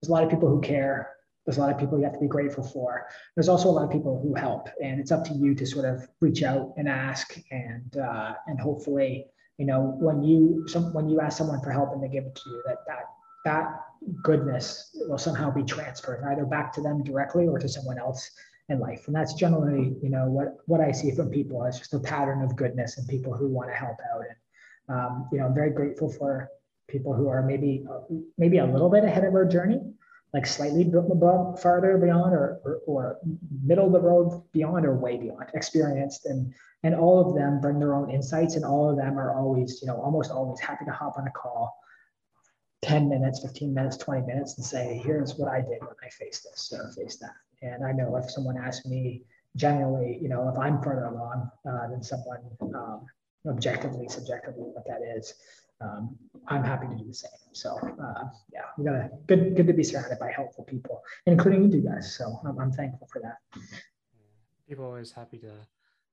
there's 0.00 0.08
a 0.08 0.12
lot 0.12 0.24
of 0.24 0.30
people 0.30 0.48
who 0.48 0.60
care. 0.60 1.10
There's 1.50 1.58
a 1.58 1.62
lot 1.62 1.72
of 1.72 1.78
people 1.78 1.98
you 1.98 2.04
have 2.04 2.12
to 2.12 2.20
be 2.20 2.28
grateful 2.28 2.62
for. 2.62 3.08
There's 3.34 3.48
also 3.48 3.68
a 3.68 3.72
lot 3.72 3.82
of 3.82 3.90
people 3.90 4.20
who 4.22 4.36
help, 4.36 4.68
and 4.80 5.00
it's 5.00 5.10
up 5.10 5.24
to 5.24 5.34
you 5.34 5.52
to 5.56 5.66
sort 5.66 5.84
of 5.84 6.06
reach 6.20 6.44
out 6.44 6.74
and 6.76 6.88
ask, 6.88 7.42
and 7.50 7.96
uh, 7.96 8.34
and 8.46 8.60
hopefully, 8.60 9.26
you 9.58 9.66
know, 9.66 9.96
when 9.98 10.22
you 10.22 10.64
some 10.68 10.94
when 10.94 11.08
you 11.08 11.20
ask 11.20 11.36
someone 11.36 11.60
for 11.60 11.72
help 11.72 11.92
and 11.92 12.00
they 12.00 12.06
give 12.06 12.24
it 12.24 12.36
to 12.36 12.50
you, 12.50 12.62
that 12.66 12.76
that 12.86 13.06
that 13.44 13.80
goodness 14.22 14.96
will 15.08 15.18
somehow 15.18 15.50
be 15.50 15.64
transferred 15.64 16.22
either 16.30 16.46
back 16.46 16.72
to 16.74 16.80
them 16.80 17.02
directly 17.02 17.48
or 17.48 17.58
to 17.58 17.68
someone 17.68 17.98
else 17.98 18.30
in 18.68 18.78
life. 18.78 19.08
And 19.08 19.16
that's 19.16 19.34
generally, 19.34 19.96
you 20.04 20.08
know, 20.08 20.26
what 20.26 20.58
what 20.66 20.80
I 20.80 20.92
see 20.92 21.10
from 21.10 21.30
people 21.30 21.64
is 21.64 21.80
just 21.80 21.94
a 21.94 21.98
pattern 21.98 22.42
of 22.42 22.54
goodness 22.54 22.96
and 22.96 23.08
people 23.08 23.34
who 23.34 23.48
want 23.48 23.70
to 23.70 23.74
help 23.74 23.98
out. 24.14 24.22
And 24.28 24.96
um, 24.96 25.28
you 25.32 25.38
know, 25.38 25.46
I'm 25.46 25.54
very 25.54 25.70
grateful 25.70 26.12
for 26.12 26.48
people 26.86 27.12
who 27.12 27.26
are 27.26 27.42
maybe 27.42 27.84
maybe 28.38 28.58
a 28.58 28.66
little 28.66 28.88
bit 28.88 29.02
ahead 29.02 29.24
of 29.24 29.34
our 29.34 29.44
journey 29.44 29.80
like 30.32 30.46
slightly 30.46 30.82
above, 30.82 31.60
farther 31.60 31.98
beyond 31.98 32.34
or, 32.34 32.60
or, 32.64 32.80
or, 32.86 33.18
middle 33.64 33.86
of 33.86 33.92
the 33.92 34.00
road 34.00 34.42
beyond 34.52 34.86
or 34.86 34.94
way 34.94 35.16
beyond 35.16 35.46
experienced 35.54 36.26
and 36.26 36.52
and 36.82 36.94
all 36.94 37.20
of 37.20 37.34
them 37.34 37.60
bring 37.60 37.78
their 37.78 37.94
own 37.94 38.10
insights 38.10 38.54
and 38.54 38.64
all 38.64 38.88
of 38.88 38.96
them 38.96 39.18
are 39.18 39.36
always 39.36 39.80
you 39.82 39.88
know 39.88 40.00
almost 40.00 40.30
always 40.30 40.60
happy 40.60 40.84
to 40.84 40.90
hop 40.90 41.18
on 41.18 41.26
a 41.26 41.30
call 41.30 41.76
10 42.82 43.08
minutes 43.08 43.42
15 43.42 43.74
minutes 43.74 43.96
20 43.98 44.26
minutes 44.26 44.56
and 44.56 44.64
say 44.64 45.00
here's 45.04 45.34
what 45.36 45.50
i 45.52 45.60
did 45.60 45.80
when 45.80 45.96
i 46.02 46.08
faced 46.08 46.44
this 46.44 46.72
or 46.72 46.90
faced 46.92 47.20
that. 47.20 47.34
And 47.62 47.84
i 47.84 47.92
know 47.92 48.16
if 48.16 48.30
someone 48.30 48.56
asks 48.56 48.86
me 48.86 49.24
generally 49.56 50.18
you 50.22 50.28
know 50.28 50.48
if 50.48 50.58
i'm 50.58 50.80
further 50.80 51.06
along 51.06 51.50
uh, 51.68 51.88
than 51.88 52.02
someone 52.02 52.40
um, 52.74 53.04
objectively 53.46 54.08
subjectively 54.08 54.70
what 54.72 54.86
that 54.86 55.00
is 55.16 55.34
um, 55.80 56.16
I'm 56.48 56.64
happy 56.64 56.86
to 56.88 56.94
do 56.94 57.04
the 57.04 57.14
same. 57.14 57.30
So 57.52 57.76
uh, 58.02 58.24
yeah, 58.52 58.62
we 58.76 58.84
got 58.84 58.94
a 58.94 59.10
good 59.26 59.56
good 59.56 59.66
to 59.66 59.72
be 59.72 59.82
surrounded 59.82 60.18
by 60.18 60.30
helpful 60.30 60.64
people, 60.64 61.02
including 61.26 61.70
you 61.70 61.80
guys. 61.80 62.14
So 62.16 62.40
I'm, 62.44 62.58
I'm 62.58 62.72
thankful 62.72 63.08
for 63.12 63.20
that. 63.22 63.38
People 64.68 64.84
are 64.84 64.88
always 64.88 65.12
happy 65.12 65.38
to 65.38 65.52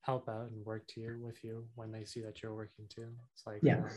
help 0.02 0.28
out 0.28 0.50
and 0.50 0.64
work 0.64 0.86
to 0.88 1.00
you 1.00 1.18
with 1.22 1.44
you 1.44 1.64
when 1.74 1.92
they 1.92 2.04
see 2.04 2.20
that 2.20 2.42
you're 2.42 2.54
working 2.54 2.86
too. 2.88 3.08
It's 3.34 3.46
like 3.46 3.60
yeah. 3.62 3.76
uh, 3.78 3.88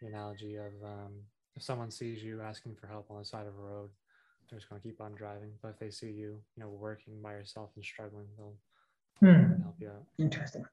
the 0.00 0.08
analogy 0.08 0.56
of 0.56 0.72
um, 0.84 1.12
if 1.56 1.62
someone 1.62 1.90
sees 1.90 2.22
you 2.22 2.40
asking 2.40 2.74
for 2.74 2.86
help 2.86 3.10
on 3.10 3.18
the 3.18 3.24
side 3.24 3.46
of 3.46 3.54
a 3.58 3.62
road, 3.62 3.90
they're 4.48 4.58
just 4.58 4.68
going 4.68 4.80
to 4.80 4.86
keep 4.86 5.00
on 5.00 5.14
driving. 5.14 5.50
But 5.62 5.70
if 5.70 5.78
they 5.78 5.90
see 5.90 6.10
you, 6.10 6.40
you 6.56 6.62
know, 6.62 6.68
working 6.68 7.20
by 7.22 7.32
yourself 7.32 7.70
and 7.76 7.84
struggling, 7.84 8.26
they'll 8.36 8.56
hmm. 9.20 9.62
help 9.62 9.76
you 9.80 9.88
out. 9.88 10.04
Interesting. 10.18 10.64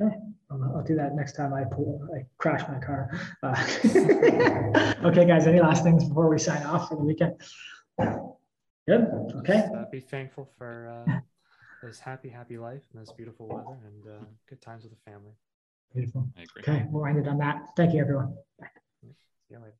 Okay, 0.00 0.14
I'll, 0.50 0.62
I'll, 0.76 0.84
do 0.84 0.94
that 0.96 1.14
next 1.14 1.32
time 1.32 1.54
I 1.54 1.64
pull, 1.64 2.06
I 2.14 2.24
crash 2.38 2.62
my 2.68 2.78
car. 2.78 3.10
Uh, 3.42 3.56
okay, 5.08 5.24
guys, 5.26 5.46
any 5.46 5.60
last 5.60 5.82
things 5.82 6.04
before 6.04 6.28
we 6.28 6.38
sign 6.38 6.62
off 6.64 6.88
for 6.88 6.96
the 6.96 7.02
weekend? 7.02 7.34
Good. 7.98 9.06
Okay. 9.36 9.54
Just, 9.54 9.74
uh, 9.74 9.84
be 9.90 10.00
thankful 10.00 10.48
for 10.58 11.04
uh, 11.06 11.20
this 11.82 11.98
happy, 11.98 12.28
happy 12.28 12.58
life 12.58 12.82
and 12.92 13.02
this 13.02 13.12
beautiful 13.12 13.48
weather 13.48 13.78
and 13.84 14.06
uh, 14.06 14.24
good 14.48 14.60
times 14.60 14.84
with 14.84 14.92
the 14.92 15.10
family. 15.10 15.32
Beautiful. 15.94 16.28
Okay, 16.58 16.86
we'll 16.90 17.06
end 17.06 17.18
it 17.18 17.28
on 17.28 17.38
that. 17.38 17.62
Thank 17.76 17.94
you, 17.94 18.00
everyone. 18.00 18.34
Bye. 18.60 18.66
See 19.02 19.14
you 19.50 19.58
later. 19.58 19.76